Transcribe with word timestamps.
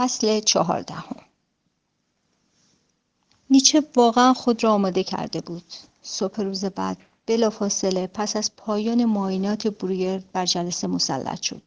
فصل 0.00 0.40
چهاردهم. 0.40 1.16
نیچه 3.50 3.82
واقعا 3.96 4.34
خود 4.34 4.64
را 4.64 4.72
آماده 4.72 5.04
کرده 5.04 5.40
بود. 5.40 5.64
صبح 6.02 6.40
روز 6.40 6.64
بعد 6.64 6.98
بلافاصله 7.26 8.06
پس 8.06 8.36
از 8.36 8.56
پایان 8.56 9.04
معاینات 9.04 9.66
برویر 9.66 10.18
بر 10.32 10.46
جلسه 10.46 10.86
مسلط 10.86 11.42
شد. 11.42 11.62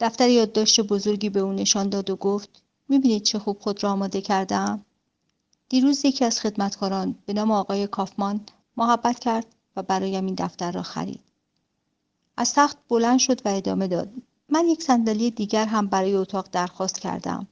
دفتر 0.00 0.28
یادداشت 0.28 0.80
بزرگی 0.80 1.28
به 1.28 1.40
او 1.40 1.52
نشان 1.52 1.88
داد 1.88 2.10
و 2.10 2.16
گفت 2.16 2.62
می‌بینید 2.88 3.22
چه 3.22 3.38
خوب 3.38 3.60
خود 3.60 3.84
را 3.84 3.90
آماده 3.90 4.20
کردم. 4.20 4.84
دیروز 5.68 6.04
یکی 6.04 6.24
از 6.24 6.40
خدمتکاران 6.40 7.14
به 7.26 7.32
نام 7.32 7.50
آقای 7.50 7.86
کافمان 7.86 8.40
محبت 8.76 9.18
کرد 9.18 9.46
و 9.76 9.82
برایم 9.82 10.26
این 10.26 10.34
دفتر 10.34 10.72
را 10.72 10.82
خرید. 10.82 11.20
از 12.36 12.54
تخت 12.54 12.78
بلند 12.88 13.18
شد 13.18 13.46
و 13.46 13.48
ادامه 13.48 13.88
داد. 13.88 14.08
من 14.48 14.68
یک 14.68 14.82
صندلی 14.82 15.30
دیگر 15.30 15.66
هم 15.66 15.86
برای 15.86 16.14
اتاق 16.14 16.48
درخواست 16.52 16.98
کردم. 16.98 17.46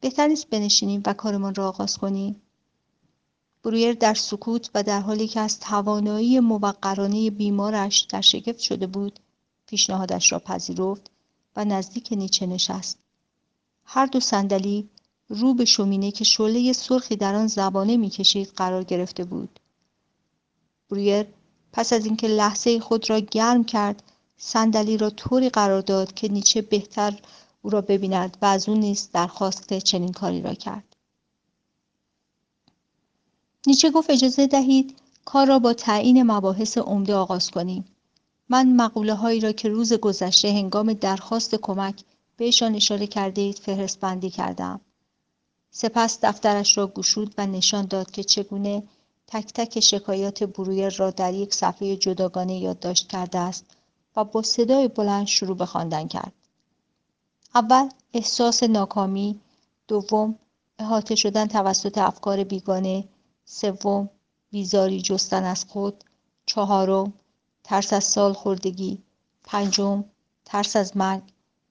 بهتر 0.00 0.26
نیست 0.26 0.50
بنشینیم 0.50 1.02
و 1.06 1.12
کارمان 1.12 1.54
را 1.54 1.68
آغاز 1.68 1.98
کنیم. 1.98 2.42
برویر 3.62 3.92
در 3.92 4.14
سکوت 4.14 4.70
و 4.74 4.82
در 4.82 5.00
حالی 5.00 5.28
که 5.28 5.40
از 5.40 5.60
توانایی 5.60 6.40
موقرانه 6.40 7.30
بیمارش 7.30 8.00
در 8.00 8.20
شگفت 8.20 8.58
شده 8.58 8.86
بود 8.86 9.20
پیشنهادش 9.66 10.32
را 10.32 10.38
پذیرفت 10.38 11.10
و 11.56 11.64
نزدیک 11.64 12.08
نیچه 12.12 12.46
نشست. 12.46 12.98
هر 13.84 14.06
دو 14.06 14.20
صندلی 14.20 14.88
رو 15.28 15.54
به 15.54 15.64
شومینه 15.64 16.10
که 16.10 16.24
شعله 16.24 16.72
سرخی 16.72 17.16
در 17.16 17.34
آن 17.34 17.46
زبانه 17.46 17.96
می‌کشید 17.96 18.52
قرار 18.56 18.84
گرفته 18.84 19.24
بود. 19.24 19.60
برویر 20.90 21.26
پس 21.72 21.92
از 21.92 22.06
اینکه 22.06 22.28
لحظه 22.28 22.80
خود 22.80 23.10
را 23.10 23.18
گرم 23.18 23.64
کرد 23.64 24.11
صندلی 24.44 24.96
را 24.96 25.10
طوری 25.10 25.48
قرار 25.48 25.80
داد 25.80 26.14
که 26.14 26.28
نیچه 26.28 26.62
بهتر 26.62 27.20
او 27.62 27.70
را 27.70 27.80
ببیند 27.80 28.36
و 28.42 28.46
از 28.46 28.68
او 28.68 28.74
نیز 28.74 29.10
درخواست 29.12 29.78
چنین 29.78 30.12
کاری 30.12 30.42
را 30.42 30.54
کرد. 30.54 30.96
نیچه 33.66 33.90
گفت 33.90 34.10
اجازه 34.10 34.46
دهید 34.46 34.96
کار 35.24 35.46
را 35.46 35.58
با 35.58 35.72
تعیین 35.72 36.22
مباحث 36.22 36.78
عمده 36.78 37.14
آغاز 37.14 37.50
کنیم. 37.50 37.84
من 38.48 38.76
مقوله 38.76 39.14
هایی 39.14 39.40
را 39.40 39.52
که 39.52 39.68
روز 39.68 39.92
گذشته 39.92 40.52
هنگام 40.52 40.92
درخواست 40.92 41.54
کمک 41.54 42.04
بهشان 42.36 42.74
اشاره 42.74 43.06
کرده 43.06 43.42
اید 43.42 43.58
فهرست 43.58 44.00
بندی 44.00 44.30
کردم 44.30 44.80
سپس 45.70 46.18
دفترش 46.22 46.78
را 46.78 46.86
گشود 46.86 47.34
و 47.38 47.46
نشان 47.46 47.86
داد 47.86 48.10
که 48.10 48.24
چگونه 48.24 48.82
تک 49.26 49.52
تک 49.52 49.80
شکایات 49.80 50.44
برویر 50.44 50.88
را 50.88 51.10
در 51.10 51.34
یک 51.34 51.54
صفحه 51.54 51.96
جداگانه 51.96 52.58
یادداشت 52.58 53.08
کرده 53.08 53.38
است 53.38 53.64
و 54.16 54.24
با 54.24 54.42
صدای 54.42 54.88
بلند 54.88 55.26
شروع 55.26 55.56
به 55.56 55.66
خواندن 55.66 56.08
کرد. 56.08 56.32
اول 57.54 57.88
احساس 58.12 58.62
ناکامی. 58.62 59.40
دوم 59.88 60.38
احاطه 60.78 61.14
شدن 61.14 61.46
توسط 61.46 61.98
افکار 61.98 62.44
بیگانه. 62.44 63.08
سوم 63.44 64.10
بیزاری 64.50 65.02
جستن 65.02 65.44
از 65.44 65.64
خود. 65.64 66.04
چهارم 66.46 67.12
ترس 67.64 67.92
از 67.92 68.04
سال 68.04 68.32
خوردگی. 68.32 69.02
پنجم 69.44 70.04
ترس 70.44 70.76
از 70.76 70.96
مرگ. 70.96 71.22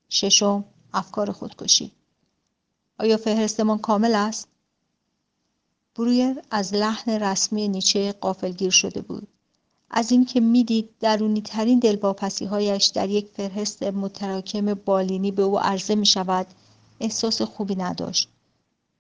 ششم 0.09 0.65
افکار 0.93 1.31
خودکشی. 1.31 1.91
آیا 2.99 3.17
فهرستمان 3.17 3.77
کامل 3.77 4.15
است؟ 4.15 4.47
برویر 5.95 6.41
از 6.51 6.73
لحن 6.73 7.11
رسمی 7.11 7.67
نیچه 7.67 8.11
قافلگیر 8.11 8.71
شده 8.71 9.01
بود. 9.01 9.27
از 9.91 10.11
اینکه 10.11 10.39
می‌دید 10.39 10.89
درونی 10.99 11.41
ترین 11.41 11.81
هایش 12.49 12.85
در 12.85 13.09
یک 13.09 13.27
فهرست 13.27 13.83
متراکم 13.83 14.73
بالینی 14.73 15.31
به 15.31 15.41
او 15.41 15.59
عرضه 15.59 15.95
می 15.95 16.05
شود 16.05 16.47
احساس 16.99 17.41
خوبی 17.41 17.75
نداشت. 17.75 18.29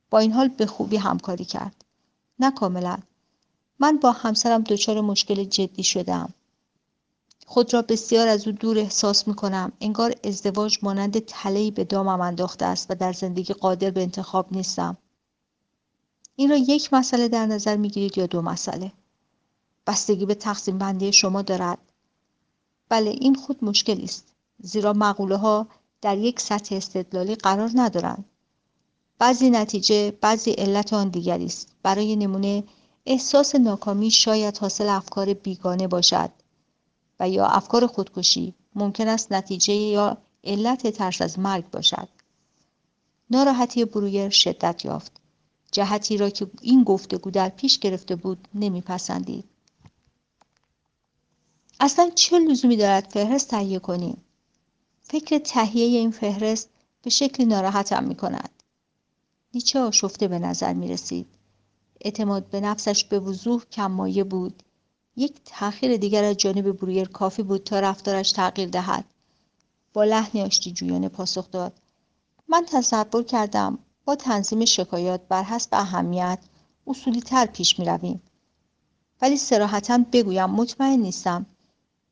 با 0.09 0.19
این 0.19 0.31
حال 0.31 0.47
به 0.47 0.65
خوبی 0.65 0.97
همکاری 0.97 1.45
کرد. 1.45 1.85
نه 2.39 2.51
کاملا. 2.51 2.97
من 3.79 3.97
با 3.97 4.11
همسرم 4.11 4.61
دچار 4.61 5.01
مشکل 5.01 5.43
جدی 5.43 5.83
شدم 5.83 6.33
خود 7.45 7.73
را 7.73 7.81
بسیار 7.81 8.27
از 8.27 8.47
او 8.47 8.53
دور 8.53 8.79
احساس 8.79 9.27
می 9.27 9.33
کنم 9.33 9.71
انگار 9.81 10.15
ازدواج 10.23 10.79
مانند 10.81 11.19
تلهی 11.19 11.71
به 11.71 11.83
دامم 11.83 12.21
انداخته 12.21 12.65
است 12.65 12.91
و 12.91 12.95
در 12.95 13.13
زندگی 13.13 13.53
قادر 13.53 13.91
به 13.91 14.01
انتخاب 14.01 14.47
نیستم. 14.51 14.97
این 16.35 16.49
را 16.49 16.57
یک 16.57 16.93
مسئله 16.93 17.27
در 17.27 17.45
نظر 17.45 17.77
می 17.77 17.89
گیرید 17.89 18.17
یا 18.17 18.25
دو 18.25 18.41
مسئله؟ 18.41 18.91
بستگی 19.87 20.25
به 20.25 20.35
تقسیم 20.35 20.77
بندی 20.77 21.13
شما 21.13 21.41
دارد. 21.41 21.77
بله 22.89 23.09
این 23.09 23.35
خود 23.35 23.63
مشکلی 23.63 24.03
است 24.03 24.33
زیرا 24.59 24.93
مقوله 24.93 25.35
ها 25.35 25.67
در 26.01 26.17
یک 26.17 26.39
سطح 26.39 26.75
استدلالی 26.75 27.35
قرار 27.35 27.71
ندارند. 27.75 28.25
بعضی 29.19 29.49
نتیجه 29.49 30.11
بعضی 30.11 30.51
علت 30.51 30.93
آن 30.93 31.09
دیگری 31.09 31.45
است. 31.45 31.67
برای 31.83 32.15
نمونه 32.15 32.63
احساس 33.05 33.55
ناکامی 33.55 34.11
شاید 34.11 34.57
حاصل 34.57 34.89
افکار 34.89 35.33
بیگانه 35.33 35.87
باشد 35.87 36.29
و 37.19 37.29
یا 37.29 37.45
افکار 37.45 37.87
خودکشی. 37.87 38.53
ممکن 38.75 39.07
است 39.07 39.31
نتیجه 39.31 39.73
یا 39.73 40.17
علت 40.43 40.87
ترس 40.87 41.21
از 41.21 41.39
مرگ 41.39 41.69
باشد. 41.69 42.07
ناراحتی 43.29 43.85
برویر 43.85 44.29
شدت 44.29 44.85
یافت. 44.85 45.11
جهتی 45.71 46.17
را 46.17 46.29
که 46.29 46.47
این 46.61 46.83
گفتگو 46.83 47.31
در 47.31 47.49
پیش 47.49 47.79
گرفته 47.79 48.15
بود 48.15 48.47
نمیپسندید. 48.55 49.50
اصلا 51.83 52.11
چه 52.15 52.39
لزومی 52.39 52.77
دارد 52.77 53.07
فهرست 53.09 53.47
تهیه 53.47 53.79
کنیم 53.79 54.23
فکر 55.03 55.37
تهیه 55.37 55.97
این 55.97 56.11
فهرست 56.11 56.69
به 57.01 57.09
شکلی 57.09 57.45
ناراحتم 57.45 58.03
می 58.03 58.15
کند 58.15 58.49
نیچه 59.53 59.79
آشفته 59.79 60.27
به 60.27 60.39
نظر 60.39 60.73
می 60.73 60.87
رسید 60.87 61.27
اعتماد 62.01 62.49
به 62.49 62.59
نفسش 62.59 63.03
به 63.03 63.19
وضوح 63.19 63.63
کم 63.71 64.23
بود. 64.23 64.63
یک 65.15 65.33
تأخیر 65.45 65.97
دیگر 65.97 66.23
از 66.23 66.37
جانب 66.37 66.71
برویر 66.71 67.07
کافی 67.07 67.43
بود 67.43 67.63
تا 67.63 67.79
رفتارش 67.79 68.31
تغییر 68.31 68.69
دهد. 68.69 69.05
با 69.93 70.03
لحن 70.03 70.39
آشتی 70.39 70.71
جویانه 70.71 71.09
پاسخ 71.09 71.51
داد. 71.51 71.73
من 72.47 72.65
تصور 72.65 73.23
کردم 73.23 73.79
با 74.05 74.15
تنظیم 74.15 74.65
شکایات 74.65 75.21
بر 75.29 75.43
حسب 75.43 75.69
اهمیت 75.71 76.39
اصولی 76.87 77.21
تر 77.21 77.45
پیش 77.45 77.79
می 77.79 77.85
رویم. 77.85 78.21
ولی 79.21 79.37
سراحتا 79.37 80.05
بگویم 80.11 80.49
مطمئن 80.49 80.99
نیستم 80.99 81.45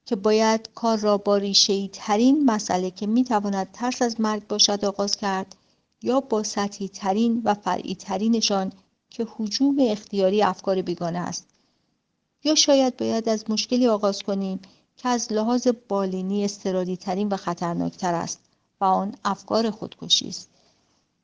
که 0.10 0.16
باید 0.16 0.70
کار 0.76 0.98
را 0.98 1.18
با 1.18 1.38
ریشه 1.38 1.88
ترین 1.88 2.46
مسئله 2.46 2.92
که 2.92 3.08
می 3.08 3.24
تواند 3.24 3.72
ترس 3.72 4.02
از 4.02 4.22
مرگ 4.22 4.48
باشد 4.48 4.86
آغاز 4.86 5.18
کرد 5.18 5.56
یا 6.02 6.20
با 6.20 6.44
سطحی 6.44 6.88
ترین 6.88 7.42
و 7.46 7.54
فرعی 7.54 7.96
ترینشان 7.96 8.72
که 9.10 9.28
حجوم 9.38 9.78
اختیاری 9.80 10.44
افکار 10.44 10.82
بیگانه 10.82 11.20
است. 11.20 11.48
یا 12.44 12.56
شاید 12.56 12.98
باید 12.98 13.30
از 13.30 13.50
مشکلی 13.50 13.88
آغاز 13.88 14.24
کنیم 14.24 14.60
که 14.98 15.10
از 15.10 15.34
لحاظ 15.34 15.68
بالینی 15.88 16.46
استرادی 16.46 16.98
ترین 16.98 17.30
و 17.30 17.38
خطرناکتر 17.38 18.14
است 18.14 18.40
و 18.82 18.86
آن 18.86 19.16
افکار 19.26 19.72
خودکشی 19.72 20.28
است 20.30 20.50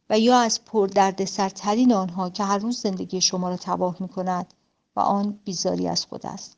و 0.10 0.20
یا 0.20 0.40
از 0.40 0.66
پردردسرترین 0.66 1.94
آنها 1.94 2.30
که 2.30 2.44
هر 2.44 2.58
روز 2.58 2.82
زندگی 2.82 3.22
شما 3.22 3.50
را 3.50 3.58
تباه 3.58 3.98
می 4.00 4.08
کند 4.08 4.54
و 4.96 5.00
آن 5.00 5.40
بیزاری 5.46 5.88
از 5.88 6.06
خود 6.06 6.26
است. 6.26 6.55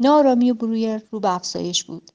نارامی 0.00 0.52
برویر 0.52 1.02
رو 1.10 1.20
به 1.20 1.34
افزایش 1.34 1.84
بود. 1.84 2.10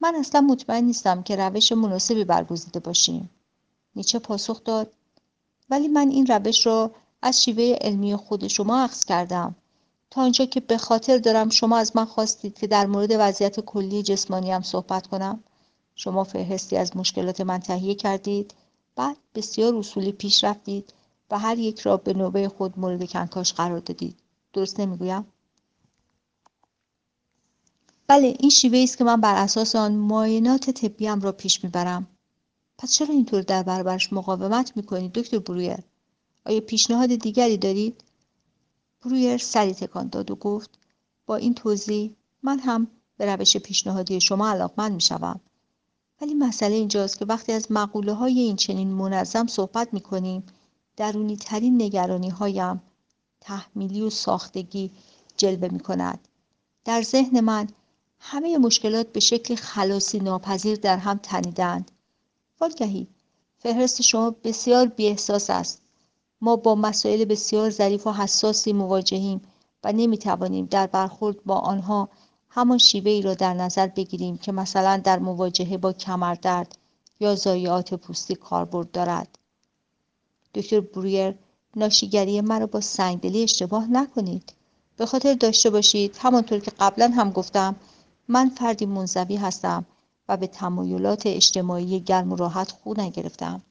من 0.00 0.14
اصلا 0.14 0.40
مطمئن 0.40 0.84
نیستم 0.84 1.22
که 1.22 1.36
روش 1.36 1.72
مناسبی 1.72 2.24
برگزیده 2.24 2.80
باشیم. 2.80 3.30
نیچه 3.96 4.18
پاسخ 4.18 4.64
داد. 4.64 4.92
ولی 5.70 5.88
من 5.88 6.08
این 6.08 6.26
روش 6.26 6.66
را 6.66 6.90
از 7.22 7.44
شیوه 7.44 7.78
علمی 7.80 8.16
خود 8.16 8.46
شما 8.46 8.82
اخذ 8.82 9.04
کردم. 9.04 9.54
تا 10.10 10.22
آنجا 10.22 10.44
که 10.44 10.60
به 10.60 10.78
خاطر 10.78 11.18
دارم 11.18 11.50
شما 11.50 11.76
از 11.76 11.96
من 11.96 12.04
خواستید 12.04 12.58
که 12.58 12.66
در 12.66 12.86
مورد 12.86 13.10
وضعیت 13.18 13.60
کلی 13.60 14.02
جسمانی 14.02 14.52
هم 14.52 14.62
صحبت 14.62 15.06
کنم. 15.06 15.44
شما 15.94 16.24
فهرستی 16.24 16.76
از 16.76 16.96
مشکلات 16.96 17.40
من 17.40 17.58
تهیه 17.58 17.94
کردید. 17.94 18.54
بعد 18.96 19.16
بسیار 19.34 19.74
اصولی 19.74 20.12
پیش 20.12 20.44
رفتید 20.44 20.92
و 21.30 21.38
هر 21.38 21.58
یک 21.58 21.80
را 21.80 21.96
به 21.96 22.12
نوبه 22.12 22.48
خود 22.48 22.78
مورد 22.78 23.10
کنکاش 23.10 23.52
قرار 23.52 23.78
دادید. 23.78 24.16
درست 24.52 24.80
نمی‌گویم؟ 24.80 25.26
بله 28.10 28.36
این 28.40 28.50
شیوه 28.50 28.78
است 28.78 28.98
که 28.98 29.04
من 29.04 29.20
بر 29.20 29.42
اساس 29.42 29.76
آن 29.76 29.92
معاینات 29.92 30.70
طبیم 30.70 31.20
را 31.20 31.32
پیش 31.32 31.64
می‌برم. 31.64 32.06
پس 32.78 32.92
چرا 32.92 33.14
اینطور 33.14 33.42
در 33.42 33.62
برابرش 33.62 34.12
مقاومت 34.12 34.76
می‌کنید 34.76 35.12
دکتر 35.12 35.38
برویر؟ 35.38 35.78
آیا 36.46 36.60
پیشنهاد 36.60 37.14
دیگری 37.14 37.56
دارید؟ 37.56 38.04
برویر 39.02 39.38
سری 39.38 39.74
تکان 39.74 40.08
داد 40.08 40.30
و 40.30 40.36
گفت 40.36 40.70
با 41.26 41.36
این 41.36 41.54
توضیح 41.54 42.10
من 42.42 42.58
هم 42.58 42.86
به 43.16 43.34
روش 43.34 43.56
پیشنهادی 43.56 44.20
شما 44.20 44.48
علاقمند 44.50 44.92
می‌شوم. 44.92 45.40
ولی 46.20 46.34
مسئله 46.34 46.74
اینجاست 46.74 47.18
که 47.18 47.24
وقتی 47.24 47.52
از 47.52 47.72
مقوله 47.72 48.12
های 48.12 48.40
این 48.40 48.56
چنین 48.56 48.88
منظم 48.88 49.46
صحبت 49.46 49.94
می 49.94 50.00
کنیم 50.00 50.42
درونی 50.96 51.36
ترین 51.36 51.82
نگرانی 51.82 52.28
هایم 52.28 52.82
تحمیلی 53.40 54.02
و 54.02 54.10
ساختگی 54.10 54.90
جلوه 55.36 55.68
می 55.72 55.80
کند. 55.80 56.28
در 56.84 57.02
ذهن 57.02 57.40
من 57.40 57.68
همه 58.20 58.58
مشکلات 58.58 59.12
به 59.12 59.20
شکل 59.20 59.54
خلاصی 59.54 60.18
ناپذیر 60.18 60.76
در 60.76 60.96
هم 60.96 61.20
تنیدند. 61.22 61.90
وانگهی 62.60 63.06
فهرست 63.58 64.02
شما 64.02 64.34
بسیار 64.44 64.86
بیاحساس 64.86 65.50
است. 65.50 65.82
ما 66.40 66.56
با 66.56 66.74
مسائل 66.74 67.24
بسیار 67.24 67.70
ظریف 67.70 68.06
و 68.06 68.12
حساسی 68.12 68.72
مواجهیم 68.72 69.40
و 69.84 69.92
نمی‌توانیم 69.92 70.66
در 70.66 70.86
برخورد 70.86 71.44
با 71.44 71.54
آنها 71.54 72.08
همان 72.50 72.78
شیوه 72.78 73.10
ای 73.10 73.22
را 73.22 73.34
در 73.34 73.54
نظر 73.54 73.86
بگیریم 73.86 74.38
که 74.38 74.52
مثلا 74.52 74.96
در 75.04 75.18
مواجهه 75.18 75.76
با 75.76 75.92
کمردرد 75.92 76.78
یا 77.20 77.34
ضایعات 77.34 77.94
پوستی 77.94 78.34
کاربرد 78.34 78.90
دارد. 78.90 79.38
دکتر 80.54 80.80
برویر 80.80 81.34
ناشیگری 81.76 82.40
مرا 82.40 82.66
با 82.66 82.80
سنگدلی 82.80 83.42
اشتباه 83.42 83.90
نکنید. 83.90 84.52
به 84.96 85.06
خاطر 85.06 85.34
داشته 85.34 85.70
باشید 85.70 86.16
همانطور 86.20 86.58
که 86.58 86.72
قبلا 86.80 87.08
هم 87.16 87.30
گفتم 87.30 87.76
من 88.28 88.48
فردی 88.48 88.86
منزوی 88.86 89.36
هستم 89.36 89.86
و 90.28 90.36
به 90.36 90.46
تمایلات 90.46 91.22
اجتماعی 91.26 92.00
گرم 92.00 92.32
و 92.32 92.36
راحت 92.36 92.70
خو 92.70 92.94
نگرفتم. 93.00 93.62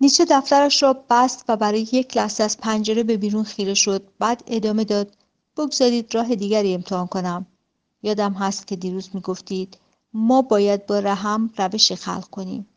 نیچه 0.00 0.26
دفترش 0.30 0.82
را 0.82 1.04
بست 1.10 1.44
و 1.48 1.56
برای 1.56 1.88
یک 1.92 2.16
لحظه 2.16 2.44
از 2.44 2.58
پنجره 2.58 3.02
به 3.02 3.16
بیرون 3.16 3.44
خیره 3.44 3.74
شد. 3.74 4.08
بعد 4.18 4.42
ادامه 4.46 4.84
داد 4.84 5.16
بگذارید 5.56 6.14
راه 6.14 6.34
دیگری 6.34 6.74
امتحان 6.74 7.06
کنم. 7.06 7.46
یادم 8.02 8.32
هست 8.32 8.66
که 8.66 8.76
دیروز 8.76 9.10
می‌گفتید 9.14 9.78
ما 10.12 10.42
باید 10.42 10.86
با 10.86 10.98
رحم 10.98 11.50
روشی 11.56 11.96
خلق 11.96 12.24
کنیم. 12.24 12.68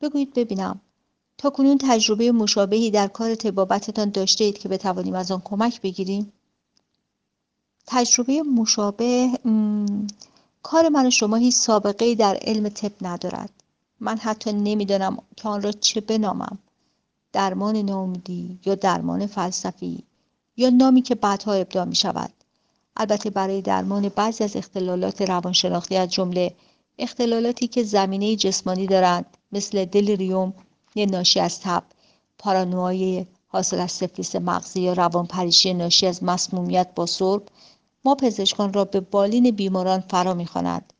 بگویید 0.00 0.34
ببینم. 0.34 0.80
تا 1.38 1.50
کنون 1.50 1.78
تجربه 1.80 2.32
مشابهی 2.32 2.90
در 2.90 3.06
کار 3.06 3.34
تبابتتان 3.34 4.10
داشته 4.10 4.44
اید 4.44 4.58
که 4.58 4.68
بتوانیم 4.68 5.14
از 5.14 5.30
آن 5.30 5.40
کمک 5.44 5.80
بگیریم؟ 5.80 6.32
تجربه 7.86 8.42
مشابه 8.42 9.30
کار 10.62 10.88
من 10.88 11.06
و 11.06 11.10
شما 11.10 11.36
هیچ 11.36 11.54
سابقه 11.54 12.14
در 12.14 12.38
علم 12.42 12.68
طب 12.68 12.92
ندارد. 13.02 13.50
من 14.00 14.18
حتی 14.18 14.52
نمی‌دانم 14.52 15.18
که 15.36 15.48
آن 15.48 15.62
را 15.62 15.72
چه 15.72 16.00
بنامم. 16.00 16.58
درمان 17.32 17.76
ناامیدی 17.76 18.58
یا 18.66 18.74
درمان 18.74 19.26
فلسفی 19.26 20.04
یا 20.56 20.70
نامی 20.70 21.02
که 21.02 21.14
بعدها 21.14 21.52
ابداع 21.52 21.84
می 21.84 21.94
شود 21.94 22.30
البته 22.96 23.30
برای 23.30 23.62
درمان 23.62 24.08
بعضی 24.08 24.44
از 24.44 24.56
اختلالات 24.56 25.22
روانشناختی 25.22 25.96
از 25.96 26.12
جمله 26.12 26.54
اختلالاتی 26.98 27.66
که 27.66 27.82
زمینه 27.82 28.36
جسمانی 28.36 28.86
دارند 28.86 29.26
مثل 29.52 29.84
دلریوم 29.84 30.54
ناشی 30.96 31.40
از 31.40 31.60
تب 31.60 31.82
پارانوای 32.38 33.26
حاصل 33.48 33.80
از 33.80 33.92
سفلیس 33.92 34.36
مغزی 34.36 34.80
یا 34.80 34.92
روانپریشی 34.92 35.74
ناشی 35.74 36.06
از 36.06 36.24
مسمومیت 36.24 36.88
با 36.94 37.06
سرب 37.06 37.42
ما 38.06 38.14
پزشکان 38.14 38.72
را 38.72 38.84
به 38.84 39.00
بالین 39.00 39.50
بیماران 39.50 40.00
فرا 40.00 40.34
می‌خواند. 40.34 40.92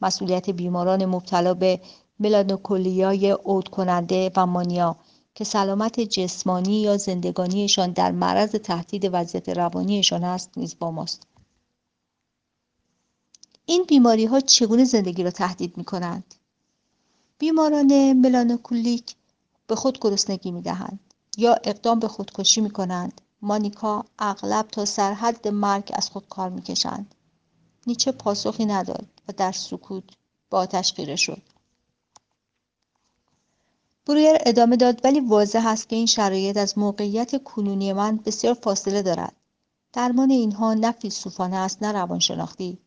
مسئولیت 0.00 0.50
بیماران 0.50 1.04
مبتلا 1.04 1.54
به 1.54 1.80
ملانوکولیای 2.20 3.30
عود 3.30 3.68
کننده 3.68 4.30
و 4.36 4.46
مانیا 4.46 4.96
که 5.34 5.44
سلامت 5.44 6.00
جسمانی 6.00 6.80
یا 6.80 6.96
زندگانیشان 6.96 7.90
در 7.90 8.12
معرض 8.12 8.50
تهدید 8.50 9.10
وضعیت 9.12 9.48
روانیشان 9.48 10.24
است 10.24 10.50
نیز 10.56 10.76
با 10.78 10.90
ماست. 10.90 11.26
این 13.66 13.84
بیماری 13.84 14.24
ها 14.24 14.40
چگونه 14.40 14.84
زندگی 14.84 15.22
را 15.22 15.30
تهدید 15.30 15.76
می 15.76 15.84
کنند؟ 15.84 16.34
بیماران 17.38 18.12
ملانوکولیک 18.12 19.16
به 19.66 19.76
خود 19.76 19.98
گرسنگی 20.00 20.50
می 20.50 20.62
دهند 20.62 21.00
یا 21.36 21.54
اقدام 21.64 21.98
به 21.98 22.08
خودکشی 22.08 22.60
می 22.60 22.70
کنند 22.70 23.20
مانیکا 23.44 24.04
اغلب 24.18 24.66
تا 24.68 24.84
سرحد 24.84 25.48
مرگ 25.48 25.90
از 25.94 26.10
خود 26.10 26.28
کار 26.28 26.48
می 26.48 26.62
کشند. 26.62 27.14
نیچه 27.86 28.12
پاسخی 28.12 28.64
نداد 28.64 29.06
و 29.28 29.32
در 29.32 29.52
سکوت 29.52 30.04
با 30.50 30.58
آتش 30.58 30.92
خیره 30.92 31.16
شد. 31.16 31.42
برویر 34.06 34.36
ادامه 34.40 34.76
داد 34.76 35.00
ولی 35.04 35.20
واضح 35.20 35.66
است 35.66 35.88
که 35.88 35.96
این 35.96 36.06
شرایط 36.06 36.56
از 36.56 36.78
موقعیت 36.78 37.42
کنونی 37.42 37.92
من 37.92 38.16
بسیار 38.16 38.54
فاصله 38.54 39.02
دارد. 39.02 39.36
درمان 39.92 40.30
اینها 40.30 40.74
نه 40.74 40.92
فیلسوفانه 40.92 41.56
است 41.56 41.82
نه 41.82 41.92
روانشناختی. 41.92 42.78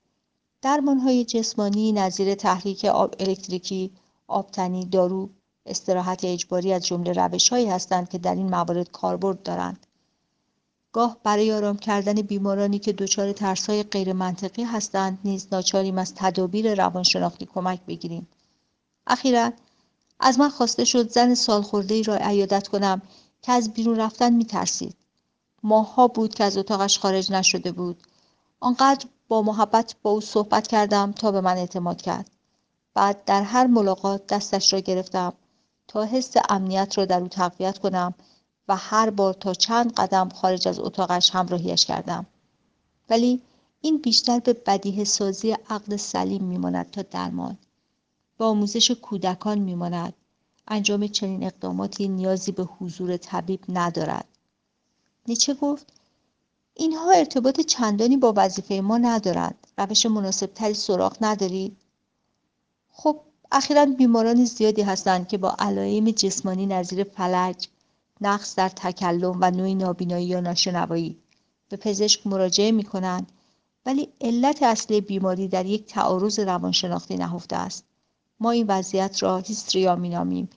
های 1.04 1.26
جسمانی 1.26 1.92
نظیر 1.92 2.36
تحریک 2.36 2.86
آب 2.86 3.16
الکتریکی، 3.20 3.92
آبتنی، 4.28 4.86
دارو، 4.86 5.30
استراحت 5.66 6.24
اجباری 6.24 6.74
از 6.74 6.86
جمله 6.86 7.14
روشهایی 7.14 7.70
هستند 7.70 8.10
که 8.10 8.18
در 8.18 8.36
این 8.36 8.50
موارد 8.50 8.92
کاربرد 8.92 9.44
دارند. 9.44 9.87
گاه 10.92 11.18
برای 11.24 11.54
آرام 11.54 11.78
کردن 11.78 12.14
بیمارانی 12.14 12.80
که 12.80 12.94
دچار 12.94 13.34
ترسهای 13.34 13.84
غیر 13.84 14.14
منطقی 14.14 14.64
هستند 14.64 15.20
نیز 15.24 15.48
ناچاریم 15.52 15.98
از 15.98 16.16
تدابیر 16.16 16.76
روانشناختی 16.76 17.46
کمک 17.46 17.80
بگیریم. 17.88 18.28
اخیرا 19.08 19.52
از 20.20 20.40
من 20.40 20.50
خواسته 20.50 20.86
شد 20.86 21.10
زن 21.10 21.34
سالخورده 21.34 21.94
ای 21.94 22.04
را 22.04 22.16
عیادت 22.16 22.68
کنم 22.68 23.02
که 23.42 23.52
از 23.52 23.74
بیرون 23.74 24.00
رفتن 24.00 24.34
می 24.34 24.46
ترسید. 24.46 24.96
ماهها 25.64 26.08
بود 26.08 26.36
که 26.36 26.44
از 26.44 26.58
اتاقش 26.58 27.00
خارج 27.00 27.32
نشده 27.32 27.72
بود. 27.72 27.98
آنقدر 28.60 29.06
با 29.28 29.42
محبت 29.42 29.96
با 30.04 30.12
او 30.12 30.22
صحبت 30.22 30.68
کردم 30.68 31.12
تا 31.12 31.32
به 31.32 31.42
من 31.42 31.58
اعتماد 31.58 32.02
کرد. 32.02 32.30
بعد 32.94 33.26
در 33.26 33.44
هر 33.44 33.68
ملاقات 33.68 34.28
دستش 34.28 34.74
را 34.74 34.80
گرفتم 34.80 35.34
تا 35.88 36.04
حس 36.04 36.34
امنیت 36.50 36.98
را 36.98 37.06
در 37.06 37.20
او 37.20 37.28
تقویت 37.28 37.78
کنم 37.78 38.14
و 38.68 38.76
هر 38.76 39.10
بار 39.10 39.34
تا 39.34 39.54
چند 39.54 39.94
قدم 39.94 40.30
خارج 40.30 40.68
از 40.68 40.80
اتاقش 40.80 41.30
همراهیش 41.30 41.86
کردم. 41.86 42.26
ولی 43.10 43.42
این 43.82 43.98
بیشتر 43.98 44.40
به 44.40 44.54
بدیه 44.54 45.04
سازی 45.04 45.52
عقل 45.52 45.96
سلیم 45.98 46.44
میماند 46.44 46.92
تا 46.92 47.02
درمان. 47.02 47.58
به 48.38 48.46
آموزش 48.46 48.92
کودکان 48.92 49.60
میماند. 49.60 50.14
انجام 50.68 51.08
چنین 51.08 51.44
اقداماتی 51.44 52.08
نیازی 52.08 52.52
به 52.52 52.64
حضور 52.64 53.18
طبیب 53.18 53.60
ندارد. 53.70 54.26
نیچه 55.28 55.54
گفت 55.54 55.94
اینها 56.74 57.12
ارتباط 57.12 57.62
چندانی 57.62 58.18
با 58.18 58.34
وظیفه 58.36 58.76
ما 58.76 58.98
ندارند. 58.98 59.68
روش 59.78 60.06
مناسب 60.06 60.54
تری 60.54 60.74
سراغ 60.74 61.18
ندارید؟ 61.22 61.78
خب 62.92 63.20
اخیرا 63.52 63.86
بیماران 63.86 64.46
زیادی 64.46 64.82
هستند 64.82 65.28
که 65.28 65.38
با 65.38 65.56
علائم 65.60 66.12
جسمانی 66.12 66.66
نظیر 66.66 67.04
فلج، 67.04 67.68
نقص 68.22 68.56
در 68.56 68.70
تکلم 68.70 69.38
و 69.42 69.52
نوعی 69.52 69.76
نابینایی 69.76 70.26
یا 70.26 70.40
ناشنوایی 70.40 71.18
به 71.70 71.78
پزشک 71.78 72.28
مراجعه 72.28 72.72
می 72.72 72.84
کنند 72.84 73.32
ولی 73.86 74.10
علت 74.22 74.64
اصلی 74.64 75.02
بیماری 75.02 75.48
در 75.48 75.66
یک 75.66 75.86
تعارض 75.86 76.40
روانشناختی 76.40 77.18
نهفته 77.18 77.56
است. 77.56 77.86
ما 78.40 78.52
این 78.52 78.66
وضعیت 78.68 79.24
را 79.24 79.38
هیستریا 79.38 79.96
نامیم 79.96 80.50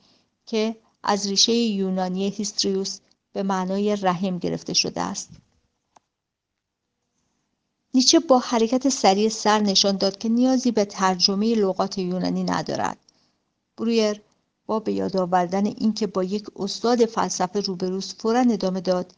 که 0.46 0.76
از 1.02 1.26
ریشه 1.26 1.52
یونانی 1.52 2.28
هیستریوس 2.28 2.98
به 3.32 3.42
معنای 3.42 3.96
رحم 3.96 4.38
گرفته 4.38 4.72
شده 4.72 5.00
است. 5.00 5.30
نیچه 7.94 8.18
با 8.18 8.38
حرکت 8.38 8.88
سریع 8.88 9.28
سر 9.28 9.58
نشان 9.58 9.96
داد 9.96 10.18
که 10.18 10.28
نیازی 10.28 10.70
به 10.70 10.84
ترجمه 10.84 11.54
لغات 11.54 11.98
یونانی 11.98 12.44
ندارد. 12.44 12.98
برویر 13.76 14.22
با 14.70 14.80
به 14.80 14.92
یاد 14.92 15.16
آوردن 15.16 15.66
اینکه 15.66 16.06
با 16.06 16.24
یک 16.24 16.46
استاد 16.56 17.04
فلسفه 17.04 17.60
روبروست 17.60 18.22
فورا 18.22 18.40
ادامه 18.40 18.80
داد. 18.80 19.14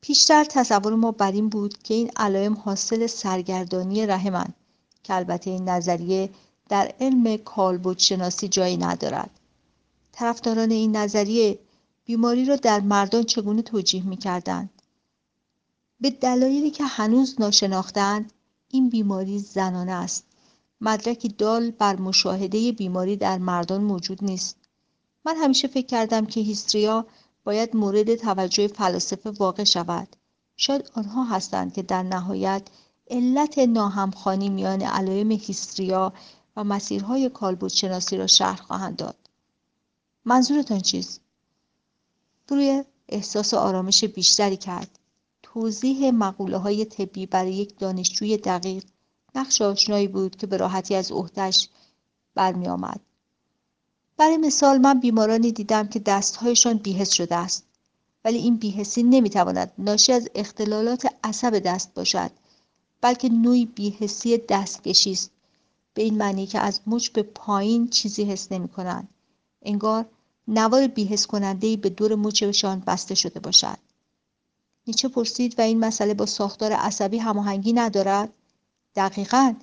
پیشتر 0.00 0.44
تصور 0.44 0.94
ما 0.94 1.12
بر 1.12 1.32
این 1.32 1.48
بود 1.48 1.82
که 1.82 1.94
این 1.94 2.10
علائم 2.16 2.54
حاصل 2.54 3.06
سرگردانی 3.06 4.06
رحمند 4.06 4.54
که 5.02 5.14
البته 5.14 5.50
این 5.50 5.68
نظریه 5.68 6.30
در 6.68 6.92
علم 7.00 7.36
کالبد 7.36 7.98
شناسی 7.98 8.48
جایی 8.48 8.76
ندارد. 8.76 9.30
طرفداران 10.12 10.70
این 10.70 10.96
نظریه 10.96 11.58
بیماری 12.04 12.44
را 12.44 12.56
در 12.56 12.80
مردان 12.80 13.22
چگونه 13.22 13.62
توجیه 13.62 14.06
می 14.06 14.16
کردند 14.16 14.70
به 16.00 16.10
دلایلی 16.10 16.70
که 16.70 16.84
هنوز 16.84 17.36
ناشناختند 17.38 18.32
این 18.68 18.88
بیماری 18.88 19.38
زنانه 19.38 19.92
است. 19.92 20.24
مدرکی 20.80 21.28
دال 21.28 21.70
بر 21.70 21.96
مشاهده 21.96 22.72
بیماری 22.72 23.16
در 23.16 23.38
مردان 23.38 23.84
موجود 23.84 24.24
نیست. 24.24 24.57
من 25.28 25.36
همیشه 25.36 25.68
فکر 25.68 25.86
کردم 25.86 26.26
که 26.26 26.40
هیستریا 26.40 27.06
باید 27.44 27.76
مورد 27.76 28.14
توجه 28.14 28.68
فلاسفه 28.68 29.30
واقع 29.30 29.64
شود. 29.64 30.16
شاید 30.56 30.90
آنها 30.94 31.24
هستند 31.24 31.74
که 31.74 31.82
در 31.82 32.02
نهایت 32.02 32.62
علت 33.10 33.58
ناهمخانی 33.58 34.48
میان 34.48 34.82
علائم 34.82 35.30
هیستریا 35.30 36.12
و 36.56 36.64
مسیرهای 36.64 37.28
کالبد 37.28 37.68
شناسی 37.68 38.16
را 38.16 38.26
شرح 38.26 38.56
خواهند 38.56 38.96
داد. 38.96 39.16
منظورتان 40.24 40.80
چیست؟ 40.80 41.20
برویر 42.48 42.84
احساس 43.08 43.54
آرامش 43.54 44.04
بیشتری 44.04 44.56
کرد. 44.56 44.98
توضیح 45.42 46.10
مقوله 46.10 46.56
های 46.56 46.84
طبی 46.84 47.26
برای 47.26 47.54
یک 47.54 47.78
دانشجوی 47.78 48.36
دقیق 48.36 48.84
نقش 49.34 49.62
آشنایی 49.62 50.08
بود 50.08 50.36
که 50.36 50.46
به 50.46 50.56
راحتی 50.56 50.94
از 50.94 51.12
عهدهش 51.12 51.68
برمی 52.34 52.68
آمد. 52.68 53.00
برای 54.18 54.36
مثال 54.36 54.78
من 54.78 55.00
بیمارانی 55.00 55.52
دیدم 55.52 55.88
که 55.88 55.98
دستهایشان 55.98 56.76
بیهس 56.76 57.10
شده 57.12 57.36
است 57.36 57.64
ولی 58.24 58.38
این 58.38 58.56
بیهسی 58.56 59.02
نمی‌تواند 59.02 59.72
ناشی 59.78 60.12
از 60.12 60.28
اختلالات 60.34 61.06
عصب 61.24 61.58
دست 61.58 61.94
باشد 61.94 62.30
بلکه 63.00 63.28
نوعی 63.28 63.66
بیهسی 63.66 64.38
دستکشی 64.38 65.12
است 65.12 65.30
به 65.94 66.02
این 66.02 66.18
معنی 66.18 66.46
که 66.46 66.58
از 66.58 66.80
مچ 66.86 67.08
به 67.08 67.22
پایین 67.22 67.88
چیزی 67.88 68.24
حس 68.24 68.52
نمی 68.52 68.68
کنند. 68.68 69.08
انگار 69.62 70.06
نوار 70.48 70.86
بیهس 70.86 71.26
کننده 71.26 71.76
به 71.76 71.88
دور 71.88 72.14
مچشان 72.14 72.80
بسته 72.86 73.14
شده 73.14 73.40
باشد. 73.40 73.78
نیچه 74.86 75.08
پرسید 75.08 75.58
و 75.58 75.62
این 75.62 75.80
مسئله 75.80 76.14
با 76.14 76.26
ساختار 76.26 76.72
عصبی 76.72 77.18
هماهنگی 77.18 77.72
ندارد؟ 77.72 78.32
دقیقا 78.94 79.54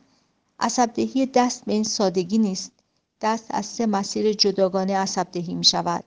عصبدهی 0.60 1.26
دست 1.26 1.66
به 1.66 1.74
این 1.74 1.84
سادگی 1.84 2.38
نیست. 2.38 2.72
دست 3.26 3.46
از 3.50 3.66
سه 3.66 3.86
مسیر 3.86 4.34
جداگانه 4.34 4.98
عصبدهی 4.98 5.54
می 5.54 5.64
شود. 5.64 6.04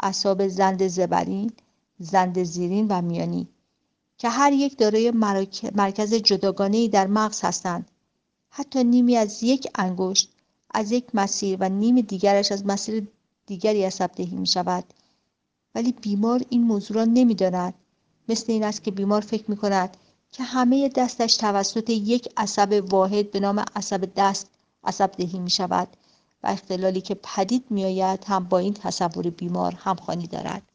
اعصاب 0.00 0.48
زند 0.48 0.86
زبرین، 0.86 1.52
زند 1.98 2.42
زیرین 2.42 2.86
و 2.88 3.02
میانی 3.02 3.48
که 4.18 4.28
هر 4.28 4.52
یک 4.52 4.78
دارای 4.78 5.10
مرکز 5.74 6.14
جداگانه 6.14 6.88
در 6.88 7.06
مغز 7.06 7.40
هستند. 7.44 7.90
حتی 8.50 8.84
نیمی 8.84 9.16
از 9.16 9.42
یک 9.42 9.68
انگشت 9.74 10.32
از 10.70 10.92
یک 10.92 11.04
مسیر 11.14 11.56
و 11.60 11.68
نیم 11.68 12.00
دیگرش 12.00 12.52
از 12.52 12.66
مسیر 12.66 13.06
دیگری 13.46 13.84
عصبدهی 13.84 14.36
می 14.36 14.46
شود. 14.46 14.84
ولی 15.74 15.92
بیمار 15.92 16.42
این 16.48 16.62
موضوع 16.62 16.96
را 16.96 17.04
نمی 17.04 17.34
داند. 17.34 17.74
مثل 18.28 18.52
این 18.52 18.64
است 18.64 18.84
که 18.84 18.90
بیمار 18.90 19.20
فکر 19.20 19.44
می 19.48 19.56
کند 19.56 19.96
که 20.32 20.42
همه 20.42 20.88
دستش 20.88 21.36
توسط 21.36 21.90
یک 21.90 22.28
عصب 22.36 22.84
واحد 22.88 23.30
به 23.30 23.40
نام 23.40 23.64
عصب 23.76 24.08
دست 24.16 24.50
عصب 24.84 25.12
دهی 25.12 25.38
می 25.38 25.50
شود 25.50 25.88
و 26.42 26.46
اختلالی 26.46 27.00
که 27.00 27.14
پدید 27.14 27.70
می 27.70 27.84
آید 27.84 28.24
هم 28.24 28.44
با 28.44 28.58
این 28.58 28.74
تصور 28.74 29.30
بیمار 29.30 29.74
همخوانی 29.74 30.26
دارد. 30.26 30.72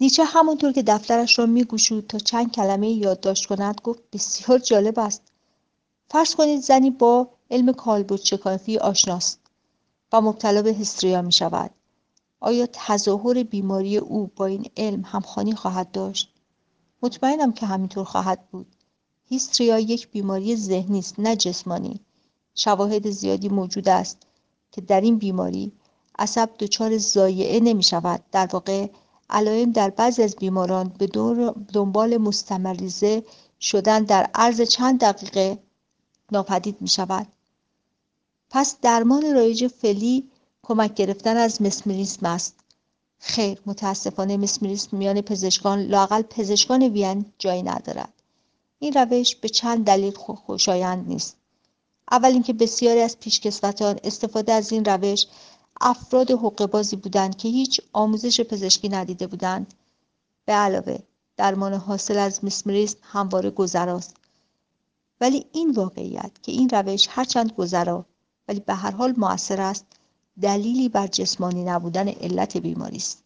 نیچه 0.00 0.24
همونطور 0.24 0.72
که 0.72 0.82
دفترش 0.82 1.38
را 1.38 1.46
می 1.46 1.64
تا 2.08 2.18
چند 2.18 2.52
کلمه 2.52 2.90
یادداشت 2.90 3.46
کند 3.46 3.80
گفت 3.84 4.02
بسیار 4.12 4.58
جالب 4.58 4.98
است. 4.98 5.22
فرض 6.10 6.34
کنید 6.34 6.60
زنی 6.60 6.90
با 6.90 7.28
علم 7.50 7.72
کالبد 7.72 8.16
شکافی 8.16 8.78
آشناست 8.78 9.40
و 10.12 10.20
مبتلا 10.20 10.62
به 10.62 10.74
هستریا 10.74 11.22
می 11.22 11.32
شود. 11.32 11.70
آیا 12.40 12.68
تظاهر 12.72 13.42
بیماری 13.42 13.96
او 13.96 14.26
با 14.36 14.46
این 14.46 14.70
علم 14.76 15.02
همخوانی 15.04 15.54
خواهد 15.54 15.90
داشت؟ 15.90 16.34
مطمئنم 17.02 17.52
که 17.52 17.66
همینطور 17.66 18.04
خواهد 18.04 18.50
بود. 18.50 18.76
هیستریا 19.24 19.78
یک 19.78 20.10
بیماری 20.10 20.56
ذهنی 20.56 20.98
است 20.98 21.14
نه 21.18 21.36
جسمانی. 21.36 22.03
شواهد 22.54 23.10
زیادی 23.10 23.48
موجود 23.48 23.88
است 23.88 24.18
که 24.72 24.80
در 24.80 25.00
این 25.00 25.18
بیماری 25.18 25.72
عصب 26.18 26.50
دچار 26.58 26.98
زایعه 26.98 27.60
نمی 27.60 27.82
شود. 27.82 28.24
در 28.32 28.48
واقع 28.52 28.88
علائم 29.30 29.72
در 29.72 29.90
بعضی 29.90 30.22
از 30.22 30.36
بیماران 30.36 30.88
به 30.98 31.06
دنبال 31.72 32.16
مستمریزه 32.16 33.24
شدن 33.60 34.04
در 34.04 34.30
عرض 34.34 34.60
چند 34.60 35.00
دقیقه 35.00 35.58
ناپدید 36.32 36.76
می 36.80 36.88
شود. 36.88 37.26
پس 38.50 38.76
درمان 38.82 39.34
رایج 39.34 39.66
فعلی 39.66 40.30
کمک 40.62 40.94
گرفتن 40.94 41.36
از 41.36 41.62
مسمریسم 41.62 42.26
است 42.26 42.54
خیر 43.18 43.60
متاسفانه 43.66 44.36
مسمریسم 44.36 44.96
میان 44.96 45.20
پزشکان 45.20 45.80
لاقل 45.80 46.22
پزشکان 46.22 46.82
وین 46.82 47.32
جایی 47.38 47.62
ندارد 47.62 48.12
این 48.78 48.92
روش 48.92 49.36
به 49.36 49.48
چند 49.48 49.84
دلیل 49.84 50.14
خوشایند 50.14 51.08
نیست 51.08 51.36
اول 52.10 52.28
اینکه 52.28 52.52
بسیاری 52.52 53.00
از 53.00 53.18
پیشکسوتان 53.18 53.98
استفاده 54.04 54.52
از 54.52 54.72
این 54.72 54.84
روش 54.84 55.26
افراد 55.80 56.30
حقوق 56.30 56.96
بودند 57.02 57.36
که 57.36 57.48
هیچ 57.48 57.80
آموزش 57.92 58.40
پزشکی 58.40 58.88
ندیده 58.88 59.26
بودند. 59.26 59.74
به 60.44 60.52
علاوه 60.52 60.98
درمان 61.36 61.74
حاصل 61.74 62.18
از 62.18 62.44
مسمریسم 62.44 62.98
همواره 63.02 63.50
گذراست. 63.50 64.16
ولی 65.20 65.46
این 65.52 65.70
واقعیت 65.70 66.30
که 66.42 66.52
این 66.52 66.68
روش 66.68 67.06
هرچند 67.10 67.52
گذرا 67.52 68.06
ولی 68.48 68.60
به 68.60 68.74
هر 68.74 68.90
حال 68.90 69.14
موثر 69.16 69.60
است 69.60 69.86
دلیلی 70.40 70.88
بر 70.88 71.06
جسمانی 71.06 71.64
نبودن 71.64 72.08
علت 72.08 72.56
بیماری 72.56 72.96
است 72.96 73.24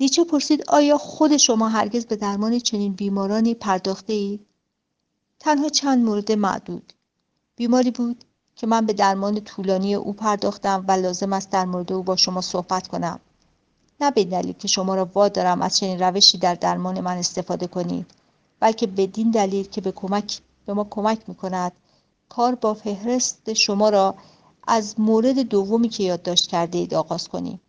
نیچه 0.00 0.24
پرسید 0.24 0.64
آیا 0.68 0.98
خود 0.98 1.36
شما 1.36 1.68
هرگز 1.68 2.06
به 2.06 2.16
درمان 2.16 2.58
چنین 2.58 2.92
بیمارانی 2.92 3.54
پرداخته 3.54 4.12
اید؟ 4.12 4.46
تنها 5.40 5.68
چند 5.68 6.04
مورد 6.04 6.32
معدود. 6.32 6.92
بیماری 7.56 7.90
بود 7.90 8.24
که 8.56 8.66
من 8.66 8.86
به 8.86 8.92
درمان 8.92 9.40
طولانی 9.40 9.94
او 9.94 10.12
پرداختم 10.12 10.84
و 10.88 10.92
لازم 10.92 11.32
است 11.32 11.50
در 11.50 11.64
مورد 11.64 11.92
او 11.92 12.02
با 12.02 12.16
شما 12.16 12.40
صحبت 12.40 12.88
کنم. 12.88 13.20
نه 14.00 14.10
به 14.10 14.24
دلیل 14.24 14.52
که 14.52 14.68
شما 14.68 14.94
را 14.94 15.10
وادارم 15.14 15.62
از 15.62 15.76
چنین 15.76 16.02
روشی 16.02 16.38
در 16.38 16.54
درمان 16.54 17.00
من 17.00 17.16
استفاده 17.16 17.66
کنید 17.66 18.06
بلکه 18.60 18.86
بدین 18.86 19.30
دلیل 19.30 19.68
که 19.68 19.80
به 19.80 19.92
کمک 19.92 20.40
به 20.66 20.74
ما 20.74 20.86
کمک 20.90 21.28
می 21.28 21.34
کند 21.34 21.72
کار 22.28 22.54
با 22.54 22.74
فهرست 22.74 23.52
شما 23.52 23.88
را 23.88 24.14
از 24.66 25.00
مورد 25.00 25.38
دومی 25.38 25.88
که 25.88 26.04
یادداشت 26.04 26.50
کرده 26.50 26.78
اید 26.78 26.94
آغاز 26.94 27.28
کنیم. 27.28 27.60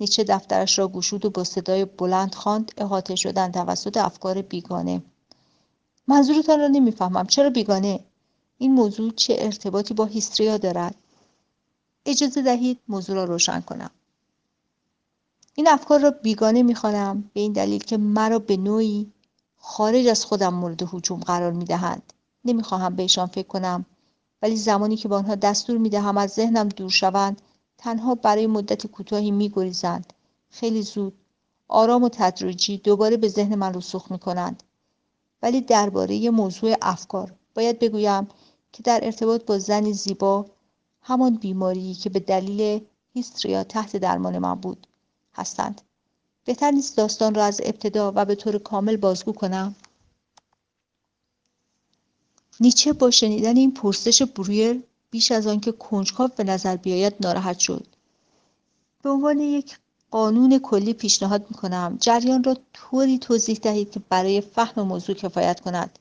نیچه 0.00 0.24
دفترش 0.24 0.78
را 0.78 0.88
گشود 0.88 1.24
و 1.24 1.30
با 1.30 1.44
صدای 1.44 1.84
بلند 1.84 2.34
خواند 2.34 2.72
احاطه 2.78 3.14
شدن 3.14 3.52
توسط 3.52 3.96
افکار 3.96 4.42
بیگانه. 4.42 5.02
منظورتان 6.08 6.60
را 6.60 6.68
نمی‌فهمم. 6.68 7.26
چرا 7.26 7.50
بیگانه؟ 7.50 8.00
این 8.58 8.72
موضوع 8.72 9.12
چه 9.12 9.36
ارتباطی 9.38 9.94
با 9.94 10.04
هیستریا 10.04 10.58
دارد؟ 10.58 10.94
اجازه 12.06 12.42
دهید 12.42 12.78
موضوع 12.88 13.16
را 13.16 13.24
روشن 13.24 13.60
کنم. 13.60 13.90
این 15.54 15.68
افکار 15.68 16.00
را 16.00 16.10
بیگانه 16.10 16.62
می‌خوانم 16.62 17.30
به 17.34 17.40
این 17.40 17.52
دلیل 17.52 17.84
که 17.84 17.96
مرا 17.96 18.38
به 18.38 18.56
نوعی 18.56 19.12
خارج 19.56 20.06
از 20.06 20.24
خودم 20.24 20.54
مورد 20.54 20.82
حجوم 20.82 21.20
قرار 21.20 21.52
می‌دهند. 21.52 22.12
نمی‌خواهم 22.44 22.96
بهشان 22.96 23.26
فکر 23.26 23.46
کنم 23.46 23.86
ولی 24.42 24.56
زمانی 24.56 24.96
که 24.96 25.08
به 25.08 25.14
آنها 25.14 25.34
دستور 25.34 25.78
می‌دهم 25.78 26.18
از 26.18 26.30
ذهنم 26.30 26.68
دور 26.68 26.90
شوند 26.90 27.42
تنها 27.78 28.14
برای 28.14 28.46
مدت 28.46 28.86
کوتاهی 28.86 29.30
میگریزند. 29.30 30.12
خیلی 30.50 30.82
زود 30.82 31.14
آرام 31.68 32.02
و 32.02 32.08
تدریجی 32.08 32.78
دوباره 32.78 33.16
به 33.16 33.28
ذهن 33.28 33.54
من 33.54 33.74
رسوخ 33.74 34.12
می‌کنند. 34.12 34.62
ولی 35.42 35.60
درباره 35.60 36.30
موضوع 36.30 36.74
افکار 36.82 37.34
باید 37.54 37.78
بگویم 37.78 38.28
که 38.72 38.82
در 38.82 39.00
ارتباط 39.02 39.44
با 39.44 39.58
زنی 39.58 39.92
زیبا 39.92 40.46
همان 41.02 41.36
بیماری 41.36 41.94
که 41.94 42.10
به 42.10 42.20
دلیل 42.20 42.80
هیستریا 43.14 43.64
تحت 43.64 43.96
درمان 43.96 44.38
من 44.38 44.54
بود 44.54 44.86
هستند. 45.34 45.80
بهتر 46.44 46.70
نیست 46.70 46.96
داستان 46.96 47.34
را 47.34 47.44
از 47.44 47.60
ابتدا 47.64 48.12
و 48.16 48.24
به 48.24 48.34
طور 48.34 48.58
کامل 48.58 48.96
بازگو 48.96 49.32
کنم؟ 49.32 49.74
نیچه 52.60 52.92
با 52.92 53.10
شنیدن 53.10 53.56
این 53.56 53.74
پرسش 53.74 54.22
برویر 54.22 54.82
بیش 55.10 55.32
از 55.32 55.46
آنکه 55.46 55.72
کنجکاو 55.72 56.30
به 56.36 56.44
نظر 56.44 56.76
بیاید 56.76 57.14
ناراحت 57.20 57.58
شد. 57.58 57.86
به 59.02 59.10
عنوان 59.10 59.40
یک 59.40 59.78
قانون 60.10 60.58
کلی 60.58 60.92
پیشنهاد 60.92 61.46
می‌کنم. 61.50 61.96
جریان 62.00 62.44
را 62.44 62.56
طوری 62.72 63.18
توضیح 63.18 63.58
دهید 63.62 63.90
که 63.90 64.00
برای 64.08 64.40
فهم 64.40 64.82
موضوع 64.82 65.14
کفایت 65.14 65.60
کند. 65.60 65.98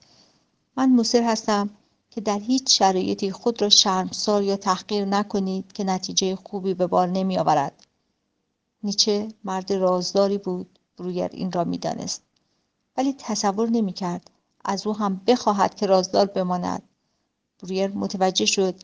من 0.77 0.89
مصر 0.95 1.23
هستم 1.23 1.69
که 2.11 2.21
در 2.21 2.39
هیچ 2.39 2.77
شرایطی 2.77 3.31
خود 3.31 3.61
را 3.61 3.69
شرمسار 3.69 4.43
یا 4.43 4.55
تحقیر 4.55 5.05
نکنید 5.05 5.71
که 5.71 5.83
نتیجه 5.83 6.35
خوبی 6.35 6.73
به 6.73 6.87
بار 6.87 7.07
نمی 7.07 7.37
آورد. 7.37 7.87
نیچه 8.83 9.27
مرد 9.43 9.73
رازداری 9.73 10.37
بود 10.37 10.79
برویر 10.97 11.29
این 11.31 11.51
را 11.51 11.63
می‌دانست. 11.63 12.21
ولی 12.97 13.15
تصور 13.17 13.69
نمی 13.69 13.93
کرد 13.93 14.31
از 14.65 14.87
او 14.87 14.93
هم 14.93 15.21
بخواهد 15.27 15.75
که 15.75 15.85
رازدار 15.85 16.25
بماند. 16.25 16.81
برویر 17.63 17.87
متوجه 17.87 18.45
شد 18.45 18.75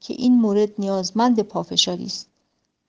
که 0.00 0.14
این 0.14 0.40
مورد 0.40 0.70
نیازمند 0.78 1.40
پافشاری 1.40 2.04
است. 2.04 2.28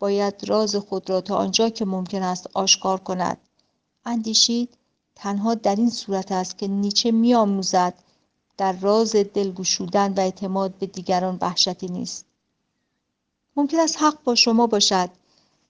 باید 0.04 0.50
راز 0.50 0.76
خود 0.76 1.10
را 1.10 1.22
تا 1.22 1.36
آنجا 1.36 1.70
که 1.70 1.86
ممکن 1.86 2.24
است 2.24 2.48
آشکار 2.54 3.00
کند. 3.00 3.38
اندیشید 4.06 4.70
تنها 5.16 5.56
در 5.56 5.76
این 5.76 5.90
صورت 5.90 6.32
است 6.32 6.58
که 6.58 6.68
نیچه 6.68 7.12
میآموزد 7.12 7.94
در 8.58 8.72
راز 8.74 9.16
دلگشودن 9.16 10.14
و 10.14 10.20
اعتماد 10.20 10.74
به 10.74 10.86
دیگران 10.86 11.38
وحشتی 11.42 11.88
نیست. 11.88 12.26
ممکن 13.56 13.80
است 13.80 14.02
حق 14.02 14.24
با 14.24 14.36
شما 14.36 14.68
باشد 14.68 15.10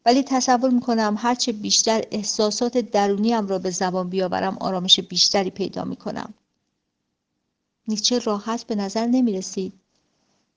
ولی 0.06 0.24
تصور 0.24 0.70
می‌کنم 0.70 1.16
هرچه 1.18 1.52
بیشتر 1.52 2.04
احساسات 2.12 2.78
درونیم 2.78 3.48
را 3.48 3.60
به 3.60 3.70
زبان 3.70 4.10
بیاورم 4.10 4.58
آرامش 4.60 5.00
بیشتری 5.00 5.50
پیدا 5.50 5.84
می‌کنم. 5.84 6.34
نیچه 7.88 8.20
راحت 8.20 8.64
به 8.64 8.76
نظر 8.76 9.06
نمی 9.06 9.34
رسید 9.34 9.74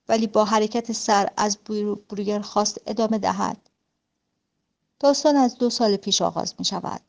ولی 0.08 0.26
با 0.26 0.44
حرکت 0.44 0.92
سر 0.92 1.30
از 1.36 1.58
بروگر 2.08 2.40
خواست 2.40 2.80
ادامه 2.86 3.18
دهد. 3.18 3.65
داستان 5.00 5.36
از 5.36 5.58
دو 5.58 5.70
سال 5.70 5.96
پیش 5.96 6.22
آغاز 6.22 6.54
می 6.58 6.64
شود 6.64 7.00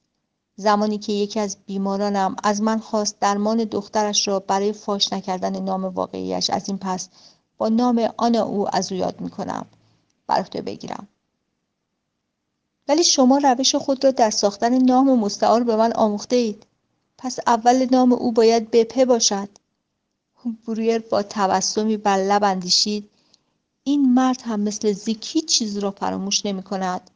زمانی 0.56 0.98
که 0.98 1.14
یکی 1.14 1.40
از 1.40 1.58
بیمارانم 1.66 2.36
از 2.44 2.62
من 2.62 2.80
خواست 2.80 3.20
درمان 3.20 3.64
دخترش 3.64 4.28
را 4.28 4.40
برای 4.40 4.74
فاش 4.74 5.14
نکردن 5.14 5.60
نام 5.60 5.86
واقعیش 5.86 6.50
از 6.50 6.70
این 6.70 6.78
پس 6.78 7.10
با 7.58 7.70
نام 7.70 8.10
آن 8.18 8.36
او 8.36 8.76
از 8.76 8.92
او 8.92 8.98
یاد 8.98 9.22
می 9.22 9.30
کنم 9.30 9.66
بر 10.28 10.42
بگیرم. 10.42 11.08
ولی 12.88 13.04
شما 13.04 13.38
روش 13.38 13.76
خود 13.76 14.06
را 14.06 14.12
در 14.12 14.30
ساختن 14.30 14.78
نام 14.78 15.20
مستعار 15.20 15.64
به 15.64 15.76
من 15.76 15.94
آموخته 15.94 16.36
اید 16.36 16.66
پس 17.18 17.40
اول 17.48 17.88
نام 17.92 18.14
او 18.14 18.32
باید 18.32 18.72
بپه 18.72 19.06
باشد. 19.06 19.50
برویر 20.68 21.00
با 21.00 21.24
تبسمی 21.24 21.98
بر 21.98 22.18
لب 22.18 22.44
اندیشید. 22.44 23.10
این 23.84 24.14
مرد 24.14 24.42
هم 24.42 24.60
مثل 24.60 24.94
زیک 24.94 25.36
هیچ 25.36 25.46
چیز 25.46 25.78
را 25.78 25.92
فراموش 25.92 26.46
نمی 26.46 26.64
کند 26.64 27.10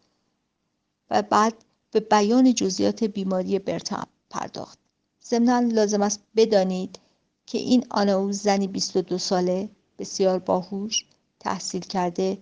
و 1.11 1.21
بعد 1.21 1.53
به 1.91 1.99
بیان 1.99 2.53
جزئیات 2.53 3.03
بیماری 3.03 3.59
برتا 3.59 4.03
پرداخت 4.29 4.79
ضمنا 5.23 5.59
لازم 5.59 6.01
است 6.01 6.23
بدانید 6.35 6.99
که 7.45 7.57
این 7.57 7.85
آناو 7.89 8.31
زنی 8.31 8.67
22 8.67 9.17
ساله 9.17 9.69
بسیار 9.99 10.39
باهوش 10.39 11.05
تحصیل 11.39 11.81
کرده 11.81 12.37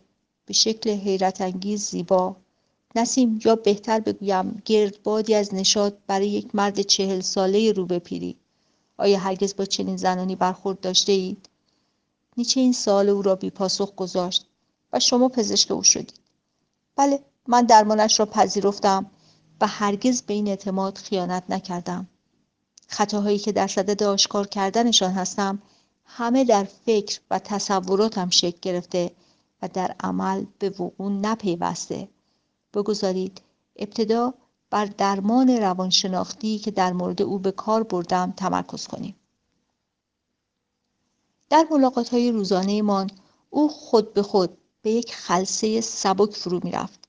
به 0.45 0.53
شکل 0.53 0.89
حیرت 0.89 1.41
انگیز 1.41 1.89
زیبا 1.89 2.35
نسیم 2.95 3.39
یا 3.45 3.55
بهتر 3.55 3.99
بگویم 3.99 4.61
گردبادی 4.65 5.35
از 5.35 5.53
نشاد 5.53 5.97
برای 6.07 6.27
یک 6.27 6.55
مرد 6.55 6.81
چهل 6.81 7.19
ساله 7.19 7.71
رو 7.71 7.85
به 7.85 7.99
پیری 7.99 8.38
آیا 8.97 9.19
هرگز 9.19 9.55
با 9.55 9.65
چنین 9.65 9.97
زنانی 9.97 10.35
برخورد 10.35 10.79
داشته 10.79 11.11
اید؟ 11.11 11.49
نیچه 12.38 12.59
این 12.59 12.73
سال 12.73 13.09
او 13.09 13.21
را 13.21 13.35
بی 13.35 13.49
پاسخ 13.49 13.95
گذاشت 13.95 14.45
و 14.93 14.99
شما 14.99 15.29
پزشک 15.29 15.71
او 15.71 15.83
شدید. 15.83 16.19
بله 16.95 17.19
من 17.50 17.65
درمانش 17.65 18.20
را 18.20 18.25
پذیرفتم 18.25 19.06
و 19.62 19.68
هرگز 19.68 20.22
به 20.22 20.34
این 20.34 20.48
اعتماد 20.48 20.98
خیانت 20.98 21.44
نکردم. 21.50 22.08
خطاهایی 22.88 23.39
که 23.39 23.51
در 23.51 23.68
صدد 23.68 24.03
آشکار 24.03 24.48
کردنشان 24.48 25.12
هستم 25.12 25.62
همه 26.06 26.44
در 26.44 26.63
فکر 26.63 27.20
و 27.32 27.39
تصوراتم 27.39 28.29
شکل 28.29 28.58
گرفته 28.62 29.12
و 29.62 29.68
در 29.68 29.96
عمل 30.00 30.46
به 30.60 30.70
وقوع 30.70 31.12
نپیوسته. 31.12 32.08
بگذارید 32.74 33.41
ابتدا 33.75 34.34
بر 34.70 34.86
درمان 34.86 35.50
روانشناختی 35.50 36.60
که 36.60 36.72
در 36.72 36.94
مورد 36.94 37.22
او 37.22 37.39
به 37.39 37.51
کار 37.51 37.84
بردم 37.84 38.34
تمرکز 38.38 38.88
کنیم. 38.88 39.15
در 41.50 41.65
ملاقات 41.72 42.10
های 42.10 42.32
روزانه 42.32 42.82
من 42.82 43.10
او 43.50 43.70
خود 43.70 44.13
به 44.13 44.24
خود 44.24 44.58
به 44.82 44.91
یک 44.91 45.15
خلصه 45.15 45.82
سبک 45.82 46.36
فرو 46.36 46.60
می 46.63 46.72
رفت 46.72 47.08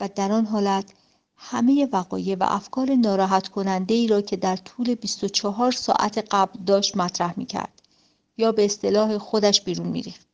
و 0.00 0.08
در 0.14 0.32
آن 0.32 0.46
حالت 0.46 0.92
همه 1.36 1.88
وقایع 1.92 2.36
و 2.40 2.44
افکار 2.48 2.94
ناراحت 2.94 3.48
کننده 3.48 3.94
ای 3.94 4.06
را 4.06 4.20
که 4.20 4.36
در 4.36 4.56
طول 4.56 4.94
24 4.94 5.72
ساعت 5.72 6.26
قبل 6.30 6.64
داشت 6.64 6.96
مطرح 6.96 7.34
می 7.36 7.46
کرد 7.46 7.82
یا 8.36 8.52
به 8.52 8.64
اصطلاح 8.64 9.18
خودش 9.18 9.62
بیرون 9.62 9.86
می 9.86 10.02
ریخت. 10.02 10.26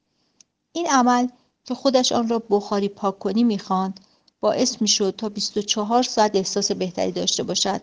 این 0.73 0.87
عمل 0.91 1.29
که 1.65 1.75
خودش 1.75 2.13
آن 2.13 2.29
را 2.29 2.43
بخاری 2.51 2.89
پاک 2.89 3.19
کنی 3.19 3.45
می 3.45 3.59
خواند 3.59 4.01
باعث 4.41 4.83
می 4.83 4.89
شد 4.89 5.15
تا 5.19 5.29
24 5.29 6.03
ساعت 6.03 6.37
احساس 6.37 6.73
بهتری 6.73 7.13
داشته 7.13 7.43
باشد 7.43 7.81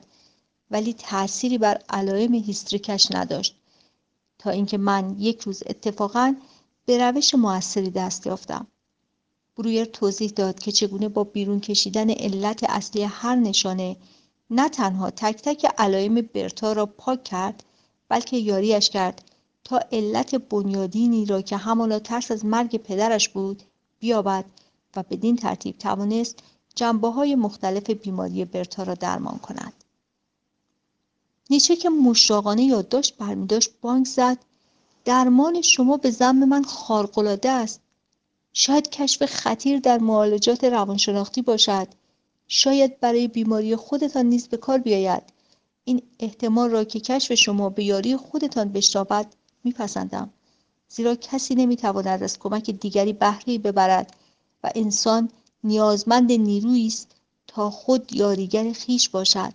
ولی 0.71 0.93
تأثیری 0.93 1.57
بر 1.57 1.81
علائم 1.89 2.33
هیستریکش 2.33 3.11
نداشت 3.11 3.55
تا 4.37 4.49
اینکه 4.49 4.77
من 4.77 5.15
یک 5.19 5.41
روز 5.41 5.63
اتفاقا 5.65 6.35
به 6.85 6.97
روش 6.97 7.35
موثری 7.35 7.89
دست 7.89 8.27
یافتم 8.27 8.67
برویر 9.59 9.85
توضیح 9.85 10.29
داد 10.29 10.59
که 10.59 10.71
چگونه 10.71 11.09
با 11.09 11.23
بیرون 11.23 11.59
کشیدن 11.59 12.09
علت 12.09 12.63
اصلی 12.69 13.03
هر 13.03 13.35
نشانه 13.35 13.97
نه 14.49 14.69
تنها 14.69 15.09
تک 15.09 15.41
تک 15.41 15.65
علائم 15.77 16.15
برتا 16.21 16.73
را 16.73 16.85
پاک 16.85 17.23
کرد 17.23 17.63
بلکه 18.09 18.37
یاریش 18.37 18.89
کرد 18.89 19.21
تا 19.63 19.79
علت 19.91 20.35
بنیادینی 20.35 21.25
را 21.25 21.41
که 21.41 21.57
همانا 21.57 21.99
ترس 21.99 22.31
از 22.31 22.45
مرگ 22.45 22.77
پدرش 22.77 23.29
بود 23.29 23.63
بیابد 23.99 24.45
و 24.95 25.03
بدین 25.03 25.35
ترتیب 25.35 25.77
توانست 25.77 26.39
جنبه 26.75 27.07
های 27.07 27.35
مختلف 27.35 27.89
بیماری 27.89 28.45
برتا 28.45 28.83
را 28.83 28.93
درمان 28.93 29.37
کند. 29.37 29.73
نیچه 31.49 31.75
که 31.75 31.89
مشتاقانه 31.89 32.63
یادداشت 32.63 33.17
برمیداشت 33.17 33.71
بانک 33.81 34.07
زد 34.07 34.37
درمان 35.05 35.61
شما 35.61 35.97
به 35.97 36.11
زم 36.11 36.35
من 36.35 36.63
خارق‌العاده 36.63 37.49
است 37.49 37.81
شاید 38.53 38.89
کشف 38.89 39.25
خطیر 39.25 39.79
در 39.79 39.97
معالجات 39.97 40.63
روانشناختی 40.63 41.41
باشد. 41.41 41.87
شاید 42.47 42.99
برای 42.99 43.27
بیماری 43.27 43.75
خودتان 43.75 44.25
نیز 44.25 44.47
به 44.47 44.57
کار 44.57 44.77
بیاید. 44.77 45.23
این 45.83 46.01
احتمال 46.19 46.69
را 46.69 46.83
که 46.83 46.99
کشف 46.99 47.33
شما 47.33 47.69
به 47.69 47.83
یاری 47.83 48.17
خودتان 48.17 48.69
بشتابد 48.69 49.27
میپسندم. 49.63 50.29
زیرا 50.89 51.15
کسی 51.15 51.55
نمی‌تواند 51.55 52.23
از 52.23 52.39
کمک 52.39 52.69
دیگری 52.69 53.13
بهره 53.13 53.57
ببرد 53.57 54.15
و 54.63 54.71
انسان 54.75 55.29
نیازمند 55.63 56.31
نیرویی 56.31 56.87
است 56.87 57.15
تا 57.47 57.69
خود 57.69 58.13
یاریگر 58.13 58.73
خیش 58.73 59.09
باشد. 59.09 59.53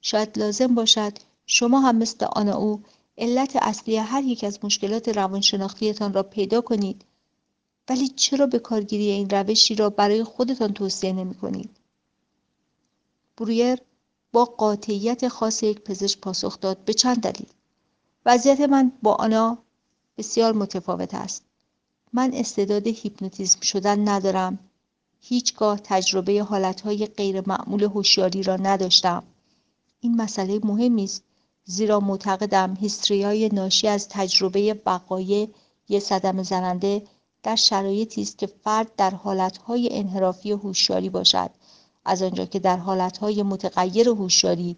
شاید 0.00 0.38
لازم 0.38 0.74
باشد 0.74 1.12
شما 1.46 1.80
هم 1.80 1.96
مثل 1.96 2.24
آن 2.24 2.48
او 2.48 2.82
علت 3.18 3.56
اصلی 3.56 3.96
هر 3.96 4.22
یک 4.22 4.44
از 4.44 4.58
مشکلات 4.62 5.08
روانشناختیتان 5.08 6.12
را 6.12 6.22
پیدا 6.22 6.60
کنید. 6.60 7.04
ولی 7.88 8.08
چرا 8.08 8.46
به 8.46 8.58
کارگیری 8.58 9.10
این 9.10 9.30
روشی 9.30 9.74
را 9.74 9.90
برای 9.90 10.24
خودتان 10.24 10.72
توصیه 10.72 11.12
نمی 11.12 11.34
کنید؟ 11.34 11.76
برویر 13.36 13.78
با 14.32 14.44
قاطعیت 14.44 15.28
خاص 15.28 15.62
یک 15.62 15.80
پزشک 15.80 16.20
پاسخ 16.20 16.60
داد 16.60 16.78
به 16.84 16.94
چند 16.94 17.20
دلیل. 17.20 17.46
وضعیت 18.26 18.60
من 18.60 18.92
با 19.02 19.14
آنها 19.14 19.58
بسیار 20.18 20.52
متفاوت 20.52 21.14
است. 21.14 21.44
من 22.12 22.30
استعداد 22.34 22.86
هیپنوتیزم 22.86 23.60
شدن 23.60 24.08
ندارم. 24.08 24.58
هیچگاه 25.20 25.80
تجربه 25.84 26.42
حالتهای 26.42 27.06
غیرمعمول 27.06 27.82
هوشیاری 27.82 28.42
را 28.42 28.56
نداشتم. 28.56 29.22
این 30.00 30.16
مسئله 30.16 30.60
مهمی 30.62 31.04
است 31.04 31.22
زیرا 31.64 32.00
معتقدم 32.00 32.76
هیستریای 32.80 33.48
ناشی 33.48 33.88
از 33.88 34.08
تجربه 34.08 34.80
وقایع 34.86 35.48
یه 35.88 36.00
صدم 36.00 36.42
زننده 36.42 37.02
در 37.44 37.56
شرایطی 37.56 38.22
است 38.22 38.38
که 38.38 38.46
فرد 38.46 38.96
در 38.96 39.10
حالتهای 39.10 39.88
انحرافی 39.92 40.50
هوشیاری 40.50 41.10
باشد. 41.10 41.50
از 42.04 42.22
آنجا 42.22 42.44
که 42.44 42.58
در 42.58 42.76
حالتهای 42.76 43.42
متغیر 43.42 44.08
هوشیاری 44.08 44.76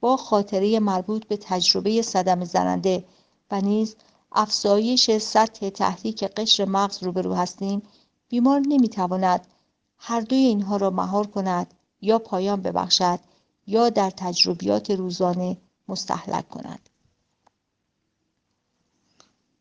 با 0.00 0.16
خاطره 0.16 0.80
مربوط 0.80 1.26
به 1.26 1.36
تجربه 1.36 2.02
صدم 2.02 2.44
زننده 2.44 3.04
و 3.50 3.60
نیز 3.60 3.96
افزایش 4.32 5.10
سطح 5.10 5.68
تحریک 5.68 6.24
قشر 6.24 6.64
مغز 6.64 7.02
روبرو 7.02 7.34
هستیم 7.34 7.82
بیمار 8.28 8.62
نمی‌تواند 8.68 9.46
هر 9.98 10.20
دوی 10.20 10.38
اینها 10.38 10.76
را 10.76 10.90
مهار 10.90 11.26
کند 11.26 11.74
یا 12.00 12.18
پایان 12.18 12.62
ببخشد 12.62 13.18
یا 13.66 13.88
در 13.90 14.10
تجربیات 14.10 14.90
روزانه 14.90 15.56
مستحلک 15.88 16.48
کند. 16.48 16.87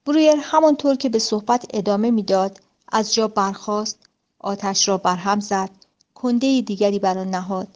برویر 0.07 0.35
همانطور 0.41 0.95
که 0.95 1.09
به 1.09 1.19
صحبت 1.19 1.65
ادامه 1.73 2.11
می‌داد 2.11 2.59
از 2.91 3.13
جا 3.13 3.27
برخاست 3.27 3.99
آتش 4.39 4.87
را 4.87 4.97
برهم 4.97 5.39
زد 5.39 5.69
کنده 6.15 6.61
دیگری 6.61 6.99
بر 6.99 7.17
آن 7.17 7.29
نهاد. 7.29 7.67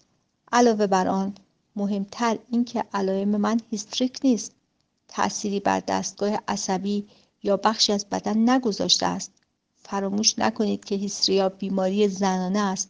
علاوه 0.52 0.88
بر 0.88 1.08
آن 1.08 1.36
مهمتر 1.76 2.38
اینکه 2.52 2.84
علائم 2.94 3.30
من 3.30 3.60
هیستریک 3.72 4.20
نیست. 4.24 4.52
تأثیری 5.08 5.60
بر 5.60 5.80
دستگاه 5.80 6.40
عصبی 6.48 7.08
یا 7.44 7.58
بخشی 7.58 7.94
از 7.94 8.06
بدن 8.12 8.50
نگذاشته 8.50 9.06
است. 9.06 9.32
فراموش 9.84 10.40
نکنید 10.40 10.86
که 10.86 10.96
هیستریا 10.96 11.50
بیماری 11.50 12.08
زنانه 12.08 12.60
است. 12.60 12.90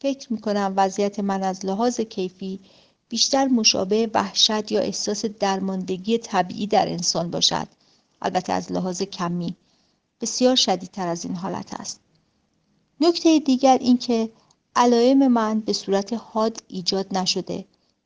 فکر 0.00 0.32
می 0.32 0.40
کنم 0.40 0.74
وضعیت 0.76 1.20
من 1.20 1.42
از 1.42 1.66
لحاظ 1.66 2.00
کیفی 2.00 2.60
بیشتر 3.08 3.46
مشابه 3.46 4.10
وحشت 4.14 4.72
یا 4.72 4.80
احساس 4.80 5.24
درماندگی 5.24 6.18
طبیعی 6.18 6.66
در 6.66 6.88
انسان 6.88 7.30
باشد. 7.30 7.68
البته 8.22 8.52
از 8.52 8.72
لحاظ 8.72 9.02
کمی 9.02 9.56
بسیار 10.20 10.56
شدیدتر 10.56 11.08
از 11.08 11.24
این 11.24 11.34
حالت 11.34 11.80
است. 11.80 12.00
نکته 13.00 13.38
دیگر 13.38 13.78
اینکه 13.78 14.30
علائم 14.76 15.28
من 15.28 15.60
به 15.60 15.72
صورت 15.72 16.12
حاد 16.12 16.62
ایجاد 16.68 17.18
نشده. 17.18 17.64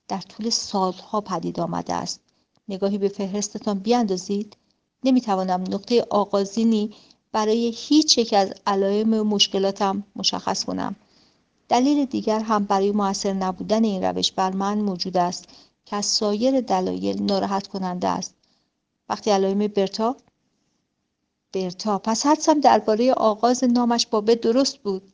در 0.08 0.20
طول 0.20 0.50
سالها 0.50 1.20
پدید 1.20 1.60
آمده 1.60 1.94
است. 1.94 2.20
نگاهی 2.68 2.98
به 2.98 3.08
فهرستتان 3.08 3.78
بیاندازید. 3.78 4.56
نمی‌توانم 5.04 5.60
نقطه 5.60 6.06
آغازینی 6.10 6.90
برای 7.32 7.74
هیچ 7.76 8.18
یک 8.18 8.32
از 8.32 8.54
علائم 8.66 9.22
مشکلاتم 9.22 10.04
مشخص 10.16 10.64
کنم. 10.64 10.96
دلیل 11.68 12.04
دیگر 12.04 12.40
هم 12.40 12.64
برای 12.64 12.90
موثر 12.90 13.32
نبودن 13.32 13.84
این 13.84 14.04
روش 14.04 14.32
بر 14.32 14.50
من 14.50 14.78
موجود 14.78 15.16
است 15.16 15.48
که 15.86 15.96
از 15.96 16.06
سایر 16.06 16.60
دلایل 16.60 17.22
ناراحت 17.22 17.66
کننده 17.66 18.08
است. 18.08 18.34
وقتی 19.08 19.30
علائم 19.30 19.66
برتا 19.66 20.16
برتا. 21.52 21.98
پس 21.98 22.26
حدسم 22.26 22.60
درباره 22.60 23.12
آغاز 23.12 23.64
نامش 23.64 24.06
با 24.06 24.20
به 24.20 24.34
درست 24.34 24.78
بود. 24.78 25.12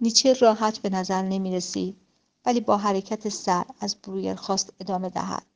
نیچه 0.00 0.32
راحت 0.32 0.78
به 0.78 0.90
نظر 0.90 1.22
نمی 1.22 1.56
رسید 1.56 1.96
ولی 2.46 2.60
با 2.60 2.76
حرکت 2.76 3.28
سر 3.28 3.64
از 3.80 3.96
برویر 3.96 4.34
خواست 4.34 4.72
ادامه 4.80 5.10
دهد. 5.10 5.46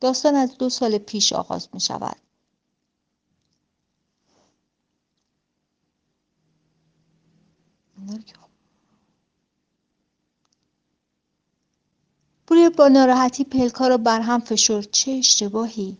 داستان 0.00 0.34
از 0.34 0.58
دو 0.58 0.68
سال 0.68 0.98
پیش 0.98 1.32
آغاز 1.32 1.68
می 1.72 1.80
شود 1.80 2.16
با 12.70 12.88
ناراحتی 12.88 13.44
پلکا 13.44 13.88
را 13.88 13.96
برهم 13.96 14.40
فشرد. 14.40 14.90
چه 14.90 15.12
اشتباهی. 15.12 15.96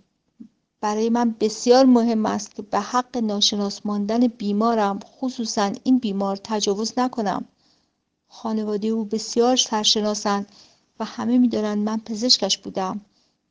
برای 0.80 1.10
من 1.10 1.34
بسیار 1.40 1.84
مهم 1.84 2.26
است 2.26 2.54
که 2.54 2.62
به 2.62 2.80
حق 2.80 3.16
ناشناس 3.16 3.80
ماندن 3.86 4.26
بیمارم 4.26 4.98
خصوصا 5.20 5.72
این 5.84 5.98
بیمار 5.98 6.36
تجاوز 6.44 6.92
نکنم. 6.96 7.44
خانواده 8.28 8.88
او 8.88 9.04
بسیار 9.04 9.56
سرشناسند 9.56 10.46
و 11.00 11.04
همه 11.04 11.38
می‌دانند 11.38 11.78
من 11.78 11.98
پزشکش 11.98 12.58
بودم. 12.58 13.00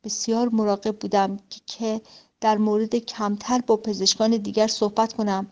بسیار 0.04 0.48
مراقب 0.48 0.96
بودم 0.96 1.38
که 1.66 2.00
در 2.40 2.58
مورد 2.58 2.96
کمتر 2.96 3.60
با 3.66 3.76
پزشکان 3.76 4.36
دیگر 4.36 4.66
صحبت 4.66 5.12
کنم. 5.12 5.46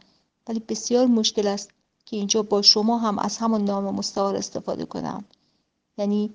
ولی 0.48 0.62
بسیار 0.68 1.06
مشکل 1.06 1.46
است 1.46 1.70
که 2.06 2.16
اینجا 2.16 2.42
با 2.42 2.62
شما 2.62 2.98
هم 2.98 3.18
از 3.18 3.38
همان 3.38 3.64
نام 3.64 3.94
مستعار 3.94 4.36
استفاده 4.36 4.84
کنم. 4.84 5.24
یعنی 5.98 6.34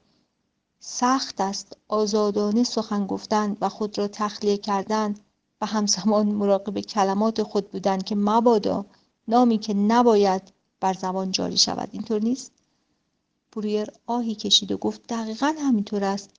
سخت 0.86 1.42
است 1.42 1.78
آزادانه 1.88 2.64
سخن 2.64 3.08
گفتن 3.08 3.58
و 3.62 3.70
خود 3.70 3.98
را 3.98 4.08
تخلیه 4.08 4.58
کردن 4.58 5.16
و 5.62 5.66
همزمان 5.66 6.28
مراقب 6.28 6.80
کلمات 6.80 7.44
خود 7.44 7.72
بودن 7.72 8.02
که 8.02 8.16
مبادا 8.16 8.86
نامی 9.28 9.58
که 9.58 9.74
نباید 9.74 10.42
بر 10.80 10.94
زبان 10.94 11.32
جاری 11.32 11.58
شود. 11.58 11.90
اینطور 11.92 12.22
نیست؟ 12.22 12.52
برویر 13.52 13.88
آهی 14.06 14.36
کشید 14.36 14.72
و 14.72 14.78
گفت 14.78 15.02
دقیقا 15.10 15.54
همینطور 15.60 16.04
است. 16.04 16.30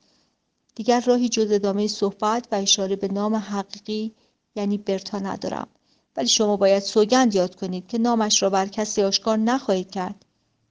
دیگر 0.74 1.00
راهی 1.00 1.28
جز 1.28 1.52
ادامه 1.52 1.88
صحبت 1.88 2.48
و 2.52 2.54
اشاره 2.54 2.96
به 2.96 3.08
نام 3.08 3.34
حقیقی 3.34 4.14
یعنی 4.54 4.78
برتا 4.78 5.18
ندارم. 5.18 5.68
ولی 6.16 6.28
شما 6.28 6.56
باید 6.56 6.82
سوگند 6.82 7.34
یاد 7.34 7.54
کنید 7.54 7.86
که 7.86 7.98
نامش 7.98 8.42
را 8.42 8.50
بر 8.50 8.66
کسی 8.66 9.02
آشکار 9.02 9.36
نخواهید 9.36 9.90
کرد. 9.90 10.24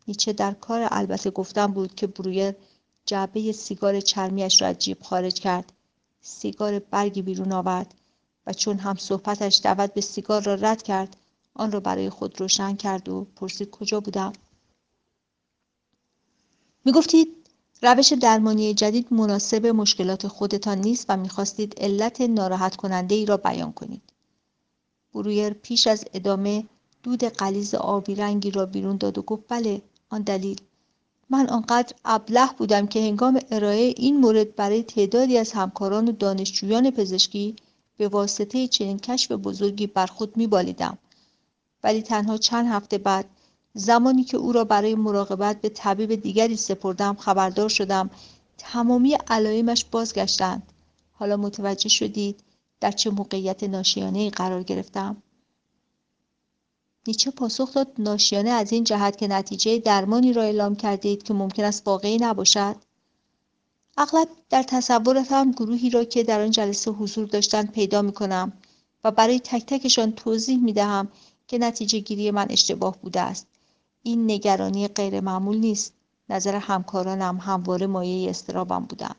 نیچه 0.08 0.34
در 0.34 0.54
کار 0.54 0.88
البته 0.92 1.32
گفتن 1.32 1.68
بود 1.68 1.96
که 1.96 2.08
برویر 2.08 2.56
جعبه 3.06 3.52
سیگار 3.52 4.02
چرمیش 4.02 4.62
را 4.62 4.68
از 4.68 4.80
جیب 4.80 5.04
خارج 5.04 5.40
کرد. 5.40 5.74
سیگار 6.22 6.80
برگی 6.80 7.22
بیرون 7.22 7.52
آورد 7.52 7.94
و 8.48 8.54
چون 8.54 8.78
هم 8.80 8.96
صحبتش 8.96 9.62
دعوت 9.64 9.94
به 9.94 10.02
سیگار 10.02 10.42
را 10.42 10.54
رد 10.54 10.84
کرد 10.84 11.18
آن 11.54 11.72
را 11.72 11.80
برای 11.80 12.10
خود 12.10 12.42
روشن 12.42 12.76
کرد 12.76 13.10
و 13.10 13.28
پرسید 13.36 13.70
کجا 13.70 14.00
بودم؟ 14.00 14.34
می 16.86 16.92
گفتید 16.92 17.28
روش 17.82 18.14
درمانی 18.14 18.74
جدید 18.74 19.14
مناسب 19.14 19.66
مشکلات 19.66 20.28
خودتان 20.28 20.78
نیست 20.78 21.06
و 21.10 21.18
می‌خواستید 21.18 21.80
علت 21.80 22.22
ناراحت 22.22 22.76
کننده 22.76 23.16
ای 23.16 23.26
را 23.26 23.38
بیان 23.38 23.74
کنید. 23.74 24.02
برویر 25.14 25.54
پیش 25.54 25.88
از 25.88 26.06
ادامه 26.14 26.66
دود 27.04 27.24
قلیز 27.24 27.76
آبی 27.76 28.16
رنگی 28.16 28.52
را 28.52 28.66
بیرون 28.66 28.98
داد 28.98 29.18
و 29.18 29.22
گفت 29.22 29.44
بله 29.48 29.82
آن 30.10 30.22
دلیل. 30.22 30.62
من 31.34 31.50
آنقدر 31.50 31.96
ابله 32.06 32.50
بودم 32.58 32.88
که 32.88 33.00
هنگام 33.00 33.40
ارائه 33.52 33.94
این 33.98 34.20
مورد 34.20 34.56
برای 34.56 34.84
تعدادی 34.84 35.38
از 35.38 35.52
همکاران 35.52 36.08
و 36.08 36.12
دانشجویان 36.12 36.92
پزشکی 36.92 37.56
به 37.98 38.08
واسطه 38.08 38.68
چنین 38.68 39.00
کشف 39.00 39.32
بزرگی 39.32 39.88
بر 39.88 40.06
خود 40.06 40.38
میبالیدم. 40.38 40.98
ولی 41.84 42.02
تنها 42.02 42.38
چند 42.38 42.68
هفته 42.68 42.98
بعد 42.98 43.26
زمانی 43.74 44.24
که 44.24 44.38
او 44.38 44.52
را 44.52 44.64
برای 44.64 44.96
مراقبت 44.96 45.62
به 45.62 45.70
طبیب 45.70 46.16
دیگری 46.16 46.56
سپردم 46.56 47.16
خبردار 47.16 47.70
شدم 47.70 48.10
تمامی 48.58 49.18
علائمش 49.28 49.86
بازگشتند. 49.92 50.64
حالا 51.12 51.38
متوجه 51.38 51.90
شدید 51.90 52.40
در 52.80 52.92
چه 52.92 53.10
موقعیت 53.10 53.64
ناشیانه 53.64 54.30
قرار 54.30 54.64
گرفتم. 54.64 55.18
نیچه 57.08 57.32
پاسخ 57.32 57.74
داد 57.74 57.88
ناشیانه 57.98 58.50
از 58.50 58.72
این 58.72 58.84
جهت 58.84 59.18
که 59.18 59.28
نتیجه 59.28 59.80
درمانی 59.80 60.34
را 60.34 60.44
اعلام 60.44 60.76
کردید 60.76 61.24
که 61.24 61.34
ممکن 61.34 61.64
است 61.64 61.88
واقعی 61.88 62.18
نباشد. 62.18 62.76
اغلب 63.98 64.28
در 64.50 64.64
تصوراتم 64.64 65.52
گروهی 65.52 65.90
را 65.90 66.04
که 66.04 66.24
در 66.24 66.42
آن 66.42 66.52
جلسه 66.52 66.92
حضور 66.92 67.28
داشتند 67.28 67.72
پیدا 67.72 68.02
می 68.02 68.12
کنم 68.12 68.54
و 69.04 69.12
برای 69.12 69.40
تک 69.40 69.66
تکشان 69.66 70.12
توضیح 70.12 70.58
می 70.58 70.74
دهم 70.74 71.08
که 71.48 71.58
نتیجه 71.58 72.00
گیری 72.00 72.32
من 72.32 72.48
اشتباه 72.50 72.98
بوده 73.02 73.22
است. 73.22 73.48
این 74.04 74.32
نگرانی 74.32 74.88
غیرمعمول 74.88 75.58
نیست. 75.58 75.94
نظر 76.30 76.56
همکارانم 76.56 77.38
همواره 77.38 77.88
مایه 77.88 78.30
استرابم 78.30 78.80
بودند. 78.80 79.16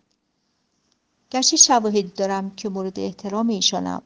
گرچه 1.30 1.56
شواهدی 1.56 2.12
دارم 2.16 2.50
که 2.50 2.68
مورد 2.68 3.00
احترام 3.00 3.48
ایشانم. 3.48 4.02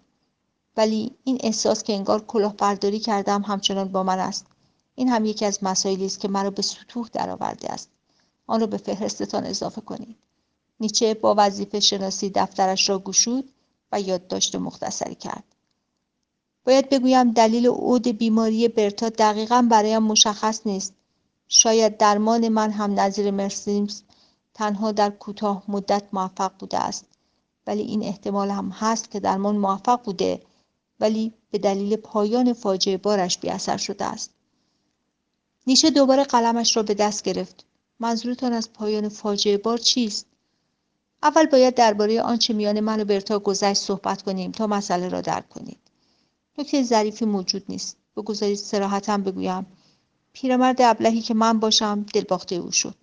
ولی 0.79 1.11
این 1.25 1.39
احساس 1.41 1.83
که 1.83 1.93
انگار 1.93 2.25
کلاهبرداری 2.25 2.99
کردم 2.99 3.43
همچنان 3.43 3.89
با 3.89 4.03
من 4.03 4.19
است. 4.19 4.47
این 4.95 5.09
هم 5.09 5.25
یکی 5.25 5.45
از 5.45 5.59
مسائلی 5.63 6.07
است 6.07 6.21
که 6.21 6.29
مرا 6.29 6.51
به 6.51 6.63
سطوح 6.63 7.09
درآورده 7.13 7.73
است. 7.73 7.91
آن 8.47 8.61
را 8.61 8.67
به 8.67 8.77
فهرستتان 8.77 9.47
اضافه 9.47 9.81
کنید. 9.81 10.17
نیچه 10.81 11.15
با 11.15 11.35
وظیفه 11.39 11.81
شناسی 11.81 12.31
دفترش 12.31 12.89
را 12.89 12.99
گشود 12.99 13.45
و 13.93 14.01
یادداشت 14.01 14.57
مختصری 14.57 15.15
کرد. 15.15 15.45
باید 16.65 16.89
بگویم 16.89 17.31
دلیل 17.31 17.67
عود 17.67 18.09
بیماری 18.09 18.69
برتا 18.69 19.09
دقیقا 19.09 19.67
برایم 19.71 20.03
مشخص 20.03 20.61
نیست. 20.67 20.95
شاید 21.49 21.97
درمان 21.97 22.49
من 22.49 22.71
هم 22.71 23.01
نظیر 23.01 23.31
مرسیمز 23.31 24.03
تنها 24.55 24.93
در 24.93 25.11
کوتاه 25.11 25.63
مدت 25.69 26.03
موفق 26.13 26.53
بوده 26.59 26.79
است. 26.79 27.05
ولی 27.67 27.83
این 27.83 28.03
احتمال 28.03 28.51
هم 28.51 28.69
هست 28.69 29.11
که 29.11 29.21
درمان 29.21 29.57
موفق 29.57 30.03
بوده 30.03 30.48
ولی 31.01 31.33
به 31.51 31.59
دلیل 31.59 31.97
پایان 31.97 32.53
فاجعه 32.53 32.97
بارش 32.97 33.39
بی 33.39 33.49
اثر 33.49 33.77
شده 33.77 34.05
است. 34.05 34.31
نیشه 35.67 35.91
دوباره 35.91 36.25
قلمش 36.25 36.77
را 36.77 36.83
به 36.83 36.95
دست 36.95 37.23
گرفت. 37.23 37.65
منظورتان 38.01 38.53
از 38.53 38.73
پایان 38.73 39.09
فاجعه 39.09 39.57
بار 39.57 39.79
چیست؟ 39.79 40.27
اول 41.23 41.47
باید 41.47 41.75
درباره 41.75 42.23
آنچه 42.23 42.55
میان 42.55 42.81
من 42.81 43.01
و 43.01 43.05
برتا 43.05 43.39
گذشت 43.39 43.83
صحبت 43.83 44.23
کنیم 44.23 44.53
تا 44.53 44.67
مسئله 44.67 45.09
را 45.09 45.21
درک 45.21 45.49
کنید. 45.49 45.79
نکته 46.59 46.83
ظریفی 46.83 47.25
موجود 47.25 47.65
نیست. 47.69 47.97
بگذارید 48.17 48.59
سراحتم 48.59 49.23
بگویم. 49.23 49.67
پیرمرد 50.33 50.83
ابلهی 50.83 51.21
که 51.21 51.35
من 51.35 51.61
باشم 51.61 52.07
دلباخته 52.15 52.55
او 52.55 52.71
شد. 52.71 52.95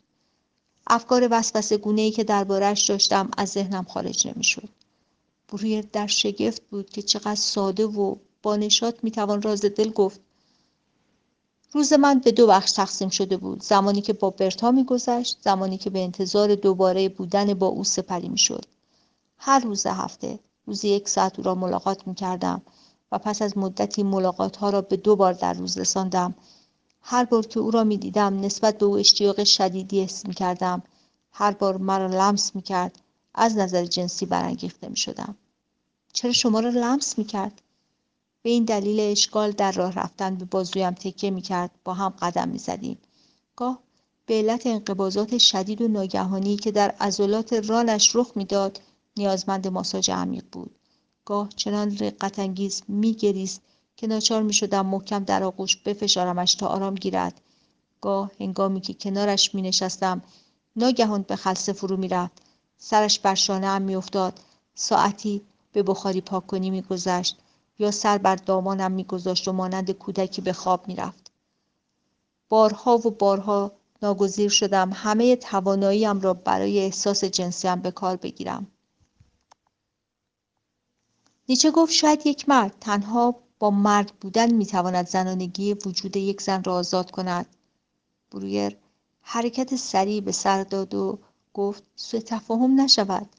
افکار 0.87 1.27
وسوسه 1.31 1.77
گونه 1.77 2.01
ای 2.01 2.11
که 2.11 2.23
دربارهش 2.23 2.81
داشتم 2.81 3.31
از 3.37 3.49
ذهنم 3.49 3.83
خارج 3.83 4.27
نمی‌شد. 4.27 4.69
برویر 5.47 5.85
در 5.93 6.07
شگفت 6.07 6.61
بود 6.69 6.89
که 6.89 7.01
چقدر 7.01 7.35
ساده 7.35 7.85
و 7.85 8.15
با 8.43 8.55
نشاط 8.55 8.95
می‌توان 9.03 9.41
راز 9.41 9.61
دل 9.61 9.89
گفت. 9.89 10.19
روز 11.71 11.93
من 11.93 12.19
به 12.19 12.31
دو 12.31 12.47
بخش 12.47 12.71
تقسیم 12.71 13.09
شده 13.09 13.37
بود. 13.37 13.63
زمانی 13.63 14.01
که 14.01 14.13
با 14.13 14.29
برتا 14.29 14.71
میگذشت 14.71 15.37
زمانی 15.41 15.77
که 15.77 15.89
به 15.89 16.03
انتظار 16.03 16.55
دوباره 16.55 17.09
بودن 17.09 17.53
با 17.53 17.67
او 17.67 17.83
سپری 17.83 18.29
می‌شد. 18.29 18.65
هر 19.37 19.59
روز 19.59 19.85
هفته 19.85 20.39
روزی 20.65 20.89
یک 20.89 21.09
ساعت 21.09 21.39
او 21.39 21.45
را 21.45 21.55
ملاقات 21.55 22.07
می‌کردم 22.07 22.61
و 23.11 23.19
پس 23.19 23.41
از 23.41 23.57
مدتی 23.57 24.03
ملاقات 24.03 24.57
ها 24.57 24.69
را 24.69 24.81
به 24.81 24.97
دو 24.97 25.15
بار 25.15 25.33
در 25.33 25.53
روز 25.53 25.77
رساندم. 25.77 26.35
هر 27.01 27.25
بار 27.25 27.45
که 27.45 27.59
او 27.59 27.71
را 27.71 27.83
می 27.83 27.97
دیدم 27.97 28.39
نسبت 28.39 28.77
به 28.77 28.85
او 28.85 28.97
اشتیاق 28.97 29.43
شدیدی 29.43 30.03
حس 30.03 30.25
می 30.25 30.33
کردم 30.33 30.83
هر 31.31 31.51
بار 31.51 31.77
مرا 31.77 32.07
لمس 32.07 32.55
می 32.55 32.61
کرد 32.61 33.01
از 33.35 33.57
نظر 33.57 33.85
جنسی 33.85 34.25
برانگیخته 34.25 34.89
می 34.89 34.97
شدم 34.97 35.35
چرا 36.13 36.31
شما 36.31 36.59
را 36.59 36.69
لمس 36.69 37.17
می 37.17 37.25
کرد؟ 37.25 37.61
به 38.41 38.49
این 38.49 38.65
دلیل 38.65 38.99
اشکال 38.99 39.51
در 39.51 39.71
راه 39.71 39.93
رفتن 39.93 40.35
به 40.35 40.45
بازویم 40.45 40.91
تکیه 40.91 41.29
می 41.29 41.41
کرد 41.41 41.71
با 41.83 41.93
هم 41.93 42.09
قدم 42.09 42.49
می 42.49 42.59
زدیم 42.59 42.97
گاه 43.55 43.79
به 44.25 44.33
علت 44.33 44.67
انقباضات 44.67 45.37
شدید 45.37 45.81
و 45.81 45.87
ناگهانی 45.87 46.55
که 46.55 46.71
در 46.71 46.89
عضلات 46.99 47.53
رانش 47.53 48.15
رخ 48.15 48.31
می‌داد 48.35 48.81
نیازمند 49.17 49.67
ماساژ 49.67 50.09
عمیق 50.09 50.43
بود. 50.51 50.75
گاه 51.25 51.49
چنان 51.55 51.97
رقت 51.97 52.39
انگیز 52.39 52.83
میگریست 52.87 53.61
که 53.97 54.07
ناچار 54.07 54.43
می 54.43 54.53
شدم 54.53 54.85
محکم 54.85 55.23
در 55.23 55.43
آغوش 55.43 55.75
بفشارمش 55.75 56.55
تا 56.55 56.67
آرام 56.67 56.95
گیرد. 56.95 57.41
گاه 58.01 58.31
هنگامی 58.39 58.81
که 58.81 58.93
کنارش 58.93 59.55
می 59.55 59.61
نشستم 59.61 60.21
ناگهان 60.75 61.21
به 61.21 61.35
خلصه 61.35 61.73
فرو 61.73 61.97
می 61.97 62.07
رفت 62.07 62.44
سرش 62.77 63.19
بر 63.19 63.35
شانه 63.35 63.67
هم 63.67 63.81
می 63.81 63.95
افتاد 63.95 64.39
ساعتی 64.75 65.41
به 65.71 65.83
بخاری 65.83 66.21
پاک 66.21 66.47
کنی 66.47 66.69
می 66.69 66.81
گذشت 66.81 67.37
یا 67.79 67.91
سر 67.91 68.17
بر 68.17 68.35
دامانم 68.35 68.91
می 68.91 69.03
گذاشت 69.03 69.47
و 69.47 69.51
مانند 69.51 69.91
کودکی 69.91 70.41
به 70.41 70.53
خواب 70.53 70.87
می 70.87 70.95
رفت 70.95 71.31
بارها 72.49 72.97
و 72.97 73.11
بارها 73.11 73.71
ناگزیر 74.01 74.49
شدم 74.49 74.91
همه 74.93 75.35
تواناییم 75.35 76.21
را 76.21 76.33
برای 76.33 76.79
احساس 76.79 77.23
جنسیم 77.23 77.75
به 77.75 77.91
کار 77.91 78.15
بگیرم. 78.15 78.67
نیچه 81.49 81.71
گفت 81.71 81.93
شاید 81.93 82.27
یک 82.27 82.49
مرد 82.49 82.75
تنها 82.81 83.35
با 83.59 83.71
مرد 83.71 84.11
بودن 84.21 84.53
می‌تواند 84.53 85.07
زنانگی 85.07 85.73
وجود 85.73 86.17
یک 86.17 86.41
زن 86.41 86.63
را 86.63 86.75
آزاد 86.75 87.11
کند. 87.11 87.45
برویر 88.31 88.77
حرکت 89.21 89.75
سریع 89.75 90.21
به 90.21 90.31
سر 90.31 90.63
داد 90.63 90.93
و 90.93 91.19
گفت 91.55 91.83
سوء 91.95 92.19
تفاهم 92.19 92.81
نشود. 92.81 93.29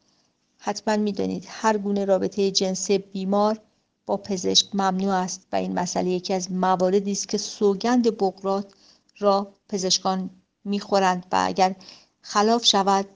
حتما 0.59 0.96
می‌دانید 0.96 1.44
هر 1.48 1.79
گونه 1.79 2.05
رابطه 2.05 2.50
جنسی 2.50 2.98
بیمار 2.98 3.61
با 4.07 4.16
پزشک 4.16 4.74
ممنوع 4.74 5.14
است 5.14 5.46
و 5.52 5.57
این 5.57 5.79
مسئله 5.79 6.11
یکی 6.11 6.35
از 6.35 6.52
مواردی 6.52 7.12
است 7.12 7.29
که 7.29 7.38
سوگند 7.38 8.16
بقرات 8.18 8.72
را 9.18 9.52
پزشکان 9.68 10.31
می‌خورند 10.64 11.26
و 11.33 11.44
اگر 11.46 11.76
خلاف 12.20 12.64
شود 12.64 13.07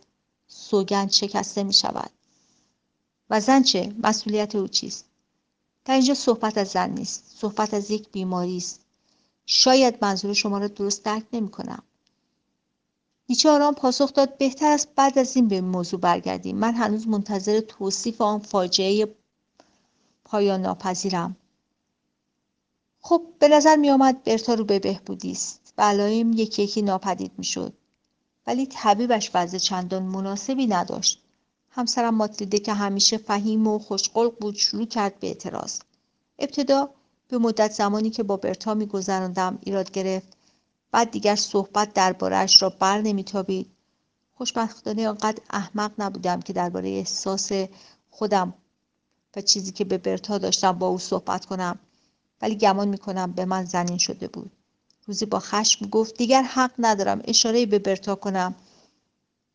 سوگند 0.48 1.10
شکسته 1.10 1.62
می 1.62 1.72
شود 1.72 2.10
و 3.30 3.40
زن 3.40 3.62
چه؟ 3.62 3.94
مسئولیت 4.02 4.54
او 4.54 4.68
چیست؟ 4.68 5.04
در 5.84 5.94
اینجا 5.94 6.14
صحبت 6.14 6.58
از 6.58 6.68
زن 6.68 6.90
نیست 6.90 7.24
صحبت 7.38 7.74
از 7.74 7.90
یک 7.90 8.08
بیماری 8.12 8.56
است. 8.56 8.80
شاید 9.46 9.98
منظور 10.02 10.34
شما 10.34 10.58
را 10.58 10.68
درست 10.68 11.04
درک 11.04 11.24
نمی 11.32 11.50
کنم 11.50 11.82
نیچه 13.30 13.50
آرام 13.50 13.74
پاسخ 13.74 14.12
داد 14.12 14.38
بهتر 14.38 14.72
است 14.72 14.88
بعد 14.96 15.18
از 15.18 15.36
این 15.36 15.48
به 15.48 15.60
موضوع 15.60 16.00
برگردیم. 16.00 16.56
من 16.56 16.74
هنوز 16.74 17.08
منتظر 17.08 17.60
توصیف 17.60 18.20
آن 18.20 18.38
فاجعه 18.38 19.14
پایان 20.24 20.60
ناپذیرم 20.60 21.36
خب 23.00 23.22
به 23.38 23.48
نظر 23.48 23.76
می 23.76 23.90
آمد 23.90 24.24
برتا 24.24 24.54
رو 24.54 24.64
به 24.64 24.78
بهبودی 24.78 25.32
است 25.32 25.74
و 25.78 25.82
علائم 25.82 26.32
یکی 26.32 26.62
یکی 26.62 26.82
ناپدید 26.82 27.32
می 27.38 27.44
شد 27.44 27.72
ولی 28.46 28.66
طبیبش 28.66 29.30
وضع 29.34 29.58
چندان 29.58 30.02
مناسبی 30.02 30.66
نداشت. 30.66 31.22
همسرم 31.70 32.14
ماتریده 32.14 32.58
که 32.58 32.72
همیشه 32.72 33.16
فهیم 33.16 33.66
و 33.66 33.78
خوشقلق 33.78 34.38
بود 34.40 34.54
شروع 34.54 34.86
کرد 34.86 35.20
به 35.20 35.26
اعتراض. 35.26 35.78
ابتدا 36.38 36.90
به 37.28 37.38
مدت 37.38 37.72
زمانی 37.72 38.10
که 38.10 38.22
با 38.22 38.36
برتا 38.36 38.74
میگذراندم 38.74 39.58
ایراد 39.64 39.90
گرفت 39.90 40.39
بعد 40.92 41.10
دیگر 41.10 41.36
صحبت 41.36 41.92
دربارهاش 41.92 42.62
را 42.62 42.68
بر 42.68 43.00
نمیتابید. 43.00 43.70
خوشبختانه 44.32 45.08
آنقدر 45.08 45.42
احمق 45.50 45.92
نبودم 45.98 46.40
که 46.40 46.52
درباره 46.52 46.88
احساس 46.88 47.50
خودم 48.10 48.54
و 49.36 49.40
چیزی 49.40 49.72
که 49.72 49.84
به 49.84 49.98
برتا 49.98 50.38
داشتم 50.38 50.72
با 50.72 50.86
او 50.86 50.98
صحبت 50.98 51.44
کنم 51.44 51.78
ولی 52.42 52.54
گمان 52.56 52.88
می‌کنم 52.88 53.32
به 53.32 53.44
من 53.44 53.64
زنین 53.64 53.98
شده 53.98 54.28
بود. 54.28 54.50
روزی 55.06 55.26
با 55.26 55.40
خشم 55.40 55.86
گفت 55.86 56.16
دیگر 56.16 56.42
حق 56.42 56.70
ندارم 56.78 57.22
اشاره 57.24 57.66
به 57.66 57.78
برتا 57.78 58.14
کنم. 58.14 58.54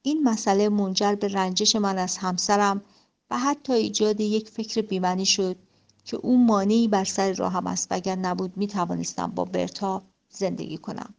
این 0.01 0.23
مسئله 0.23 0.69
منجر 0.69 1.15
به 1.15 1.27
رنجش 1.27 1.75
من 1.75 1.97
از 1.97 2.17
همسرم 2.17 2.81
و 3.29 3.37
حتی 3.39 3.73
ایجاد 3.73 4.21
یک 4.21 4.49
فکر 4.49 4.81
بیمنی 4.81 5.25
شد 5.25 5.55
که 6.05 6.17
او 6.17 6.45
مانعی 6.45 6.87
بر 6.87 7.03
سر 7.03 7.33
راهم 7.33 7.67
است 7.67 7.91
و 7.91 7.95
اگر 7.95 8.15
نبود 8.15 8.57
می 8.57 8.67
توانستم 8.67 9.27
با 9.27 9.45
برتا 9.45 10.01
زندگی 10.29 10.77
کنم. 10.77 11.13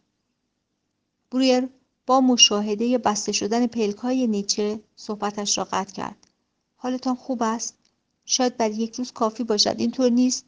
برویر 1.31 1.69
با 2.05 2.21
مشاهده 2.21 2.97
بسته 2.97 3.31
شدن 3.31 3.67
پلکای 3.67 4.27
نیچه 4.27 4.79
صحبتش 4.95 5.57
را 5.57 5.63
قطع 5.63 5.93
کرد. 5.93 6.27
حالتان 6.75 7.15
خوب 7.15 7.43
است؟ 7.43 7.75
شاید 8.25 8.57
برای 8.57 8.75
یک 8.75 8.95
روز 8.95 9.11
کافی 9.11 9.43
باشد. 9.43 9.75
اینطور 9.77 10.09
نیست. 10.09 10.45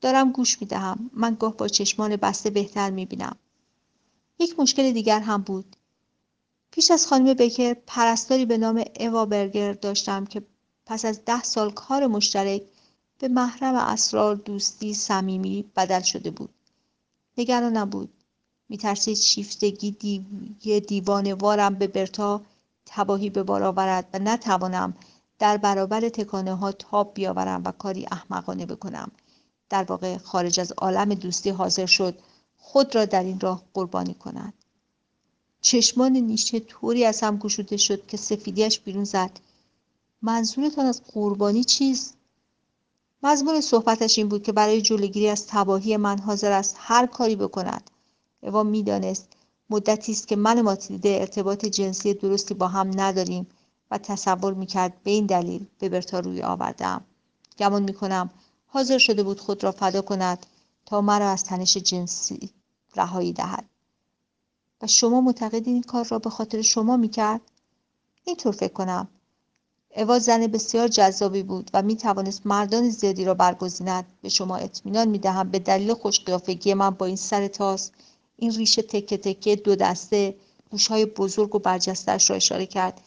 دارم 0.00 0.32
گوش 0.32 0.60
می 0.60 0.66
دهم. 0.66 1.10
من 1.14 1.34
گاه 1.34 1.56
با 1.56 1.68
چشمان 1.68 2.16
بسته 2.16 2.50
بهتر 2.50 2.90
می 2.90 3.06
بینم. 3.06 3.36
یک 4.38 4.60
مشکل 4.60 4.92
دیگر 4.92 5.20
هم 5.20 5.42
بود. 5.42 5.76
پیش 6.70 6.90
از 6.90 7.06
خانم 7.06 7.34
بکر 7.34 7.74
پرستاری 7.74 8.46
به 8.46 8.58
نام 8.58 8.84
اوا 9.00 9.26
برگر 9.26 9.72
داشتم 9.72 10.26
که 10.26 10.42
پس 10.86 11.04
از 11.04 11.24
ده 11.24 11.42
سال 11.42 11.70
کار 11.70 12.06
مشترک 12.06 12.62
به 13.18 13.28
محرم 13.28 13.74
اسرار 13.74 14.34
دوستی 14.34 14.94
صمیمی 14.94 15.70
بدل 15.76 16.00
شده 16.02 16.30
بود. 16.30 16.54
نگرانم 17.38 17.90
بود. 17.90 18.12
میترسید 18.70 19.16
شیفتگی 19.16 19.90
دیو... 19.90 20.80
دیوان 20.80 21.32
وارم 21.32 21.74
به 21.74 21.86
برتا 21.86 22.40
تباهی 22.86 23.30
به 23.30 23.42
بار 23.42 23.62
آورد 23.62 24.08
و 24.14 24.18
نتوانم 24.18 24.96
در 25.38 25.56
برابر 25.56 26.08
تکانه 26.08 26.54
ها 26.54 26.72
تاب 26.72 27.14
بیاورم 27.14 27.62
و 27.64 27.72
کاری 27.72 28.06
احمقانه 28.12 28.66
بکنم. 28.66 29.10
در 29.68 29.84
واقع 29.84 30.18
خارج 30.18 30.60
از 30.60 30.72
عالم 30.72 31.14
دوستی 31.14 31.50
حاضر 31.50 31.86
شد 31.86 32.18
خود 32.58 32.94
را 32.94 33.04
در 33.04 33.22
این 33.22 33.40
راه 33.40 33.62
قربانی 33.74 34.14
کند. 34.14 34.54
چشمان 35.60 36.12
نیچه 36.12 36.60
طوری 36.60 37.04
از 37.04 37.20
هم 37.20 37.36
گشوده 37.36 37.76
شد 37.76 38.06
که 38.06 38.16
سفیدیش 38.16 38.80
بیرون 38.80 39.04
زد. 39.04 39.40
منظورتان 40.22 40.86
از 40.86 41.02
قربانی 41.12 41.64
چیست؟ 41.64 42.14
مضمون 43.22 43.60
صحبتش 43.60 44.18
این 44.18 44.28
بود 44.28 44.42
که 44.42 44.52
برای 44.52 44.82
جلوگیری 44.82 45.28
از 45.28 45.46
تباهی 45.46 45.96
من 45.96 46.18
حاضر 46.18 46.52
است 46.52 46.76
هر 46.78 47.06
کاری 47.06 47.36
بکند. 47.36 47.89
اوا 48.42 48.62
می‌دانست. 48.62 49.28
مدتی 49.70 50.12
است 50.12 50.28
که 50.28 50.36
من 50.36 50.60
ماتیلده 50.60 51.08
ارتباط 51.20 51.66
جنسی 51.66 52.14
درستی 52.14 52.54
با 52.54 52.68
هم 52.68 53.00
نداریم 53.00 53.46
و 53.90 53.98
تصور 53.98 54.54
می‌کرد 54.54 55.02
به 55.02 55.10
این 55.10 55.26
دلیل 55.26 55.66
به 55.78 55.88
برتا 55.88 56.20
روی 56.20 56.42
آوردم 56.42 57.04
گمان 57.58 57.82
می‌کنم 57.82 58.30
حاضر 58.66 58.98
شده 58.98 59.22
بود 59.22 59.40
خود 59.40 59.64
را 59.64 59.72
فدا 59.72 60.02
کند 60.02 60.46
تا 60.86 61.00
مرا 61.00 61.30
از 61.30 61.44
تنش 61.44 61.76
جنسی 61.76 62.50
رهایی 62.96 63.32
دهد. 63.32 63.64
و 64.82 64.86
شما 64.86 65.20
معتقدید 65.20 65.66
این 65.66 65.82
کار 65.82 66.04
را 66.04 66.18
به 66.18 66.30
خاطر 66.30 66.62
شما 66.62 66.96
می‌کرد؟ 66.96 67.40
اینطور 68.24 68.52
فکر 68.52 68.72
کنم. 68.72 69.08
اوا 69.96 70.18
زن 70.18 70.46
بسیار 70.46 70.88
جذابی 70.88 71.42
بود 71.42 71.70
و 71.74 71.82
می 71.82 71.96
توانست 71.96 72.46
مردان 72.46 72.90
زیادی 72.90 73.24
را 73.24 73.34
برگزیند. 73.34 74.06
به 74.22 74.28
شما 74.28 74.56
اطمینان 74.56 75.08
می 75.08 75.18
دهم 75.18 75.50
به 75.50 75.58
دلیل 75.58 75.94
خوشقیافگی 75.94 76.74
من 76.74 76.90
با 76.90 77.06
این 77.06 77.16
سر 77.16 77.48
تاس 77.48 77.90
این 78.40 78.54
ریش 78.54 78.74
تکه 78.74 79.16
تکه 79.16 79.56
دو 79.56 79.76
دسته 79.76 80.34
گوشهای 80.70 81.06
بزرگ 81.06 81.54
و 81.54 81.58
برجستش 81.58 82.30
را 82.30 82.36
اشاره 82.36 82.66
کرد 82.66 83.00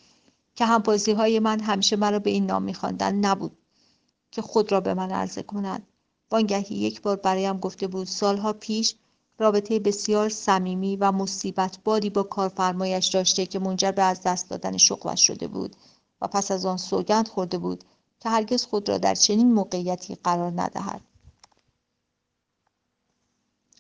که 0.56 0.66
همبازی 0.66 1.12
های 1.12 1.40
من 1.40 1.60
همیشه 1.60 1.96
مرا 1.96 2.20
به 2.20 2.30
این 2.30 2.46
نام 2.46 2.64
میخواندند 2.64 3.26
نبود 3.26 3.58
که 4.32 4.42
خود 4.42 4.72
را 4.72 4.82
به 4.82 4.94
من 4.94 5.12
عرضه 5.12 5.44
کند 5.44 5.88
وانگهی 6.32 6.76
یک 6.76 7.02
بار 7.02 7.16
برایم 7.16 7.58
گفته 7.58 7.88
بود 7.88 8.08
سالها 8.08 8.54
پیش 8.54 8.96
رابطه 9.40 9.80
بسیار 9.80 10.30
صمیمی 10.30 10.96
و 10.96 11.12
مصیبت 11.12 11.78
باری 11.84 12.10
با 12.10 12.24
کارفرمایش 12.24 13.08
داشته 13.08 13.46
که 13.46 13.60
منجر 13.60 13.92
به 13.92 14.02
از 14.02 14.22
دست 14.22 14.50
دادن 14.50 14.78
شغلش 14.78 15.28
شده 15.28 15.48
بود 15.48 15.76
و 16.22 16.28
پس 16.28 16.52
از 16.52 16.66
آن 16.66 16.78
سوگند 16.78 17.28
خورده 17.28 17.58
بود 17.58 17.84
که 18.20 18.30
هرگز 18.30 18.66
خود 18.66 18.90
را 18.90 18.98
در 18.98 19.16
چنین 19.16 19.54
موقعیتی 19.54 20.16
قرار 20.24 20.52
ندهد. 20.52 21.02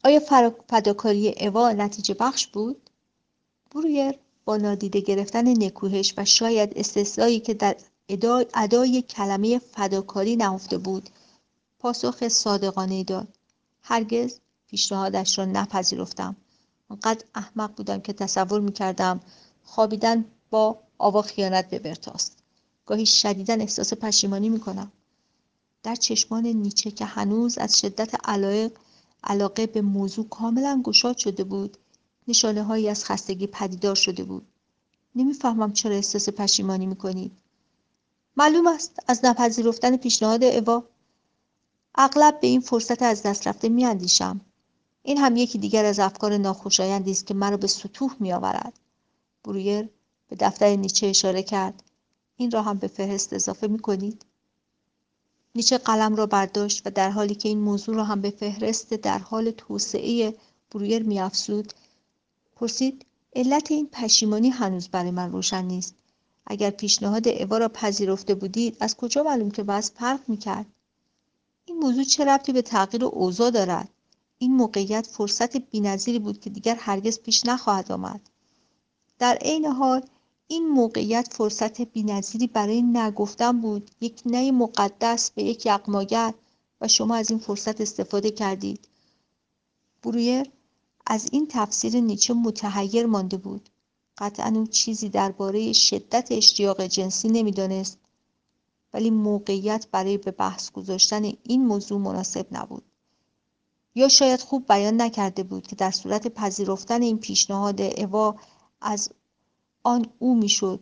آیا 0.03 0.19
فداکاری 0.69 1.35
اوا 1.39 1.71
نتیجه 1.71 2.13
بخش 2.13 2.47
بود؟ 2.47 2.89
برویر 3.71 4.13
با 4.45 4.57
نادیده 4.57 4.99
گرفتن 4.99 5.63
نکوهش 5.63 6.13
و 6.17 6.25
شاید 6.25 6.73
استثنایی 6.75 7.39
که 7.39 7.53
در 7.53 7.75
ادای 8.53 9.01
کلمه 9.01 9.59
فداکاری 9.59 10.35
نهفته 10.35 10.77
بود 10.77 11.09
پاسخ 11.79 12.27
صادقانه 12.27 13.03
داد. 13.03 13.27
هرگز 13.81 14.39
پیشنهادش 14.67 15.37
را 15.39 15.45
نپذیرفتم. 15.45 16.35
آنقدر 16.89 17.25
احمق 17.35 17.75
بودم 17.75 18.01
که 18.01 18.13
تصور 18.13 18.59
می‌کردم 18.59 19.19
خوابیدن 19.63 20.25
با 20.49 20.79
آوا 20.97 21.21
خیانت 21.21 21.69
به 21.69 21.79
برتاست. 21.79 22.37
گاهی 22.85 23.05
شدیدا 23.05 23.53
احساس 23.53 23.93
پشیمانی 23.93 24.49
می‌کنم. 24.49 24.91
در 25.83 25.95
چشمان 25.95 26.45
نیچه 26.45 26.91
که 26.91 27.05
هنوز 27.05 27.57
از 27.57 27.79
شدت 27.79 28.29
علایق 28.29 28.71
علاقه 29.23 29.67
به 29.67 29.81
موضوع 29.81 30.29
کاملا 30.29 30.81
گشاد 30.83 31.17
شده 31.17 31.43
بود. 31.43 31.77
نشانه 32.27 32.63
هایی 32.63 32.89
از 32.89 33.05
خستگی 33.05 33.47
پدیدار 33.47 33.95
شده 33.95 34.23
بود. 34.23 34.47
نمی‌فهمم 35.15 35.73
چرا 35.73 35.95
احساس 35.95 36.29
پشیمانی 36.29 36.85
می‌کنید. 36.85 37.31
معلوم 38.37 38.67
است 38.67 38.99
از 39.07 39.25
نپذیرفتن 39.25 39.97
پیشنهاد 39.97 40.43
اوا 40.43 40.83
اغلب 41.95 42.39
به 42.39 42.47
این 42.47 42.61
فرصت 42.61 43.01
از 43.01 43.23
دست 43.23 43.47
رفته 43.47 43.69
میاندیشم. 43.69 44.41
این 45.03 45.17
هم 45.17 45.35
یکی 45.35 45.57
دیگر 45.57 45.85
از 45.85 45.99
افکار 45.99 46.37
ناخوشایندی 46.37 47.11
است 47.11 47.27
که 47.27 47.33
مرا 47.33 47.57
به 47.57 47.67
سطوح 47.67 48.15
میآورد. 48.19 48.79
برویر 49.43 49.89
به 50.29 50.35
دفتر 50.39 50.75
نیچه 50.75 51.07
اشاره 51.07 51.43
کرد. 51.43 51.83
این 52.35 52.51
را 52.51 52.61
هم 52.61 52.77
به 52.77 52.87
فهرست 52.87 53.33
اضافه 53.33 53.67
می 53.67 53.79
کنید؟ 53.79 54.25
نیچه 55.55 55.77
قلم 55.77 56.15
را 56.15 56.25
برداشت 56.25 56.87
و 56.87 56.89
در 56.89 57.09
حالی 57.09 57.35
که 57.35 57.49
این 57.49 57.59
موضوع 57.59 57.95
را 57.95 58.03
هم 58.03 58.21
به 58.21 58.29
فهرست 58.29 58.93
در 58.93 59.17
حال 59.17 59.51
توسعه 59.51 60.35
برویر 60.71 61.03
می 61.03 61.19
افسود 61.19 61.73
پرسید 62.55 63.05
علت 63.35 63.71
این 63.71 63.89
پشیمانی 63.91 64.49
هنوز 64.49 64.87
برای 64.87 65.11
من 65.11 65.31
روشن 65.31 65.65
نیست. 65.65 65.95
اگر 66.47 66.69
پیشنهاد 66.69 67.27
اوا 67.27 67.57
را 67.57 67.67
پذیرفته 67.67 68.35
بودید 68.35 68.77
از 68.79 68.97
کجا 68.97 69.23
معلوم 69.23 69.51
که 69.51 69.63
باز 69.63 69.91
فرق 69.91 70.19
می 70.27 70.37
کرد؟ 70.37 70.65
این 71.65 71.77
موضوع 71.77 72.03
چه 72.03 72.25
ربطی 72.25 72.53
به 72.53 72.61
تغییر 72.61 73.05
اوضاع 73.05 73.51
دارد؟ 73.51 73.89
این 74.37 74.55
موقعیت 74.55 75.07
فرصت 75.07 75.57
بینظیری 75.57 76.19
بود 76.19 76.39
که 76.39 76.49
دیگر 76.49 76.75
هرگز 76.75 77.19
پیش 77.19 77.45
نخواهد 77.45 77.91
آمد. 77.91 78.29
در 79.19 79.37
عین 79.41 79.65
حال 79.65 80.01
این 80.53 80.69
موقعیت 80.69 81.33
فرصت 81.33 81.81
بینظیری 81.81 82.47
برای 82.47 82.81
نگفتن 82.81 83.61
بود. 83.61 83.91
یک 84.01 84.21
نه 84.25 84.51
مقدس 84.51 85.31
به 85.31 85.43
یک 85.43 85.65
یغماگر 85.65 86.33
و 86.81 86.87
شما 86.87 87.15
از 87.15 87.29
این 87.29 87.39
فرصت 87.39 87.81
استفاده 87.81 88.31
کردید. 88.31 88.87
برویر 90.03 90.51
از 91.07 91.29
این 91.31 91.47
تفسیر 91.49 92.01
نیچه 92.01 92.33
متحیر 92.33 93.05
مانده 93.05 93.37
بود. 93.37 93.69
قطعا 94.17 94.53
او 94.55 94.67
چیزی 94.67 95.09
درباره 95.09 95.73
شدت 95.73 96.27
اشتیاق 96.31 96.85
جنسی 96.85 97.27
نمی‌دانست. 97.29 97.97
ولی 98.93 99.09
موقعیت 99.09 99.87
برای 99.91 100.17
به 100.17 100.31
بحث 100.31 100.71
گذاشتن 100.71 101.23
این 101.43 101.65
موضوع 101.65 101.99
مناسب 101.99 102.47
نبود. 102.51 102.83
یا 103.95 104.07
شاید 104.07 104.41
خوب 104.41 104.67
بیان 104.67 105.01
نکرده 105.01 105.43
بود 105.43 105.67
که 105.67 105.75
در 105.75 105.91
صورت 105.91 106.27
پذیرفتن 106.27 107.01
این 107.01 107.17
پیشنهاد 107.17 107.81
اوا 107.81 108.35
از 108.81 109.09
آن 109.83 110.05
او 110.19 110.35
می‌شد. 110.35 110.79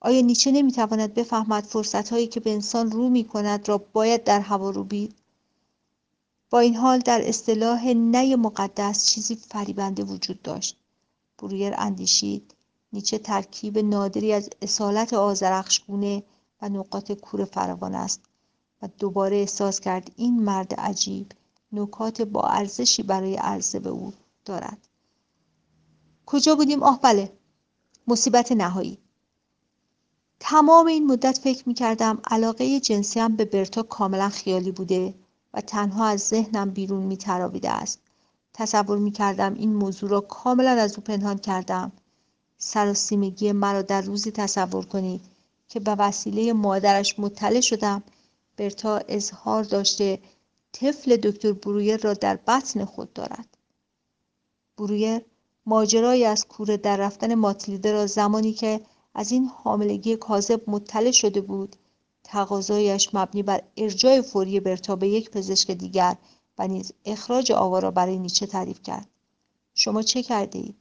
آیا 0.00 0.20
نیچه 0.20 0.50
نمی‌تواند 0.50 1.14
بفهمد 1.14 1.64
فرصتهایی 1.64 2.26
که 2.26 2.40
به 2.40 2.52
انسان 2.52 2.90
رو 2.90 3.08
می 3.08 3.24
کند 3.24 3.68
را 3.68 3.78
باید 3.78 4.24
در 4.24 4.40
هوا 4.40 4.70
روبید 4.70 5.14
با 6.50 6.58
این 6.58 6.76
حال 6.76 6.98
در 6.98 7.28
اصطلاح 7.28 7.86
نی 7.86 8.36
مقدس 8.36 9.06
چیزی 9.06 9.36
فریبنده 9.36 10.04
وجود 10.04 10.42
داشت. 10.42 10.76
برویر 11.38 11.74
اندیشید. 11.78 12.54
نیچه 12.92 13.18
ترکیب 13.18 13.78
نادری 13.78 14.32
از 14.32 14.50
اصالت 14.62 15.12
آزرخشگونه 15.12 16.22
و 16.62 16.68
نقاط 16.68 17.12
کور 17.12 17.44
فراوان 17.44 17.94
است 17.94 18.20
و 18.82 18.88
دوباره 18.98 19.36
احساس 19.36 19.80
کرد 19.80 20.10
این 20.16 20.42
مرد 20.42 20.74
عجیب 20.74 21.32
نکات 21.72 22.22
با 22.22 22.42
ارزشی 22.42 23.02
برای 23.02 23.36
عرضه 23.36 23.78
به 23.78 23.90
او 23.90 24.12
دارد. 24.44 24.88
کجا 26.26 26.54
بودیم؟ 26.54 26.82
آه 26.82 27.00
بله. 27.00 27.37
مصیبت 28.08 28.52
نهایی 28.52 28.98
تمام 30.40 30.86
این 30.86 31.06
مدت 31.06 31.38
فکر 31.38 31.68
می 31.68 31.74
کردم 31.74 32.20
علاقه 32.30 32.80
جنسیم 32.80 33.36
به 33.36 33.44
برتا 33.44 33.82
کاملا 33.82 34.28
خیالی 34.28 34.72
بوده 34.72 35.14
و 35.54 35.60
تنها 35.60 36.06
از 36.06 36.20
ذهنم 36.20 36.70
بیرون 36.70 37.02
می 37.02 37.16
تراویده 37.16 37.70
است. 37.70 38.00
تصور 38.54 38.98
می 38.98 39.10
کردم 39.10 39.54
این 39.54 39.74
موضوع 39.74 40.10
را 40.10 40.20
کاملا 40.20 40.70
از 40.70 40.96
او 40.96 41.02
پنهان 41.02 41.38
کردم. 41.38 41.92
سراسیمگی 42.58 43.52
مرا 43.52 43.82
در 43.82 44.00
روزی 44.00 44.30
تصور 44.30 44.84
کنید 44.86 45.20
که 45.68 45.80
به 45.80 45.94
وسیله 45.94 46.52
مادرش 46.52 47.18
مطلع 47.18 47.60
شدم 47.60 48.02
برتا 48.56 49.00
اظهار 49.08 49.64
داشته 49.64 50.18
طفل 50.72 51.16
دکتر 51.16 51.52
برویر 51.52 51.96
را 51.96 52.14
در 52.14 52.36
بطن 52.36 52.84
خود 52.84 53.12
دارد. 53.12 53.56
برویر 54.78 55.22
ماجرایی 55.68 56.24
از 56.24 56.48
کوره 56.48 56.76
در 56.76 56.96
رفتن 56.96 57.34
ماتلیده 57.34 57.92
را 57.92 58.06
زمانی 58.06 58.52
که 58.52 58.80
از 59.14 59.32
این 59.32 59.44
حاملگی 59.44 60.16
کاذب 60.16 60.70
مطلع 60.70 61.10
شده 61.10 61.40
بود 61.40 61.76
تقاضایش 62.24 63.14
مبنی 63.14 63.42
بر 63.42 63.62
ارجاع 63.76 64.20
فوری 64.20 64.60
برتا 64.60 64.96
به 64.96 65.08
یک 65.08 65.30
پزشک 65.30 65.70
دیگر 65.70 66.16
و 66.58 66.66
نیز 66.66 66.92
اخراج 67.04 67.52
آوا 67.52 67.78
را 67.78 67.90
برای 67.90 68.18
نیچه 68.18 68.46
تعریف 68.46 68.82
کرد 68.82 69.08
شما 69.74 70.02
چه 70.02 70.22
کرده 70.22 70.58
اید؟ 70.58 70.76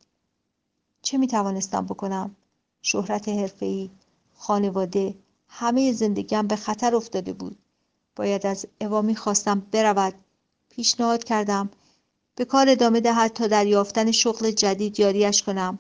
چه 1.02 1.18
می 1.18 1.28
توانستم 1.28 1.86
بکنم؟ 1.86 2.36
شهرت 2.82 3.30
حرفه‌ای، 3.30 3.90
خانواده، 4.36 5.16
همه 5.48 5.94
زندگیم 5.94 6.48
به 6.48 6.56
خطر 6.56 6.96
افتاده 6.96 7.34
بود. 7.34 7.58
باید 8.16 8.46
از 8.46 8.68
اوا 8.82 9.14
خواستم 9.14 9.60
برود. 9.72 10.14
پیشنهاد 10.70 11.24
کردم 11.24 11.70
به 12.38 12.46
کار 12.46 12.70
ادامه 12.70 13.00
دهد 13.00 13.34
تا 13.34 13.48
در 13.48 13.68
یافتن 13.68 14.12
شغل 14.12 14.52
جدید 14.52 15.00
یاریش 15.00 15.44
کنم. 15.44 15.80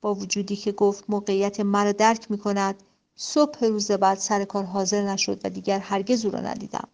با 0.00 0.14
وجودی 0.14 0.56
که 0.56 0.72
گفت 0.72 1.04
موقعیت 1.08 1.60
مرا 1.60 1.92
درک 1.92 2.30
می 2.30 2.38
کند 2.38 2.82
صبح 3.16 3.64
روز 3.64 3.90
بعد 3.90 4.18
سر 4.18 4.44
کار 4.44 4.64
حاضر 4.64 5.02
نشد 5.02 5.40
و 5.44 5.50
دیگر 5.50 5.78
هرگز 5.78 6.24
او 6.24 6.30
را 6.30 6.40
ندیدم. 6.40 6.88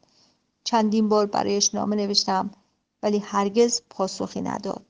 چندین 0.64 1.08
بار 1.08 1.26
برایش 1.26 1.74
نامه 1.74 1.96
نوشتم 1.96 2.50
ولی 3.02 3.18
هرگز 3.18 3.82
پاسخی 3.90 4.40
نداد. 4.40 4.86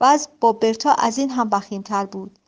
از 0.00 0.28
با 0.40 0.52
برتا 0.52 0.92
از 0.92 1.18
این 1.18 1.30
هم 1.30 1.50
تر 1.82 2.06
بود. 2.06 2.38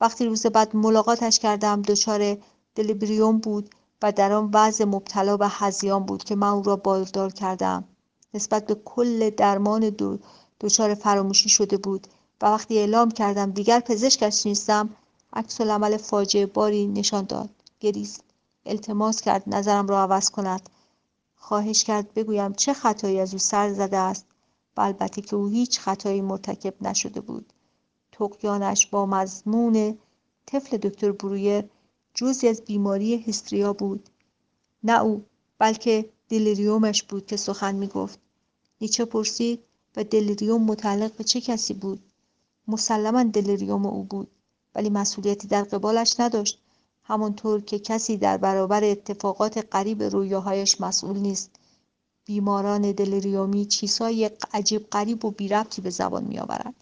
وقتی 0.00 0.26
روز 0.26 0.46
بعد 0.46 0.76
ملاقاتش 0.76 1.38
کردم 1.38 1.82
دچار 1.82 2.36
دلیبریوم 2.74 3.38
بود 3.38 3.70
و 4.02 4.12
در 4.12 4.32
آن 4.32 4.50
وضع 4.54 4.84
مبتلا 4.84 5.36
به 5.36 5.48
هزیان 5.48 6.06
بود 6.06 6.24
که 6.24 6.36
من 6.36 6.48
او 6.48 6.62
را 6.62 6.76
باردار 6.76 7.32
کردم. 7.32 7.84
نسبت 8.34 8.66
به 8.66 8.74
کل 8.74 9.30
درمان 9.30 9.90
دو 9.90 10.18
دچار 10.60 10.94
فراموشی 10.94 11.48
شده 11.48 11.76
بود 11.76 12.06
و 12.42 12.46
وقتی 12.46 12.78
اعلام 12.78 13.10
کردم 13.10 13.50
دیگر 13.50 13.80
پزشکش 13.80 14.46
نیستم 14.46 14.90
عکس 15.32 15.60
العمل 15.60 15.96
فاجعه 15.96 16.46
باری 16.46 16.86
نشان 16.86 17.24
داد. 17.24 17.50
گریست. 17.80 18.24
التماس 18.66 19.20
کرد 19.20 19.42
نظرم 19.46 19.86
را 19.86 20.02
عوض 20.02 20.30
کند. 20.30 20.70
خواهش 21.36 21.84
کرد 21.84 22.14
بگویم 22.14 22.52
چه 22.52 22.72
خطایی 22.72 23.20
از 23.20 23.32
او 23.32 23.38
سر 23.38 23.72
زده 23.72 23.96
است. 23.96 24.26
و 24.76 24.80
البته 24.80 25.22
که 25.22 25.36
او 25.36 25.46
هیچ 25.46 25.80
خطایی 25.80 26.20
مرتکب 26.20 26.74
نشده 26.80 27.20
بود. 27.20 27.52
تقیانش 28.12 28.86
با 28.86 29.06
مضمون 29.06 29.98
طفل 30.46 30.76
دکتر 30.76 31.12
برویر 31.12 31.64
جزی 32.14 32.48
از 32.48 32.60
بیماری 32.60 33.24
هستریا 33.28 33.72
بود. 33.72 34.08
نه 34.82 35.00
او 35.00 35.24
بلکه 35.58 36.10
دلیریومش 36.28 37.02
بود 37.02 37.26
که 37.26 37.36
سخن 37.36 37.74
می 37.74 37.86
گفت 37.86 38.18
نیچه 38.80 39.04
پرسید 39.04 39.60
و 39.96 40.04
دلیریوم 40.04 40.62
متعلق 40.62 41.12
به 41.12 41.24
چه 41.24 41.40
کسی 41.40 41.74
بود؟ 41.74 42.02
مسلما 42.68 43.22
دلیریوم 43.22 43.86
او 43.86 44.04
بود 44.04 44.30
ولی 44.74 44.90
مسئولیتی 44.90 45.48
در 45.48 45.62
قبالش 45.62 46.20
نداشت. 46.20 46.58
همانطور 47.02 47.60
که 47.60 47.78
کسی 47.78 48.16
در 48.16 48.36
برابر 48.36 48.84
اتفاقات 48.84 49.58
قریب 49.58 50.02
رویاهایش 50.02 50.80
مسئول 50.80 51.18
نیست. 51.18 51.50
بیماران 52.24 52.92
دلیریومی 52.92 53.66
چیزهای 53.66 54.30
عجیب 54.52 54.90
قریب 54.90 55.24
و 55.24 55.30
بیربطی 55.30 55.82
به 55.82 55.90
زبان 55.90 56.24
میآورند. 56.24 56.74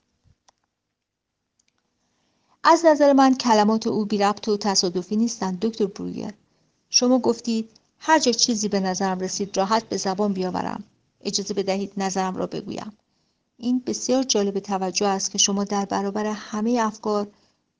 از 2.64 2.84
نظر 2.84 3.12
من 3.12 3.34
کلمات 3.34 3.86
او 3.86 4.04
بیربط 4.04 4.48
و 4.48 4.56
تصادفی 4.56 5.16
نیستند 5.16 5.60
دکتر 5.60 5.86
برویر. 5.86 6.34
شما 6.90 7.18
گفتید 7.18 7.70
هر 8.06 8.18
جا 8.18 8.32
چیزی 8.32 8.68
به 8.68 8.80
نظرم 8.80 9.20
رسید 9.20 9.56
راحت 9.56 9.88
به 9.88 9.96
زبان 9.96 10.32
بیاورم. 10.32 10.84
اجازه 11.20 11.54
بدهید 11.54 11.92
نظرم 11.96 12.36
را 12.36 12.46
بگویم. 12.46 12.92
این 13.56 13.82
بسیار 13.86 14.22
جالب 14.22 14.58
توجه 14.58 15.06
است 15.06 15.30
که 15.30 15.38
شما 15.38 15.64
در 15.64 15.84
برابر 15.84 16.26
همه 16.26 16.78
افکار 16.80 17.26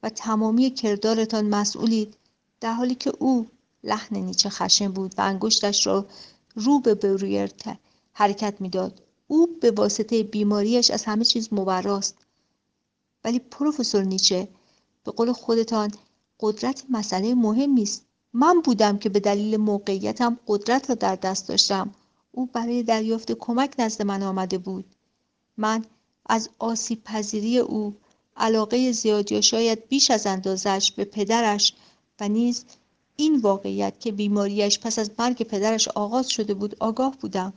و 0.03 0.11
تمامی 0.11 0.71
کردارتان 0.71 1.47
مسئولید 1.47 2.17
در 2.61 2.73
حالی 2.73 2.95
که 2.95 3.13
او 3.19 3.47
لحن 3.83 4.17
نیچه 4.17 4.49
خشن 4.49 4.93
بود 4.93 5.15
و 5.19 5.21
انگشتش 5.21 5.87
را 5.87 6.07
رو 6.55 6.81
به 6.81 6.95
برویر 6.95 7.51
حرکت 8.13 8.61
می‌داد. 8.61 9.03
او 9.29 9.47
به 9.61 9.71
واسطه 9.71 10.23
بیماریش 10.23 10.91
از 10.91 11.05
همه 11.05 11.25
چیز 11.25 11.49
مبراست 11.53 12.17
ولی 13.25 13.39
پروفسور 13.39 14.03
نیچه 14.03 14.49
به 15.05 15.13
قول 15.13 15.33
خودتان 15.33 15.93
قدرت 16.41 16.85
مسئله 16.91 17.35
مهمی 17.35 17.83
است. 17.83 18.03
من 18.35 18.61
بودم 18.61 18.99
که 18.99 19.09
به 19.09 19.20
دلیل 19.20 19.57
موقعیتم 19.57 20.38
قدرت 20.47 20.88
را 20.88 20.94
در 20.94 21.16
دست 21.16 21.49
داشتم. 21.49 21.94
او 22.33 22.47
برای 22.47 22.83
دریافت 22.83 23.33
کمک 23.33 23.75
نزد 23.79 24.03
من 24.03 24.23
آمده 24.23 24.59
بود. 24.59 24.85
من 25.57 25.85
از 26.27 26.51
آسیب 26.59 27.05
پذیری 27.05 27.59
او 27.59 27.97
علاقه 28.37 28.92
زیادی 28.92 29.38
و 29.38 29.40
شاید 29.40 29.88
بیش 29.88 30.11
از 30.11 30.27
اندازش 30.27 30.92
به 30.97 31.05
پدرش 31.05 31.75
و 32.20 32.29
نیز 32.29 32.64
این 33.16 33.40
واقعیت 33.40 34.01
که 34.01 34.12
بیماریش 34.12 34.79
پس 34.79 34.99
از 34.99 35.11
مرگ 35.18 35.42
پدرش 35.42 35.88
آغاز 35.88 36.29
شده 36.29 36.55
بود 36.55 36.77
آگاه 36.81 37.16
بودم. 37.20 37.53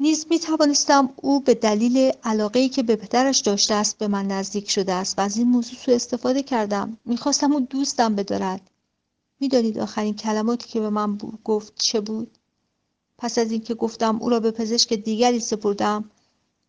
نیز 0.00 0.26
می 0.30 0.38
توانستم 0.38 1.10
او 1.16 1.40
به 1.40 1.54
دلیل 1.54 2.12
علاقه 2.24 2.68
که 2.68 2.82
به 2.82 2.96
پدرش 2.96 3.38
داشته 3.38 3.74
است 3.74 3.98
به 3.98 4.08
من 4.08 4.26
نزدیک 4.26 4.70
شده 4.70 4.92
است 4.92 5.18
و 5.18 5.22
از 5.22 5.36
این 5.36 5.48
موضوع 5.48 5.78
سو 5.78 5.92
استفاده 5.92 6.42
کردم. 6.42 6.98
می‌خواستم 7.04 7.52
او 7.52 7.60
دوستم 7.60 8.14
بدارد. 8.14 8.70
می‌دانید 9.40 9.78
آخرین 9.78 10.14
کلماتی 10.16 10.68
که 10.68 10.80
به 10.80 10.90
من 10.90 11.18
گفت 11.44 11.72
چه 11.76 12.00
بود؟ 12.00 12.38
پس 13.18 13.38
از 13.38 13.52
اینکه 13.52 13.74
گفتم 13.74 14.16
او 14.16 14.30
را 14.30 14.40
به 14.40 14.50
پزشک 14.50 14.94
دیگری 14.94 15.40
سپردم 15.40 16.10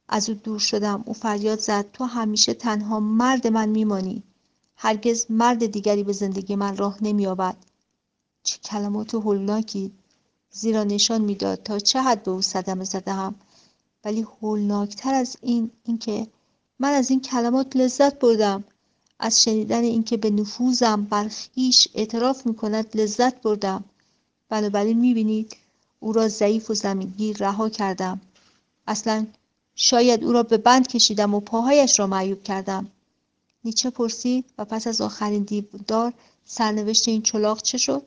از 0.08 0.30
او 0.30 0.36
دور 0.36 0.60
شدم 0.60 1.04
او 1.06 1.13
فریاد 1.13 1.60
زد 1.60 1.91
تو 1.91 2.04
همیشه 2.04 2.54
تنها 2.54 2.99
مرد 2.99 3.47
من 3.47 3.69
میمانی. 3.69 4.23
هرگز 4.75 5.25
مرد 5.30 5.65
دیگری 5.65 6.04
به 6.04 6.13
زندگی 6.13 6.56
من 6.56 6.78
راه 6.78 6.97
نمییابد. 7.01 7.58
چه 8.43 8.58
کلمات 8.58 9.15
هولناکی. 9.15 9.91
زیرا 10.49 10.84
نشان 10.84 11.21
می‌داد 11.21 11.63
تا 11.63 11.80
چه 11.80 12.01
حد 12.01 12.23
به 12.23 12.32
او 12.32 12.41
صدمه 12.41 12.84
زدهام 12.84 13.36
ولی 14.06 14.21
هولناکتر 14.21 15.13
از 15.13 15.38
این 15.41 15.71
اینکه 15.84 16.28
من 16.80 16.89
از 16.89 17.10
این 17.10 17.21
کلمات 17.21 17.75
لذت 17.75 18.19
بردم. 18.19 18.63
از 19.19 19.43
شنیدن 19.43 19.84
اینکه 19.84 20.17
به 20.17 20.30
نفوذم 20.30 21.04
بر 21.04 21.30
خویش 21.30 21.88
اعتراف 21.93 22.45
می‌کند 22.45 22.97
لذت 22.97 23.41
بردم. 23.41 23.84
بنابراین 24.49 24.99
می‌بینید 24.99 25.55
او 25.99 26.13
را 26.13 26.28
ضعیف 26.28 26.70
و 26.70 26.74
زمینگیر 26.74 27.38
رها 27.38 27.70
کردم. 27.70 28.22
اصلا 28.88 29.28
شاید 29.76 30.24
او 30.24 30.32
را 30.32 30.43
به 30.43 30.57
بند 30.57 30.88
کشیدم 30.88 31.34
و 31.34 31.39
پاهایش 31.39 31.99
را 31.99 32.07
معیوب 32.07 32.43
کردم. 32.43 32.91
نیچه 33.63 33.89
پرسید 33.89 34.45
و 34.57 34.66
پس 34.66 34.88
از 34.88 35.01
آخرین 35.01 35.43
دیدار 35.43 36.13
سرنوشت 36.45 37.07
این 37.07 37.22
چلاق 37.22 37.61
چه 37.61 37.78
شد؟ 37.78 38.05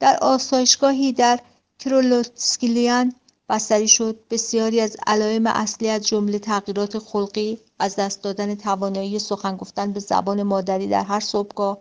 در 0.00 0.18
آسایشگاهی 0.22 1.12
در 1.12 1.40
کرولوسکیلیان 1.78 3.14
بستری 3.48 3.88
شد. 3.88 4.18
بسیاری 4.30 4.80
از 4.80 4.96
علائم 5.06 5.46
اصلی 5.46 5.88
از 5.88 6.06
جمله 6.06 6.38
تغییرات 6.38 6.98
خلقی 6.98 7.58
از 7.78 7.96
دست 7.96 8.22
دادن 8.22 8.54
توانایی 8.54 9.18
سخن 9.18 9.56
گفتن 9.56 9.92
به 9.92 10.00
زبان 10.00 10.42
مادری 10.42 10.88
در 10.88 11.02
هر 11.02 11.20
صبحگاه 11.20 11.78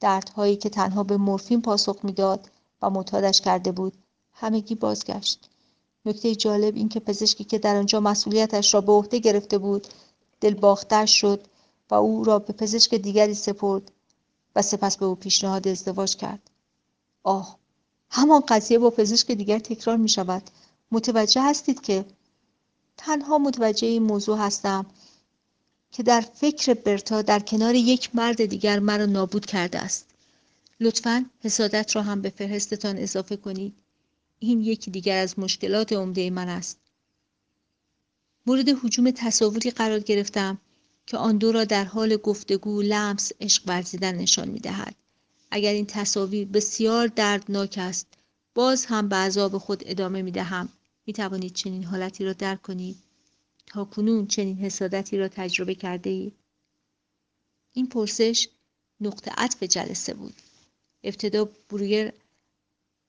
دردهایی 0.00 0.56
که 0.56 0.68
تنها 0.68 1.02
به 1.02 1.16
مورفین 1.16 1.62
پاسخ 1.62 1.96
می‌داد 2.02 2.50
و 2.82 2.90
معتادش 2.90 3.40
کرده 3.40 3.72
بود 3.72 3.92
همگی 4.32 4.74
بازگشت. 4.74 5.48
نکته 6.06 6.34
جالب 6.34 6.76
این 6.76 6.88
که 6.88 7.00
پزشکی 7.00 7.44
که 7.44 7.58
در 7.58 7.76
آنجا 7.76 8.00
مسئولیتش 8.00 8.74
را 8.74 8.80
به 8.80 8.92
عهده 8.92 9.18
گرفته 9.18 9.58
بود 9.58 9.86
دلباختر 10.40 11.06
شد 11.06 11.46
و 11.90 11.94
او 11.94 12.24
را 12.24 12.38
به 12.38 12.52
پزشک 12.52 12.94
دیگری 12.94 13.34
سپرد 13.34 13.92
و 14.56 14.62
سپس 14.62 14.96
به 14.96 15.06
او 15.06 15.14
پیشنهاد 15.14 15.68
ازدواج 15.68 16.16
کرد. 16.16 16.50
آه 17.22 17.58
همان 18.10 18.42
قضیه 18.48 18.78
با 18.78 18.90
پزشک 18.90 19.32
دیگر 19.32 19.58
تکرار 19.58 19.96
می 19.96 20.08
شود 20.08 20.42
متوجه 20.92 21.42
هستید 21.42 21.80
که 21.80 22.04
تنها 22.96 23.38
متوجه 23.38 23.88
این 23.88 24.02
موضوع 24.02 24.38
هستم 24.38 24.86
که 25.90 26.02
در 26.02 26.20
فکر 26.20 26.74
برتا 26.74 27.22
در 27.22 27.40
کنار 27.40 27.74
یک 27.74 28.10
مرد 28.14 28.44
دیگر 28.44 28.78
مرا 28.78 29.06
نابود 29.06 29.46
کرده 29.46 29.78
است. 29.78 30.06
لطفا 30.80 31.26
حسادت 31.40 31.96
را 31.96 32.02
هم 32.02 32.22
به 32.22 32.30
فهرستتان 32.30 32.98
اضافه 32.98 33.36
کنید. 33.36 33.74
این 34.38 34.60
یکی 34.60 34.90
دیگر 34.90 35.18
از 35.18 35.38
مشکلات 35.38 35.92
عمده 35.92 36.30
من 36.30 36.48
است. 36.48 36.78
مورد 38.46 38.68
حجوم 38.68 39.10
تصاوری 39.10 39.70
قرار 39.70 40.00
گرفتم 40.00 40.58
که 41.06 41.16
آن 41.16 41.38
دو 41.38 41.52
را 41.52 41.64
در 41.64 41.84
حال 41.84 42.16
گفتگو 42.16 42.82
لمس 42.82 43.32
عشق 43.40 43.62
ورزیدن 43.66 44.14
نشان 44.14 44.48
می 44.48 44.60
دهد. 44.60 44.94
اگر 45.50 45.72
این 45.72 45.86
تصاویر 45.86 46.48
بسیار 46.48 47.06
دردناک 47.06 47.74
است 47.78 48.06
باز 48.54 48.86
هم 48.86 49.08
به 49.08 49.16
عذاب 49.16 49.58
خود 49.58 49.82
ادامه 49.86 50.22
می 50.22 50.30
دهم 50.30 50.68
می 51.06 51.12
توانید 51.12 51.52
چنین 51.52 51.84
حالتی 51.84 52.24
را 52.24 52.32
درک 52.32 52.62
کنید 52.62 52.96
تا 53.66 53.84
کنون 53.84 54.26
چنین 54.26 54.58
حسادتی 54.58 55.18
را 55.18 55.28
تجربه 55.28 55.74
کرده 55.74 56.10
اید. 56.10 56.34
این 57.72 57.86
پرسش 57.86 58.48
نقطه 59.00 59.30
عطف 59.36 59.62
جلسه 59.62 60.14
بود. 60.14 60.34
ابتدا 61.04 61.48
بروگر 61.68 62.12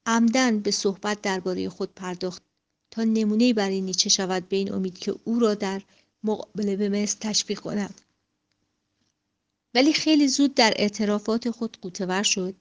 عمدن 0.06 0.60
به 0.60 0.72
صحبت 0.72 1.22
درباره 1.22 1.70
خود 1.70 1.94
پرداخت 1.94 2.44
تا 2.92 3.04
نمونه 3.04 3.54
برای 3.54 3.82
نیچه 3.82 4.10
شود 4.10 4.50
به 4.50 4.56
این 4.56 4.74
امید 4.74 5.00
که 5.00 5.16
او 5.24 5.40
را 5.40 5.54
در 5.54 5.82
مقابله 6.24 6.76
به 6.76 6.90
مثل 6.90 7.18
تشویق 7.20 7.60
کند. 7.60 8.02
ولی 9.74 9.94
خیلی 9.94 10.28
زود 10.28 10.54
در 10.54 10.74
اعترافات 10.76 11.50
خود 11.50 11.78
قوتور 11.82 12.24
شد. 12.24 12.56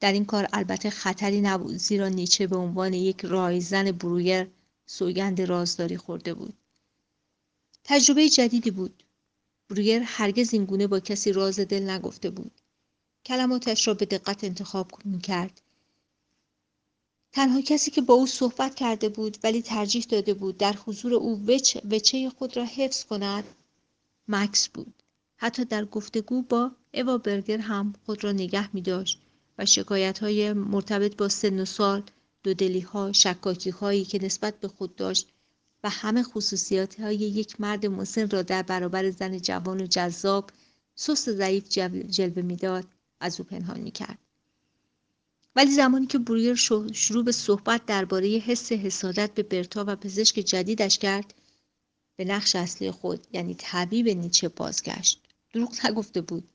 در 0.00 0.12
این 0.12 0.24
کار 0.24 0.48
البته 0.52 0.90
خطری 0.90 1.40
نبود 1.40 1.76
زیرا 1.76 2.08
نیچه 2.08 2.46
به 2.46 2.56
عنوان 2.56 2.94
یک 2.94 3.24
رایزن 3.24 3.92
برویر 3.92 4.48
سوگند 4.86 5.40
رازداری 5.40 5.96
خورده 5.96 6.34
بود. 6.34 6.54
تجربه 7.84 8.28
جدیدی 8.28 8.70
بود. 8.70 9.02
برویر 9.70 10.02
هرگز 10.04 10.52
این 10.52 10.64
گونه 10.64 10.86
با 10.86 11.00
کسی 11.00 11.32
راز 11.32 11.60
دل 11.60 11.90
نگفته 11.90 12.30
بود. 12.30 12.60
کلماتش 13.24 13.88
را 13.88 13.94
به 13.94 14.04
دقت 14.04 14.44
انتخاب 14.44 14.92
می 15.04 15.20
کرد 15.20 15.60
تنها 17.32 17.60
کسی 17.60 17.90
که 17.90 18.00
با 18.00 18.14
او 18.14 18.26
صحبت 18.26 18.74
کرده 18.74 19.08
بود 19.08 19.38
ولی 19.44 19.62
ترجیح 19.62 20.06
داده 20.08 20.34
بود 20.34 20.56
در 20.56 20.72
حضور 20.86 21.14
او 21.14 21.46
وچ 21.46 21.76
وچه 21.90 22.30
خود 22.38 22.56
را 22.56 22.64
حفظ 22.64 23.04
کند 23.04 23.44
مکس 24.28 24.68
بود. 24.68 25.02
حتی 25.36 25.64
در 25.64 25.84
گفتگو 25.84 26.42
با 26.42 26.70
اوا 26.94 27.18
برگر 27.18 27.58
هم 27.58 27.92
خود 28.06 28.24
را 28.24 28.32
نگه 28.32 28.74
می 28.74 28.80
داشت 28.82 29.20
و 29.58 29.66
شکایت 29.66 30.18
های 30.18 30.52
مرتبط 30.52 31.16
با 31.16 31.28
سن 31.28 31.60
و 31.60 31.64
سال 31.64 32.02
دودلی 32.46 32.80
ها 32.80 33.12
شکاکی 33.12 33.70
هایی 33.70 34.04
که 34.04 34.24
نسبت 34.24 34.60
به 34.60 34.68
خود 34.68 34.96
داشت 34.96 35.28
و 35.84 35.90
همه 35.90 36.22
خصوصیات 36.22 37.00
های 37.00 37.16
یک 37.16 37.60
مرد 37.60 37.86
مسن 37.86 38.30
را 38.30 38.42
در 38.42 38.62
برابر 38.62 39.10
زن 39.10 39.38
جوان 39.38 39.80
و 39.80 39.86
جذاب 39.86 40.50
سست 40.94 41.32
ضعیف 41.32 41.68
جلوه 42.08 42.42
می‌داد 42.42 42.84
از 43.20 43.40
او 43.40 43.46
پنهان 43.46 43.80
می 43.80 43.90
کرد. 43.90 44.18
ولی 45.56 45.70
زمانی 45.70 46.06
که 46.06 46.18
برویر 46.18 46.54
شروع 46.92 47.24
به 47.24 47.32
صحبت 47.32 47.86
درباره 47.86 48.28
حس 48.28 48.72
حسادت 48.72 49.34
به 49.34 49.42
برتا 49.42 49.84
و 49.88 49.96
پزشک 49.96 50.34
جدیدش 50.34 50.98
کرد 50.98 51.34
به 52.16 52.24
نقش 52.24 52.56
اصلی 52.56 52.90
خود 52.90 53.26
یعنی 53.32 53.54
طبیب 53.58 54.08
نیچه 54.08 54.48
بازگشت 54.48 55.20
دروغ 55.54 55.86
نگفته 55.86 56.20
بود 56.20 56.48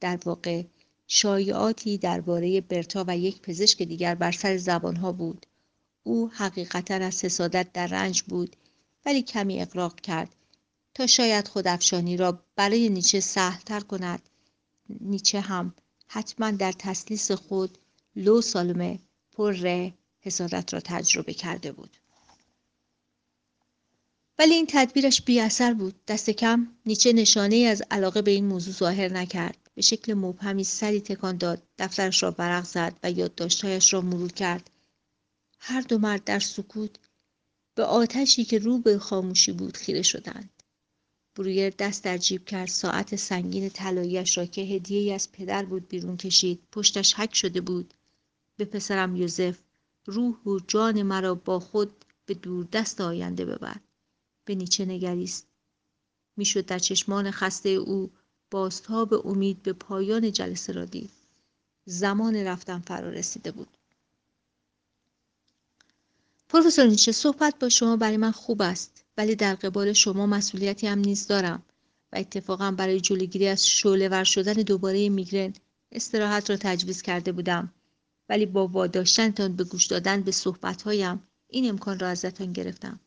در 0.00 0.18
واقع 0.24 0.62
شایعاتی 1.10 1.98
درباره 1.98 2.60
برتا 2.60 3.04
و 3.08 3.18
یک 3.18 3.40
پزشک 3.40 3.82
دیگر 3.82 4.14
بر 4.14 4.32
سر 4.32 4.56
زبانها 4.56 5.12
بود. 5.12 5.46
او 6.02 6.30
حقیقتا 6.30 6.94
از 6.94 7.24
حسادت 7.24 7.72
در 7.72 7.86
رنج 7.86 8.22
بود 8.22 8.56
ولی 9.06 9.22
کمی 9.22 9.60
اقراق 9.60 10.00
کرد 10.00 10.34
تا 10.94 11.06
شاید 11.06 11.48
خودافشانی 11.48 12.16
را 12.16 12.42
برای 12.56 12.88
نیچه 12.88 13.20
سهلتر 13.20 13.80
کند. 13.80 14.28
نیچه 15.00 15.40
هم 15.40 15.74
حتما 16.06 16.50
در 16.50 16.72
تسلیس 16.72 17.30
خود 17.30 17.78
لو 18.16 18.40
سالمه 18.40 18.98
پر 19.32 19.90
حسادت 20.20 20.74
را 20.74 20.80
تجربه 20.84 21.34
کرده 21.34 21.72
بود. 21.72 21.96
ولی 24.38 24.54
این 24.54 24.66
تدبیرش 24.68 25.22
بی 25.22 25.40
اثر 25.40 25.74
بود. 25.74 26.04
دست 26.08 26.30
کم 26.30 26.68
نیچه 26.86 27.12
نشانه 27.12 27.56
از 27.56 27.82
علاقه 27.90 28.22
به 28.22 28.30
این 28.30 28.46
موضوع 28.46 28.74
ظاهر 28.74 29.12
نکرد. 29.12 29.67
به 29.78 29.82
شکل 29.82 30.14
مبهمی 30.14 30.64
سری 30.64 31.00
تکان 31.00 31.36
داد. 31.36 31.62
دفترش 31.78 32.22
را 32.22 32.30
برق 32.30 32.64
زد 32.64 32.96
و 33.02 33.10
یادداشتهایش 33.10 33.92
را 33.92 34.00
مرور 34.00 34.32
کرد. 34.32 34.70
هر 35.58 35.80
دو 35.80 35.98
مرد 35.98 36.24
در 36.24 36.38
سکوت 36.38 36.90
به 37.74 37.84
آتشی 37.84 38.44
که 38.44 38.58
رو 38.58 38.78
به 38.78 38.98
خاموشی 38.98 39.52
بود 39.52 39.76
خیره 39.76 40.02
شدند. 40.02 40.50
برویر 41.36 41.70
دست 41.70 42.04
در 42.04 42.18
جیب 42.18 42.44
کرد. 42.44 42.68
ساعت 42.68 43.16
سنگین 43.16 43.68
طلاییاش 43.68 44.38
را 44.38 44.46
که 44.46 44.60
هدیه 44.60 45.14
از 45.14 45.32
پدر 45.32 45.64
بود 45.64 45.88
بیرون 45.88 46.16
کشید. 46.16 46.60
پشتش 46.72 47.14
حک 47.14 47.34
شده 47.34 47.60
بود. 47.60 47.94
به 48.56 48.64
پسرم 48.64 49.16
یوزف 49.16 49.58
روح 50.06 50.36
و 50.46 50.60
جان 50.68 51.02
مرا 51.02 51.34
با 51.34 51.60
خود 51.60 52.04
به 52.26 52.34
دست 52.72 53.00
آینده 53.00 53.44
ببر. 53.44 53.76
به 54.44 54.54
نیچه 54.54 54.84
نگریست. 54.84 55.46
می‌شد 56.36 56.66
در 56.66 56.78
چشمان 56.78 57.30
خسته 57.30 57.68
او 57.68 58.10
به 58.50 59.26
امید 59.26 59.62
به 59.62 59.72
پایان 59.72 60.32
جلسه 60.32 60.72
را 60.72 60.84
دید. 60.84 61.10
زمان 61.84 62.36
رفتن 62.36 62.78
فرا 62.78 63.10
رسیده 63.10 63.50
بود. 63.52 63.68
پروفسور 66.48 66.86
نیچه 66.86 67.12
صحبت 67.12 67.54
با 67.60 67.68
شما 67.68 67.96
برای 67.96 68.16
من 68.16 68.30
خوب 68.30 68.62
است 68.62 69.04
ولی 69.16 69.34
در 69.34 69.54
قبال 69.54 69.92
شما 69.92 70.26
مسئولیتی 70.26 70.86
هم 70.86 70.98
نیز 70.98 71.26
دارم 71.26 71.62
و 72.12 72.16
اتفاقا 72.16 72.70
برای 72.70 73.00
جلوگیری 73.00 73.48
از 73.48 73.66
شعله 73.66 74.08
ور 74.08 74.24
شدن 74.24 74.52
دوباره 74.52 75.08
میگرن 75.08 75.52
استراحت 75.92 76.50
را 76.50 76.56
تجویز 76.56 77.02
کرده 77.02 77.32
بودم. 77.32 77.72
ولی 78.28 78.46
با 78.46 78.66
واداشتنتان 78.66 79.56
به 79.56 79.64
گوش 79.64 79.86
دادن 79.86 80.22
به 80.22 80.30
صحبتهایم 80.30 81.22
این 81.48 81.68
امکان 81.68 81.98
را 81.98 82.08
ازتان 82.08 82.52
گرفتم. 82.52 83.00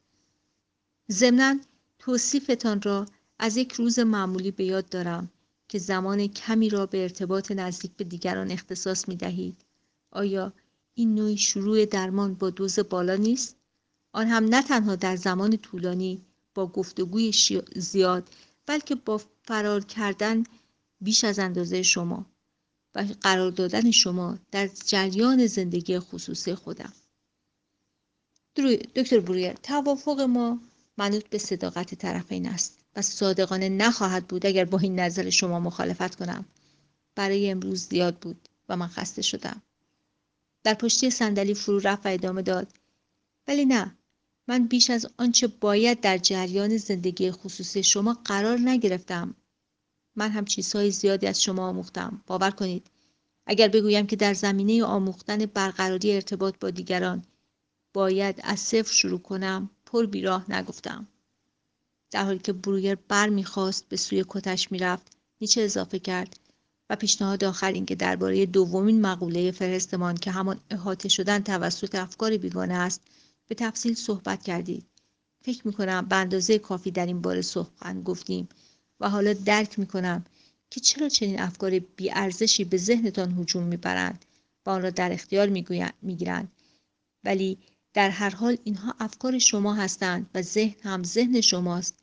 ضمنا 1.12 1.60
توصیفتان 2.00 2.82
را 2.82 3.06
از 3.44 3.58
یک 3.58 3.72
روز 3.72 4.00
معمولی 4.00 4.52
به 4.52 4.64
یاد 4.64 4.90
دارم 4.90 5.30
که 5.68 5.80
زمان 5.80 6.28
کمی 6.28 6.70
را 6.70 6.86
به 6.86 7.02
ارتباط 7.02 7.52
نزدیک 7.52 7.92
به 7.92 8.04
دیگران 8.04 8.52
اختصاص 8.52 9.08
می 9.08 9.16
دهید. 9.16 9.66
آیا 10.12 10.54
این 10.94 11.16
نوعی 11.16 11.38
شروع 11.38 11.86
درمان 11.86 12.34
با 12.34 12.50
دوز 12.50 12.80
بالا 12.80 13.16
نیست؟ 13.16 13.56
آن 14.14 14.28
هم 14.28 14.46
نه 14.46 14.62
تنها 14.64 14.96
در 14.96 15.16
زمان 15.16 15.58
طولانی 15.58 16.26
با 16.54 16.68
گفتگوی 16.68 17.34
زیاد 17.76 18.30
بلکه 18.66 18.96
با 18.96 19.22
فرار 19.44 19.84
کردن 19.86 20.44
بیش 21.02 21.24
از 21.24 21.40
اندازه 21.40 21.84
شما 21.84 22.26
و 22.96 23.06
قرار 23.22 23.52
دادن 23.52 23.92
شما 23.92 24.38
در 24.52 24.68
جریان 24.86 25.48
زندگی 25.48 26.00
خصوصی 26.00 26.56
خودم 26.56 26.94
دکتر 28.96 29.20
برویر 29.20 29.54
توافق 29.54 30.20
ما 30.22 30.62
منوط 30.98 31.30
به 31.30 31.38
صداقت 31.38 31.96
طرفین 31.96 32.48
است 32.50 32.81
و 32.96 33.02
صادقانه 33.02 33.70
نخواهد 33.70 34.28
بود 34.28 34.46
اگر 34.46 34.66
با 34.66 34.80
این 34.80 35.00
نظر 35.00 35.30
شما 35.30 35.60
مخالفت 35.60 36.16
کنم. 36.16 36.46
برای 37.16 37.52
امروز 37.52 37.88
زیاد 37.88 38.16
بود 38.16 38.50
و 38.70 38.78
من 38.78 38.88
خسته 38.88 39.22
شدم. 39.22 39.62
در 40.64 40.74
پشتی 40.74 41.10
صندلی 41.10 41.54
فرو 41.54 41.80
رفت 41.80 42.06
و 42.06 42.10
ادامه 42.10 42.42
داد. 42.42 42.68
ولی 43.48 43.66
نه 43.66 43.96
من 44.48 44.68
بیش 44.68 44.90
از 44.90 45.08
آنچه 45.18 45.48
باید 45.48 46.02
در 46.02 46.18
جریان 46.18 46.78
زندگی 46.78 47.32
خصوصی 47.32 47.84
شما 47.84 48.18
قرار 48.26 48.60
نگرفتم. 48.60 49.36
من 50.16 50.32
هم 50.32 50.46
چیزهای 50.46 50.92
زیادی 50.92 51.28
از 51.28 51.44
شما 51.44 51.68
آموختم. 51.68 52.22
باور 52.28 52.52
کنید 52.52 52.88
اگر 53.46 53.68
بگویم 53.68 54.08
که 54.08 54.16
در 54.16 54.34
زمینه 54.34 54.84
آموختن 54.84 55.46
برقراری 55.46 56.14
ارتباط 56.14 56.56
با 56.60 56.70
دیگران 56.70 57.24
باید 57.94 58.40
از 58.44 58.60
صفر 58.60 58.94
شروع 58.94 59.20
کنم 59.20 59.70
پر 59.86 60.06
بیراه 60.06 60.52
نگفتم. 60.52 61.08
در 62.12 62.24
حالی 62.24 62.40
که 62.40 62.54
برویر 62.54 62.96
بر 62.96 63.30
می‌خواست 63.30 63.90
به 63.90 63.98
سوی 63.98 64.26
کتش 64.28 64.72
می‌رفت. 64.72 65.18
نیچه 65.42 65.62
اضافه 65.62 66.00
کرد. 66.00 66.40
و 66.90 66.96
پیشنهاد 66.96 67.44
آخر 67.44 67.72
اینکه 67.72 67.96
درباره 67.96 68.46
دومین 68.46 69.02
مقوله 69.02 69.52
فرستمان 69.52 70.18
که 70.18 70.32
همان 70.32 70.60
احاطه 70.70 71.10
شدن 71.10 71.40
توسط 71.40 71.96
افکار 71.96 72.38
بیگانه 72.38 72.74
است 72.74 73.02
به 73.48 73.56
تفصیل 73.56 73.94
صحبت 73.94 74.44
کردید. 74.44 74.86
فکر 75.44 75.68
می‌کنم 75.68 76.06
به 76.06 76.16
اندازه 76.16 76.60
کافی 76.60 76.92
در 76.92 77.06
این 77.06 77.22
باره 77.22 77.42
صحبت 77.42 78.04
گفتیم 78.04 78.50
و 79.00 79.10
حالا 79.10 79.34
درک 79.34 79.80
می‌کنم 79.80 80.26
که 80.70 80.80
چرا 80.80 81.10
چنین 81.10 81.40
افکار 81.40 81.80
بیارزشی 81.80 82.64
به 82.64 82.78
ذهنتان 82.78 83.38
هجوم 83.40 83.64
می‌برند 83.64 84.26
و 84.66 84.70
آن 84.70 84.82
را 84.82 84.90
در 84.90 85.12
اختیار 85.12 85.50
می‌گیرند. 86.02 86.52
ولی 87.24 87.58
در 87.94 88.10
هر 88.10 88.30
حال 88.30 88.58
اینها 88.64 88.96
افکار 89.00 89.40
شما 89.40 89.74
هستند 89.74 90.30
و 90.36 90.42
ذهن 90.42 90.76
هم 90.84 91.04
ذهن 91.04 91.42
شماست. 91.42 92.01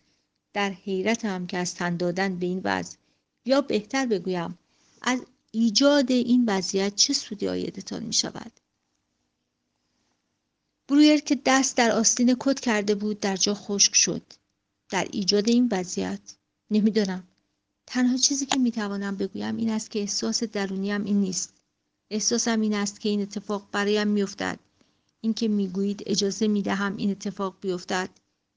در 0.59 0.70
حیرت 0.70 1.24
هم 1.24 1.46
که 1.46 1.59
از 1.59 1.74
تن 1.74 1.96
دادن 1.96 2.38
به 2.38 2.46
این 2.46 2.61
وضع. 2.64 2.96
یا 3.44 3.61
بهتر 3.61 4.06
بگویم 4.06 4.59
از 5.02 5.20
ایجاد 5.50 6.11
این 6.11 6.44
وضعیت 6.48 6.94
چه 6.94 7.12
سودی 7.12 7.48
آیدتان 7.48 8.02
می 8.02 8.12
شود؟ 8.12 8.52
برویر 10.88 11.20
که 11.20 11.38
دست 11.44 11.76
در 11.76 11.90
آستین 11.90 12.36
کت 12.40 12.61
کرده 12.61 12.94
بود 12.94 13.20
در 13.20 13.36
جا 13.36 13.54
خشک 13.54 13.94
شد. 13.94 14.22
در 14.90 15.09
ایجاد 15.12 15.48
این 15.48 15.68
وضعیت؟ 15.72 16.20
نمی‌دانم. 16.70 17.26
تنها 17.86 18.16
چیزی 18.16 18.46
که 18.46 18.59
می‌توانم 18.59 19.16
بگویم 19.16 19.56
این 19.56 19.70
است 19.70 19.90
که 19.90 19.98
احساس 19.98 20.42
درونیم 20.42 21.04
این 21.04 21.20
نیست. 21.20 21.52
احساسم 22.11 22.61
این 22.61 22.74
است 22.74 23.00
که 23.00 23.09
این 23.09 23.22
اتفاق 23.22 23.68
برایم 23.72 24.09
میافتد 24.09 24.59
اینکه 25.20 25.48
می‌گویید 25.48 26.02
اجازه 26.06 26.48
می‌دهم 26.48 26.96
این 26.96 27.11
اتفاق 27.11 27.56
بیفتد. 27.61 28.11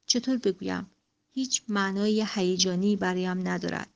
چطور 0.06 0.38
بگویم؟ 0.38 0.91
هیچ 1.34 1.64
معنای 1.68 2.26
هیجانی 2.34 2.96
برایم 2.96 3.48
ندارد. 3.48 3.90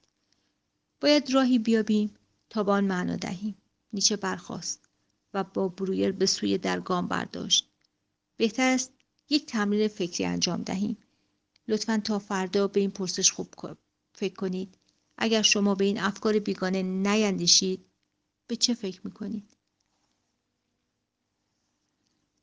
باید 1.02 1.32
راهی 1.32 1.60
بیابیم 1.60 2.16
تا 2.50 2.64
به 2.64 2.72
آن 2.72 2.84
معنا 2.84 3.16
دهیم. 3.16 3.56
نیچه 3.94 4.16
برخاست 4.16 4.90
و 5.34 5.44
با 5.44 5.68
برویر 5.68 6.12
به 6.12 6.26
سوی 6.26 6.58
در 6.58 6.80
گام 6.80 7.08
برداشت. 7.08 7.70
بهتر 8.38 8.70
است 8.70 8.92
یک 9.30 9.46
تمرین 9.46 9.88
فکری 9.88 10.26
انجام 10.26 10.62
دهیم. 10.62 10.98
لطفا 11.68 12.02
تا 12.04 12.20
فردا 12.20 12.68
به 12.68 12.80
این 12.80 12.92
پرسش 12.92 13.32
خوب 13.32 13.56
فکر 14.14 14.34
کنید. 14.34 14.78
اگر 15.18 15.42
شما 15.42 15.76
به 15.76 15.86
این 15.86 16.00
افکار 16.00 16.40
بیگانه 16.40 16.84
نیندیشید 16.84 17.86
به 18.48 18.56
چه 18.56 18.74
فکر 18.74 19.02
می‌کنید؟ 19.04 19.56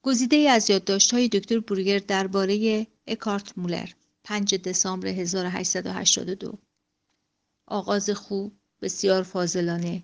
گزیده 0.03 0.37
از 0.37 0.71
های 1.13 1.29
دکتر 1.29 1.61
بروگر 1.61 1.99
درباره 1.99 2.87
اکارت 3.07 3.59
مولر. 3.59 3.89
5 4.25 4.55
دسامبر 4.55 5.09
1882 5.09 6.59
آغاز 7.67 8.11
خوب 8.11 8.53
بسیار 8.83 9.23
فاضلانه. 9.23 10.03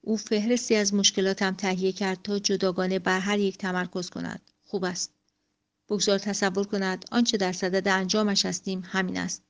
او 0.00 0.16
فهرستی 0.16 0.74
از 0.74 0.94
مشکلاتم 0.94 1.54
تهیه 1.54 1.92
کرد 1.92 2.22
تا 2.22 2.38
جداگانه 2.38 2.98
بر 2.98 3.20
هر 3.20 3.38
یک 3.38 3.58
تمرکز 3.58 4.10
کند. 4.10 4.50
خوب 4.64 4.84
است. 4.84 5.12
بگذار 5.88 6.18
تصور 6.18 6.66
کند 6.66 7.04
آنچه 7.12 7.36
در 7.36 7.52
صدد 7.52 7.88
انجامش 7.88 8.46
هستیم 8.46 8.82
همین 8.86 9.16
است. 9.16 9.42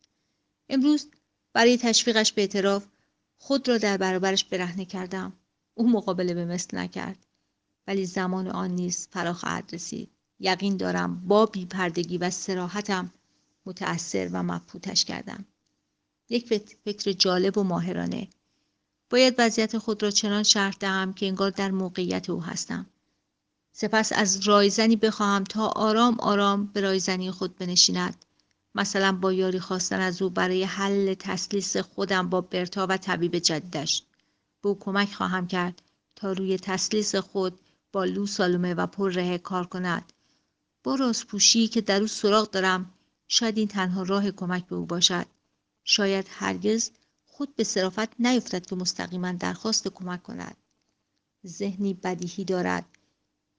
امروز 0.68 1.10
برای 1.52 1.78
تشویقش 1.78 2.32
به 2.32 2.42
اعتراف 2.42 2.86
خود 3.38 3.68
را 3.68 3.78
در 3.78 3.96
برابرش 3.96 4.44
برهنه 4.44 4.84
کردم. 4.84 5.32
او 5.74 5.90
مقابله 5.90 6.34
به 6.34 6.44
مثل 6.44 6.78
نکرد. 6.78 7.26
ولی 7.86 8.06
زمان 8.06 8.48
آن 8.48 8.70
نیز 8.70 9.08
فرا 9.10 9.32
خواهد 9.32 9.70
رسید. 9.72 10.10
یقین 10.40 10.76
دارم 10.76 11.28
با 11.28 11.46
بیپردگی 11.46 12.18
و 12.18 12.30
سراحتم 12.30 13.12
متأثر 13.66 14.30
و 14.32 14.42
مبهوتش 14.42 15.04
کردم. 15.04 15.44
یک 16.28 16.46
فکر 16.84 17.12
جالب 17.12 17.58
و 17.58 17.62
ماهرانه. 17.62 18.28
باید 19.10 19.34
وضعیت 19.38 19.78
خود 19.78 20.02
را 20.02 20.10
چنان 20.10 20.42
شرح 20.42 20.76
دهم 20.80 21.12
که 21.12 21.26
انگار 21.26 21.50
در 21.50 21.70
موقعیت 21.70 22.30
او 22.30 22.42
هستم. 22.42 22.86
سپس 23.72 24.12
از 24.12 24.40
رایزنی 24.40 24.96
بخواهم 24.96 25.44
تا 25.44 25.66
آرام 25.66 26.20
آرام 26.20 26.66
به 26.66 26.80
رایزنی 26.80 27.30
خود 27.30 27.56
بنشیند. 27.56 28.24
مثلا 28.74 29.12
با 29.12 29.32
یاری 29.32 29.60
خواستن 29.60 30.00
از 30.00 30.22
او 30.22 30.30
برای 30.30 30.64
حل 30.64 31.14
تسلیس 31.14 31.76
خودم 31.76 32.28
با 32.28 32.40
برتا 32.40 32.86
و 32.90 32.96
طبیب 32.96 33.38
جدیدش. 33.38 34.02
به 34.62 34.68
او 34.68 34.78
کمک 34.78 35.12
خواهم 35.12 35.46
کرد 35.46 35.82
تا 36.16 36.32
روی 36.32 36.58
تسلیس 36.58 37.14
خود 37.14 37.60
با 37.92 38.04
لو 38.04 38.26
سالومه 38.26 38.74
و 38.74 38.86
پر 38.86 39.12
ره 39.12 39.38
کار 39.38 39.66
کند. 39.66 40.12
با 40.84 40.94
رازپوشی 40.94 41.68
که 41.68 41.80
در 41.80 42.00
او 42.00 42.06
سراغ 42.06 42.50
دارم 42.50 42.93
شاید 43.28 43.58
این 43.58 43.68
تنها 43.68 44.02
راه 44.02 44.30
کمک 44.30 44.66
به 44.66 44.76
او 44.76 44.86
باشد. 44.86 45.26
شاید 45.84 46.26
هرگز 46.30 46.90
خود 47.24 47.56
به 47.56 47.64
صرافت 47.64 48.20
نیفتد 48.20 48.66
که 48.66 48.76
مستقیما 48.76 49.32
درخواست 49.32 49.88
کمک 49.88 50.22
کند. 50.22 50.56
ذهنی 51.46 51.94
بدیهی 51.94 52.44
دارد. 52.44 52.84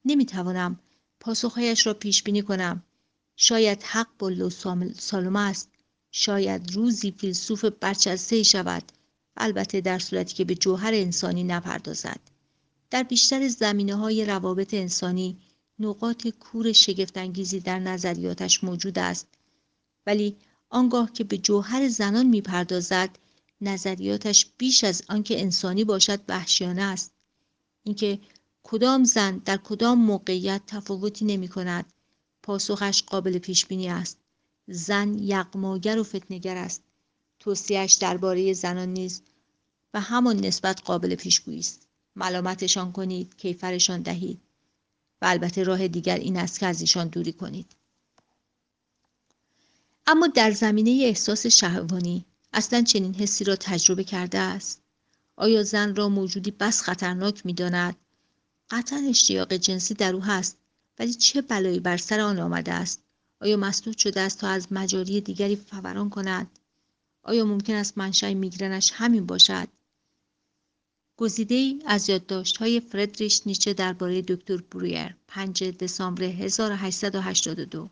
نمی‌توانم 0.05 0.79
پاسخهایش 1.19 1.87
را 1.87 1.93
پیش 1.93 2.23
بینی 2.23 2.41
کنم. 2.41 2.83
شاید 3.35 3.83
حق 3.83 4.07
با 4.19 4.29
لو 4.29 4.49
سالومه 4.99 5.39
است. 5.39 5.69
شاید 6.11 6.71
روزی 6.73 7.11
فیلسوف 7.11 7.65
برچسته 7.65 8.43
شود. 8.43 8.83
البته 9.37 9.81
در 9.81 9.99
صورتی 9.99 10.35
که 10.35 10.45
به 10.45 10.55
جوهر 10.55 10.93
انسانی 10.93 11.43
نپردازد. 11.43 12.19
در 12.89 13.03
بیشتر 13.03 13.47
زمینه 13.47 13.95
های 13.95 14.25
روابط 14.25 14.73
انسانی 14.73 15.37
نقاط 15.79 16.27
کور 16.27 16.71
شگفتانگیزی 16.71 17.59
در 17.59 17.79
نظریاتش 17.79 18.63
موجود 18.63 18.99
است. 18.99 19.27
ولی 20.07 20.35
آنگاه 20.69 21.11
که 21.11 21.23
به 21.23 21.37
جوهر 21.37 21.89
زنان 21.89 22.25
می‌پردازد 22.25 23.09
نظریاتش 23.61 24.45
بیش 24.57 24.83
از 24.83 25.03
آنکه 25.09 25.41
انسانی 25.41 25.83
باشد 25.83 26.19
وحشیانه 26.27 26.81
است. 26.81 27.11
اینکه 27.83 28.19
کدام 28.63 29.03
زن 29.03 29.37
در 29.37 29.57
کدام 29.57 29.99
موقعیت 29.99 30.61
تفاوتی 30.67 31.25
نمی 31.25 31.47
کند 31.47 31.85
پاسخش 32.43 33.03
قابل 33.03 33.37
پیش 33.37 33.65
بینی 33.65 33.89
است. 33.89 34.17
زن 34.67 35.19
یغماگر 35.19 35.99
و 35.99 36.03
فتنگر 36.03 36.57
است. 36.57 36.83
توصیهش 37.39 37.93
درباره 37.93 38.53
زنان 38.53 38.89
نیز 38.89 39.21
و 39.93 40.01
همان 40.01 40.45
نسبت 40.45 40.81
قابل 40.81 41.15
پیشگویی 41.15 41.59
است. 41.59 41.87
ملامتشان 42.15 42.91
کنید 42.91 43.35
کیفرشان 43.37 44.01
دهید 44.01 44.41
و 45.21 45.25
البته 45.25 45.63
راه 45.63 45.87
دیگر 45.87 46.17
این 46.17 46.37
است 46.37 46.59
که 46.59 46.65
از 46.65 46.81
ایشان 46.81 47.07
دوری 47.07 47.33
کنید. 47.33 47.75
اما 50.07 50.27
در 50.27 50.51
زمینه 50.51 51.03
احساس 51.03 51.47
شهوانی 51.47 52.25
اصلا 52.53 52.81
چنین 52.81 53.15
حسی 53.15 53.43
را 53.43 53.55
تجربه 53.55 54.03
کرده 54.03 54.37
است. 54.37 54.81
آیا 55.35 55.63
زن 55.63 55.95
را 55.95 56.09
موجودی 56.09 56.51
بس 56.51 56.81
خطرناک 56.81 57.45
می‌داند؟ 57.45 57.95
قطعا 58.69 58.99
اشتیاق 59.09 59.53
جنسی 59.53 59.93
در 59.93 60.13
او 60.13 60.23
هست 60.23 60.57
ولی 60.99 61.13
چه 61.13 61.41
بلایی 61.41 61.79
بر 61.79 61.97
سر 61.97 62.19
آن 62.19 62.39
آمده 62.39 62.73
است؟ 62.73 63.01
آیا 63.41 63.57
مسدود 63.57 63.97
شده 63.97 64.21
است 64.21 64.39
تا 64.39 64.47
از 64.47 64.67
مجاری 64.71 65.21
دیگری 65.21 65.55
فوران 65.55 66.09
کند؟ 66.09 66.59
آیا 67.23 67.45
ممکن 67.45 67.73
است 67.73 67.97
منشأ 67.97 68.33
میگرنش 68.33 68.91
همین 68.95 69.25
باشد؟ 69.25 69.67
گزیده 71.17 71.55
ای 71.55 71.83
از 71.85 72.09
های 72.59 72.79
فردریش 72.79 73.41
نیچه 73.45 73.73
درباره 73.73 74.21
دکتر 74.21 74.57
برویر 74.57 75.15
5 75.27 75.63
دسامبر 75.63 76.23
1882 76.23 77.89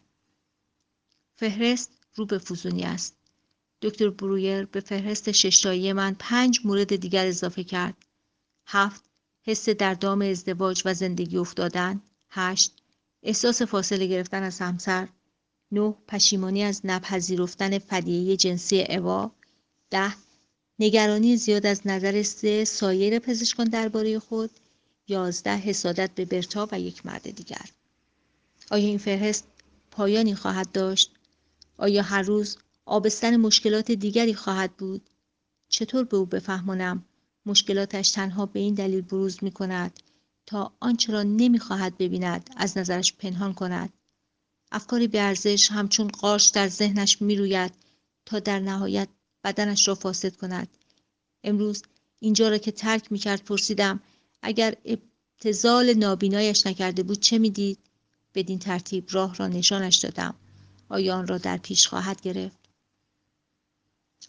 فهرست 1.35 2.02
رو 2.15 2.25
به 2.25 2.37
فزونی 2.37 2.83
است. 2.83 3.15
دکتر 3.81 4.09
برویر 4.09 4.65
به 4.65 4.79
فهرست 4.79 5.31
ششتایی 5.31 5.93
من 5.93 6.15
پنج 6.19 6.59
مورد 6.63 6.95
دیگر 6.95 7.27
اضافه 7.27 7.63
کرد. 7.63 7.97
هفت 8.65 9.03
حس 9.43 9.69
در 9.69 9.93
دام 9.93 10.21
ازدواج 10.21 10.81
و 10.85 10.93
زندگی 10.93 11.37
افتادن. 11.37 12.01
هشت 12.29 12.71
احساس 13.23 13.61
فاصله 13.61 14.07
گرفتن 14.07 14.43
از 14.43 14.59
همسر. 14.59 15.07
نه 15.71 15.95
پشیمانی 16.07 16.63
از 16.63 16.81
نپذیرفتن 16.83 17.79
فدیه 17.79 18.37
جنسی 18.37 18.85
اوا. 18.89 19.31
ده 19.89 20.15
نگرانی 20.79 21.37
زیاد 21.37 21.65
از 21.65 21.81
نظر 21.87 22.23
سه 22.23 22.65
سایر 22.65 23.19
پزشکان 23.19 23.67
درباره 23.67 24.19
خود. 24.19 24.51
یازده 25.07 25.57
حسادت 25.57 26.11
به 26.15 26.25
برتا 26.25 26.67
و 26.71 26.79
یک 26.79 27.05
مرد 27.05 27.31
دیگر. 27.31 27.65
آیا 28.71 28.87
این 28.87 28.97
فهرست 28.97 29.47
پایانی 29.91 30.35
خواهد 30.35 30.71
داشت؟ 30.71 31.11
آیا 31.77 32.01
هر 32.01 32.21
روز 32.21 32.57
آبستن 32.85 33.37
مشکلات 33.37 33.91
دیگری 33.91 34.33
خواهد 34.33 34.77
بود؟ 34.77 35.09
چطور 35.69 36.03
به 36.03 36.17
او 36.17 36.25
بفهمانم 36.25 37.05
مشکلاتش 37.45 38.11
تنها 38.11 38.45
به 38.45 38.59
این 38.59 38.73
دلیل 38.73 39.01
بروز 39.01 39.43
می 39.43 39.51
کند 39.51 39.99
تا 40.45 40.73
آنچه 40.79 41.13
را 41.13 41.23
نمی 41.23 41.59
خواهد 41.59 41.97
ببیند 41.97 42.49
از 42.57 42.77
نظرش 42.77 43.13
پنهان 43.13 43.53
کند؟ 43.53 43.93
افکاری 44.71 45.07
به 45.07 45.21
ارزش 45.21 45.71
همچون 45.71 46.07
قارش 46.07 46.47
در 46.47 46.67
ذهنش 46.67 47.21
می 47.21 47.35
روید 47.35 47.73
تا 48.25 48.39
در 48.39 48.59
نهایت 48.59 49.07
بدنش 49.43 49.87
را 49.87 49.95
فاسد 49.95 50.35
کند. 50.35 50.67
امروز 51.43 51.83
اینجا 52.19 52.49
را 52.49 52.57
که 52.57 52.71
ترک 52.71 53.11
می 53.11 53.19
کرد 53.19 53.43
پرسیدم 53.43 53.99
اگر 54.41 54.75
ابتزال 54.85 55.93
نابینایش 55.93 56.67
نکرده 56.67 57.03
بود 57.03 57.19
چه 57.19 57.37
می‌دید؟ 57.37 57.79
بدین 58.35 58.59
ترتیب 58.59 59.07
راه 59.11 59.35
را 59.35 59.47
نشانش 59.47 59.95
دادم. 59.95 60.35
آیا 60.93 61.15
آن 61.15 61.27
را 61.27 61.37
در 61.37 61.57
پیش 61.57 61.87
خواهد 61.87 62.21
گرفت. 62.21 62.57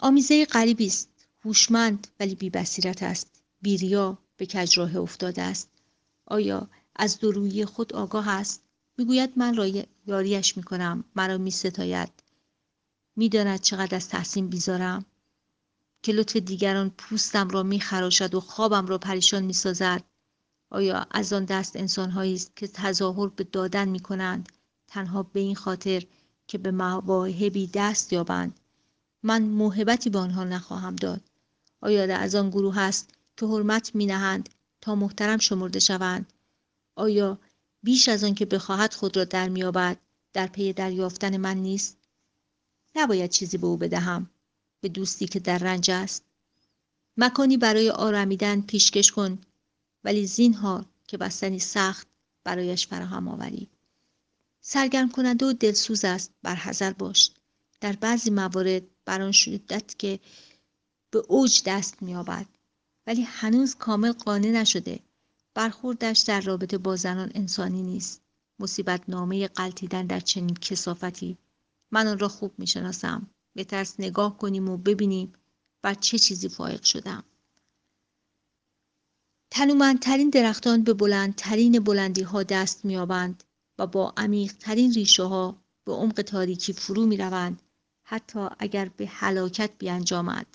آمیزه 0.00 0.44
غریبی 0.44 0.86
است. 0.86 1.08
هوشمند 1.44 2.06
ولی 2.20 2.34
بیبصیرت 2.34 3.02
است. 3.02 3.42
بیریا 3.62 4.18
به 4.36 4.46
کجراه 4.46 4.96
افتاده 4.96 5.42
است. 5.42 5.68
آیا 6.26 6.68
از 6.96 7.18
درویی 7.18 7.64
خود 7.64 7.92
آگاه 7.92 8.28
است؟ 8.28 8.62
می‌گوید 8.98 9.32
من 9.36 9.56
را 9.56 9.66
یاریش 10.06 10.56
می‌کنم. 10.56 11.04
مرا 11.16 11.38
میستاید. 11.38 12.12
می‌داند 13.16 13.60
چقدر 13.60 13.96
از 13.96 14.08
تحسین 14.08 14.48
بیزارم. 14.48 15.04
که 16.02 16.12
لطف 16.12 16.36
دیگران 16.36 16.90
پوستم 16.90 17.48
را 17.48 17.62
میخراشد 17.62 18.34
و 18.34 18.40
خوابم 18.40 18.86
را 18.86 18.98
پریشان 18.98 19.42
می‌سازد. 19.42 20.04
آیا 20.70 21.06
از 21.10 21.32
آن 21.32 21.44
دست 21.44 21.76
انسانهایی 21.76 22.34
است 22.34 22.56
که 22.56 22.68
تظاهر 22.68 23.28
به 23.28 23.44
دادن 23.44 23.88
می‌کنند؟ 23.88 24.48
تنها 24.88 25.22
به 25.22 25.40
این 25.40 25.56
خاطر 25.56 26.02
که 26.46 26.58
به 26.58 26.70
مواهبی 26.70 27.70
دست 27.74 28.12
یابند. 28.12 28.60
من 29.22 29.42
موهبتی 29.42 30.10
به 30.10 30.18
آنها 30.18 30.44
نخواهم 30.44 30.96
داد. 30.96 31.20
آیا 31.80 32.18
از 32.18 32.34
آن 32.34 32.50
گروه 32.50 32.78
است 32.78 33.14
که 33.36 33.46
حرمت 33.46 33.94
می 33.94 34.06
نهند 34.06 34.48
تا 34.80 34.94
محترم 34.94 35.38
شمرده 35.38 35.78
شوند؟ 35.78 36.32
آیا 36.96 37.38
بیش 37.82 38.08
از 38.08 38.24
آن 38.24 38.34
که 38.34 38.46
بخواهد 38.46 38.94
خود 38.94 39.16
را 39.16 39.24
در 39.24 39.48
میابد 39.48 39.98
در 40.32 40.46
پی 40.46 40.72
دریافتن 40.72 41.36
من 41.36 41.56
نیست؟ 41.56 41.96
نباید 42.96 43.30
چیزی 43.30 43.58
به 43.58 43.66
او 43.66 43.76
بدهم 43.76 44.30
به 44.80 44.88
دوستی 44.88 45.26
که 45.26 45.40
در 45.40 45.58
رنج 45.58 45.90
است. 45.90 46.24
مکانی 47.16 47.56
برای 47.56 47.90
آرمیدن 47.90 48.60
پیشکش 48.60 49.12
کن 49.12 49.38
ولی 50.04 50.26
زینهار 50.26 50.84
که 51.06 51.16
بستنی 51.16 51.58
سخت 51.58 52.06
برایش 52.44 52.86
فراهم 52.86 53.28
آوری. 53.28 53.68
سرگرم 54.66 55.10
کننده 55.10 55.46
و 55.46 55.52
دلسوز 55.52 56.04
است 56.04 56.32
بر 56.42 56.54
حذر 56.54 56.92
باش. 56.92 57.30
در 57.80 57.92
بعضی 57.92 58.30
موارد 58.30 58.82
بر 59.04 59.22
آن 59.22 59.32
شدت 59.32 59.98
که 59.98 60.20
به 61.10 61.18
اوج 61.28 61.62
دست 61.66 62.02
مییابد. 62.02 62.46
ولی 63.06 63.22
هنوز 63.22 63.74
کامل 63.74 64.12
قانع 64.12 64.50
نشده. 64.50 65.00
برخوردش 65.54 66.20
در 66.20 66.40
رابطه 66.40 66.78
با 66.78 66.96
زنان 66.96 67.32
انسانی 67.34 67.82
نیست. 67.82 68.22
مصیبت 68.58 69.02
نامه 69.08 69.48
قلتیدن 69.48 70.06
در 70.06 70.20
چنین 70.20 70.54
کسافتی. 70.54 71.38
من 71.90 72.06
آن 72.06 72.18
را 72.18 72.28
خوب 72.28 72.58
می‌شناسم. 72.58 73.30
به 73.54 73.64
ترس 73.64 74.00
نگاه 74.00 74.38
کنیم 74.38 74.68
و 74.68 74.76
ببینیم 74.76 75.32
بر 75.82 75.94
چه 75.94 76.18
چیزی 76.18 76.48
فائق 76.48 76.82
شدم. 76.82 77.24
تنومندترین 79.50 80.30
درختان 80.30 80.82
به 80.82 80.94
بلندترین 80.94 81.84
بلندی 81.84 82.22
ها 82.22 82.42
دست 82.42 82.84
میابند 82.84 83.44
و 83.78 83.86
با 83.86 84.14
عمیقترین 84.16 84.92
ریشه 84.92 85.22
ها 85.22 85.64
به 85.84 85.92
عمق 85.92 86.22
تاریکی 86.22 86.72
فرو 86.72 87.06
می 87.06 87.16
روند 87.16 87.62
حتی 88.04 88.48
اگر 88.58 88.88
به 88.88 89.06
هلاکت 89.06 89.70
بیانجامد. 89.78 90.46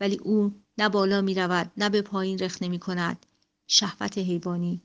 ولی 0.00 0.16
او 0.16 0.62
نه 0.78 0.88
بالا 0.88 1.20
می 1.20 1.34
رود 1.34 1.72
نه 1.76 1.88
به 1.88 2.02
پایین 2.02 2.38
رخ 2.38 2.62
نمی 2.62 2.78
کند 2.78 3.26
شهوت 3.66 4.18
حیوانی. 4.18 4.82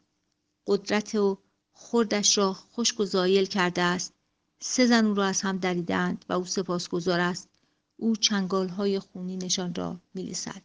قدرت 0.68 1.16
و 1.16 1.38
خردش 1.74 2.38
را 2.38 2.54
خشک 2.54 3.02
کرده 3.46 3.82
است. 3.82 4.14
سه 4.62 4.86
زن 4.86 5.06
او 5.06 5.14
را 5.14 5.26
از 5.26 5.41
هم 5.41 5.58
دریدند 5.58 6.26
و 6.30 6.34
او 6.34 6.46
سپاسگزار 6.46 7.20
است. 7.20 7.50
او 7.98 8.16
چنگال 8.16 8.70
های 8.70 8.98
نشان 9.38 9.76
را 9.76 10.00
میلیسد 10.14 10.62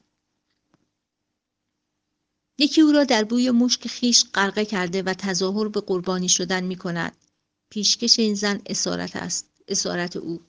یکی 2.61 2.81
او 2.81 2.93
را 2.93 3.05
در 3.05 3.25
بوی 3.25 3.51
مشک 3.51 3.89
خیش 3.89 4.25
غرقه 4.35 4.65
کرده 4.65 5.03
و 5.03 5.15
تظاهر 5.15 5.69
به 5.69 5.81
قربانی 5.81 6.29
شدن 6.29 6.65
می 6.65 6.77
کند. 6.77 7.17
پیشکش 7.71 8.19
این 8.19 8.35
زن 8.35 8.61
اسارت 8.67 9.17
است. 9.17 9.47
اسارت 9.69 10.17
او. 10.17 10.41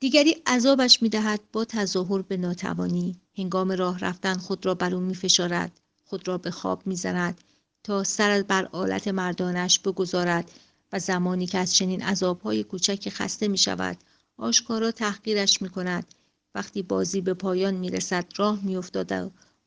دیگری 0.00 0.36
عذابش 0.46 1.02
می 1.02 1.08
دهد 1.08 1.40
با 1.52 1.64
تظاهر 1.64 2.22
به 2.22 2.36
ناتوانی. 2.36 3.20
هنگام 3.38 3.72
راه 3.72 3.98
رفتن 3.98 4.34
خود 4.34 4.66
را 4.66 4.74
بر 4.74 4.94
او 4.94 5.00
می 5.00 5.14
فشارد. 5.14 5.80
خود 6.04 6.28
را 6.28 6.38
به 6.38 6.50
خواب 6.50 6.86
می 6.86 6.96
زند 6.96 7.40
تا 7.84 8.04
سر 8.04 8.42
بر 8.42 8.68
آلت 8.72 9.08
مردانش 9.08 9.78
بگذارد 9.78 10.50
و 10.92 10.98
زمانی 10.98 11.46
که 11.46 11.58
از 11.58 11.74
چنین 11.74 12.02
عذابهای 12.02 12.64
کوچکی 12.64 13.10
خسته 13.10 13.48
می 13.48 13.58
شود 13.58 13.96
آشکارا 14.36 14.90
تحقیرش 14.90 15.62
می 15.62 15.68
کند 15.68 16.14
وقتی 16.54 16.82
بازی 16.82 17.20
به 17.20 17.34
پایان 17.34 17.74
می 17.74 17.90
رسد 17.90 18.26
راه 18.36 18.60
می 18.62 18.76
افتاد 18.76 19.12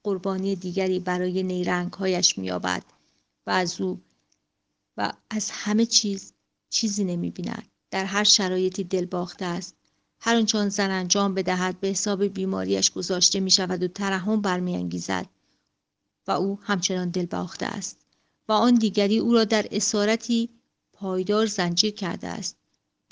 قربانی 0.07 0.55
دیگری 0.55 0.99
برای 0.99 1.43
نیرنگهایش 1.43 2.37
مییابد 2.37 2.83
و 3.47 3.51
از 3.51 3.81
او 3.81 4.01
و 4.97 5.13
از 5.29 5.51
همه 5.51 5.85
چیز 5.85 6.33
چیزی 6.69 7.03
نمی 7.03 7.31
بیند. 7.31 7.67
در 7.91 8.05
هر 8.05 8.23
شرایطی 8.23 8.83
دل 8.83 9.05
باخته 9.05 9.45
است. 9.45 9.75
هر 10.19 10.35
آنچه 10.35 10.69
زن 10.69 10.91
انجام 10.91 11.33
بدهد 11.33 11.79
به 11.79 11.87
حساب 11.87 12.23
بیماریش 12.23 12.91
گذاشته 12.91 13.39
می 13.39 13.51
شود 13.51 13.83
و 13.83 13.87
ترحم 13.87 14.41
برمیانگیزد 14.41 15.25
و 16.27 16.31
او 16.31 16.59
همچنان 16.61 17.09
دل 17.09 17.25
باخته 17.25 17.65
است 17.65 18.05
و 18.47 18.51
آن 18.51 18.75
دیگری 18.75 19.19
او 19.19 19.33
را 19.33 19.43
در 19.43 19.67
اسارتی 19.71 20.49
پایدار 20.93 21.45
زنجیر 21.45 21.93
کرده 21.93 22.27
است 22.27 22.57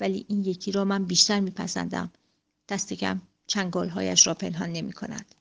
ولی 0.00 0.26
این 0.28 0.44
یکی 0.44 0.72
را 0.72 0.84
من 0.84 1.04
بیشتر 1.04 1.40
میپسندم 1.40 2.12
دست 2.68 2.92
کم 2.92 3.22
چنگالهایش 3.46 4.26
را 4.26 4.34
پنهان 4.34 4.72
نمی 4.72 4.92
کند. 4.92 5.35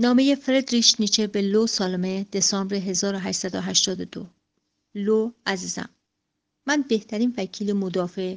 نامه 0.00 0.34
فردریش 0.34 1.00
نیچه 1.00 1.26
به 1.26 1.42
لو 1.42 1.66
سالمه 1.66 2.26
دسامبر 2.32 2.76
1882 2.76 4.26
لو 4.94 5.32
عزیزم 5.46 5.88
من 6.66 6.84
بهترین 6.88 7.34
وکیل 7.38 7.72
مدافع 7.72 8.36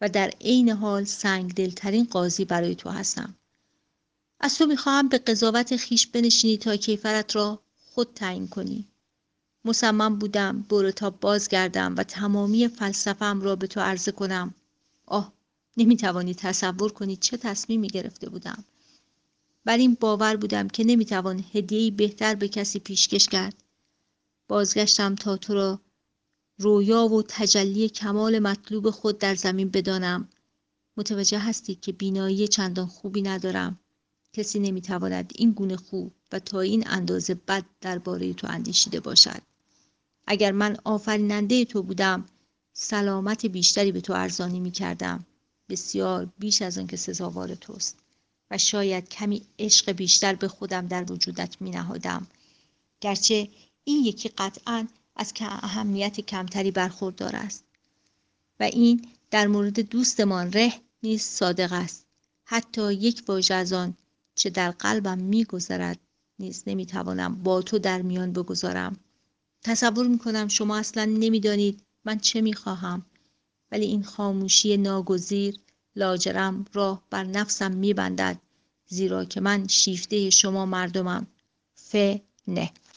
و 0.00 0.08
در 0.08 0.28
عین 0.40 0.68
حال 0.68 1.04
سنگ 1.04 1.54
دلترین 1.54 2.04
قاضی 2.04 2.44
برای 2.44 2.74
تو 2.74 2.90
هستم. 2.90 3.34
از 4.40 4.58
تو 4.58 4.66
می‌خواهم 4.66 5.08
به 5.08 5.18
قضاوت 5.18 5.76
خیش 5.76 6.06
بنشینی 6.06 6.56
تا 6.56 6.76
کیفرت 6.76 7.36
را 7.36 7.62
خود 7.76 8.08
تعیین 8.14 8.48
کنی. 8.48 8.88
مصمم 9.64 10.18
بودم 10.18 10.66
تا 10.96 11.10
بازگردم 11.10 11.94
و 11.96 12.02
تمامی 12.02 12.68
فلسفم 12.68 13.40
را 13.40 13.56
به 13.56 13.66
تو 13.66 13.80
عرضه 13.80 14.12
کنم. 14.12 14.54
آه 15.06 15.32
نمی‌توانی 15.76 16.34
تصور 16.34 16.92
کنی 16.92 17.16
چه 17.16 17.36
تصمیمی 17.36 17.88
گرفته 17.88 18.28
بودم. 18.28 18.64
بر 19.64 19.76
این 19.76 19.96
باور 20.00 20.36
بودم 20.36 20.68
که 20.68 20.84
نمی‌توان 20.84 21.44
هدیه‌ای 21.52 21.90
بهتر 21.90 22.34
به 22.34 22.48
کسی 22.48 22.78
پیشکش 22.78 23.28
کرد. 23.28 23.54
بازگشتم 24.48 25.14
تا 25.14 25.36
تو 25.36 25.54
را. 25.54 25.80
رویا 26.58 27.08
و 27.08 27.22
تجلی 27.28 27.88
کمال 27.88 28.38
مطلوب 28.38 28.90
خود 28.90 29.18
در 29.18 29.34
زمین 29.34 29.68
بدانم. 29.68 30.28
متوجه 30.96 31.38
هستی 31.38 31.74
که 31.74 31.92
بینایی 31.92 32.48
چندان 32.48 32.86
خوبی 32.86 33.22
ندارم. 33.22 33.78
کسی 34.32 34.58
نمی‌تواند 34.58 35.32
این 35.36 35.52
گونه 35.52 35.76
خوب 35.76 36.12
و 36.32 36.38
تا 36.38 36.60
این 36.60 36.88
اندازه 36.88 37.34
بد 37.34 37.64
درباره 37.80 38.32
تو 38.32 38.46
اندیشیده 38.50 39.00
باشد. 39.00 39.42
اگر 40.26 40.52
من 40.52 40.76
آفریننده 40.84 41.64
تو 41.64 41.82
بودم 41.82 42.26
سلامت 42.72 43.46
بیشتری 43.46 43.92
به 43.92 44.00
تو 44.00 44.12
ارزانی 44.12 44.60
می 44.60 44.70
کردم 44.70 45.26
بسیار 45.68 46.32
بیش 46.38 46.62
از 46.62 46.78
آن 46.78 46.86
که 46.86 46.96
سزاوار 46.96 47.54
توست. 47.54 48.01
و 48.52 48.58
شاید 48.58 49.08
کمی 49.08 49.42
عشق 49.58 49.92
بیشتر 49.92 50.34
به 50.34 50.48
خودم 50.48 50.86
در 50.86 51.12
وجودت 51.12 51.56
می 51.60 51.70
نهادم. 51.70 52.26
گرچه 53.00 53.48
این 53.84 54.04
یکی 54.04 54.28
قطعا 54.28 54.86
از 55.16 55.32
که 55.32 55.44
اهمیت 55.44 56.20
کمتری 56.20 56.70
برخوردار 56.70 57.36
است. 57.36 57.64
و 58.60 58.62
این 58.62 59.06
در 59.30 59.46
مورد 59.46 59.80
دوستمان 59.80 60.52
ره 60.52 60.72
نیز 61.02 61.22
صادق 61.22 61.72
است. 61.72 62.06
حتی 62.44 62.94
یک 62.94 63.22
واژه 63.28 63.54
از 63.54 63.72
آن 63.72 63.96
چه 64.34 64.50
در 64.50 64.70
قلبم 64.70 65.18
میگذرد 65.18 65.98
نیز 66.38 66.62
نمی‌توانم 66.66 67.42
با 67.42 67.62
تو 67.62 67.78
در 67.78 68.02
میان 68.02 68.32
بگذارم. 68.32 68.96
تصور 69.62 70.06
می‌کنم 70.06 70.48
شما 70.48 70.76
اصلا 70.76 71.04
نمی‌دانید 71.04 71.82
من 72.04 72.18
چه 72.18 72.40
می‌خواهم. 72.40 73.06
ولی 73.70 73.84
این 73.84 74.02
خاموشی 74.02 74.76
ناگزیر 74.76 75.58
لاجرم 75.96 76.64
راه 76.72 77.02
بر 77.10 77.24
نفسم 77.24 77.72
میبندد 77.72 78.38
زیرا 78.86 79.24
که 79.24 79.40
من 79.40 79.68
شیفته 79.68 80.30
شما 80.30 80.66
مردمم. 80.66 81.26
ف 81.74 81.96
نه. 82.48 82.70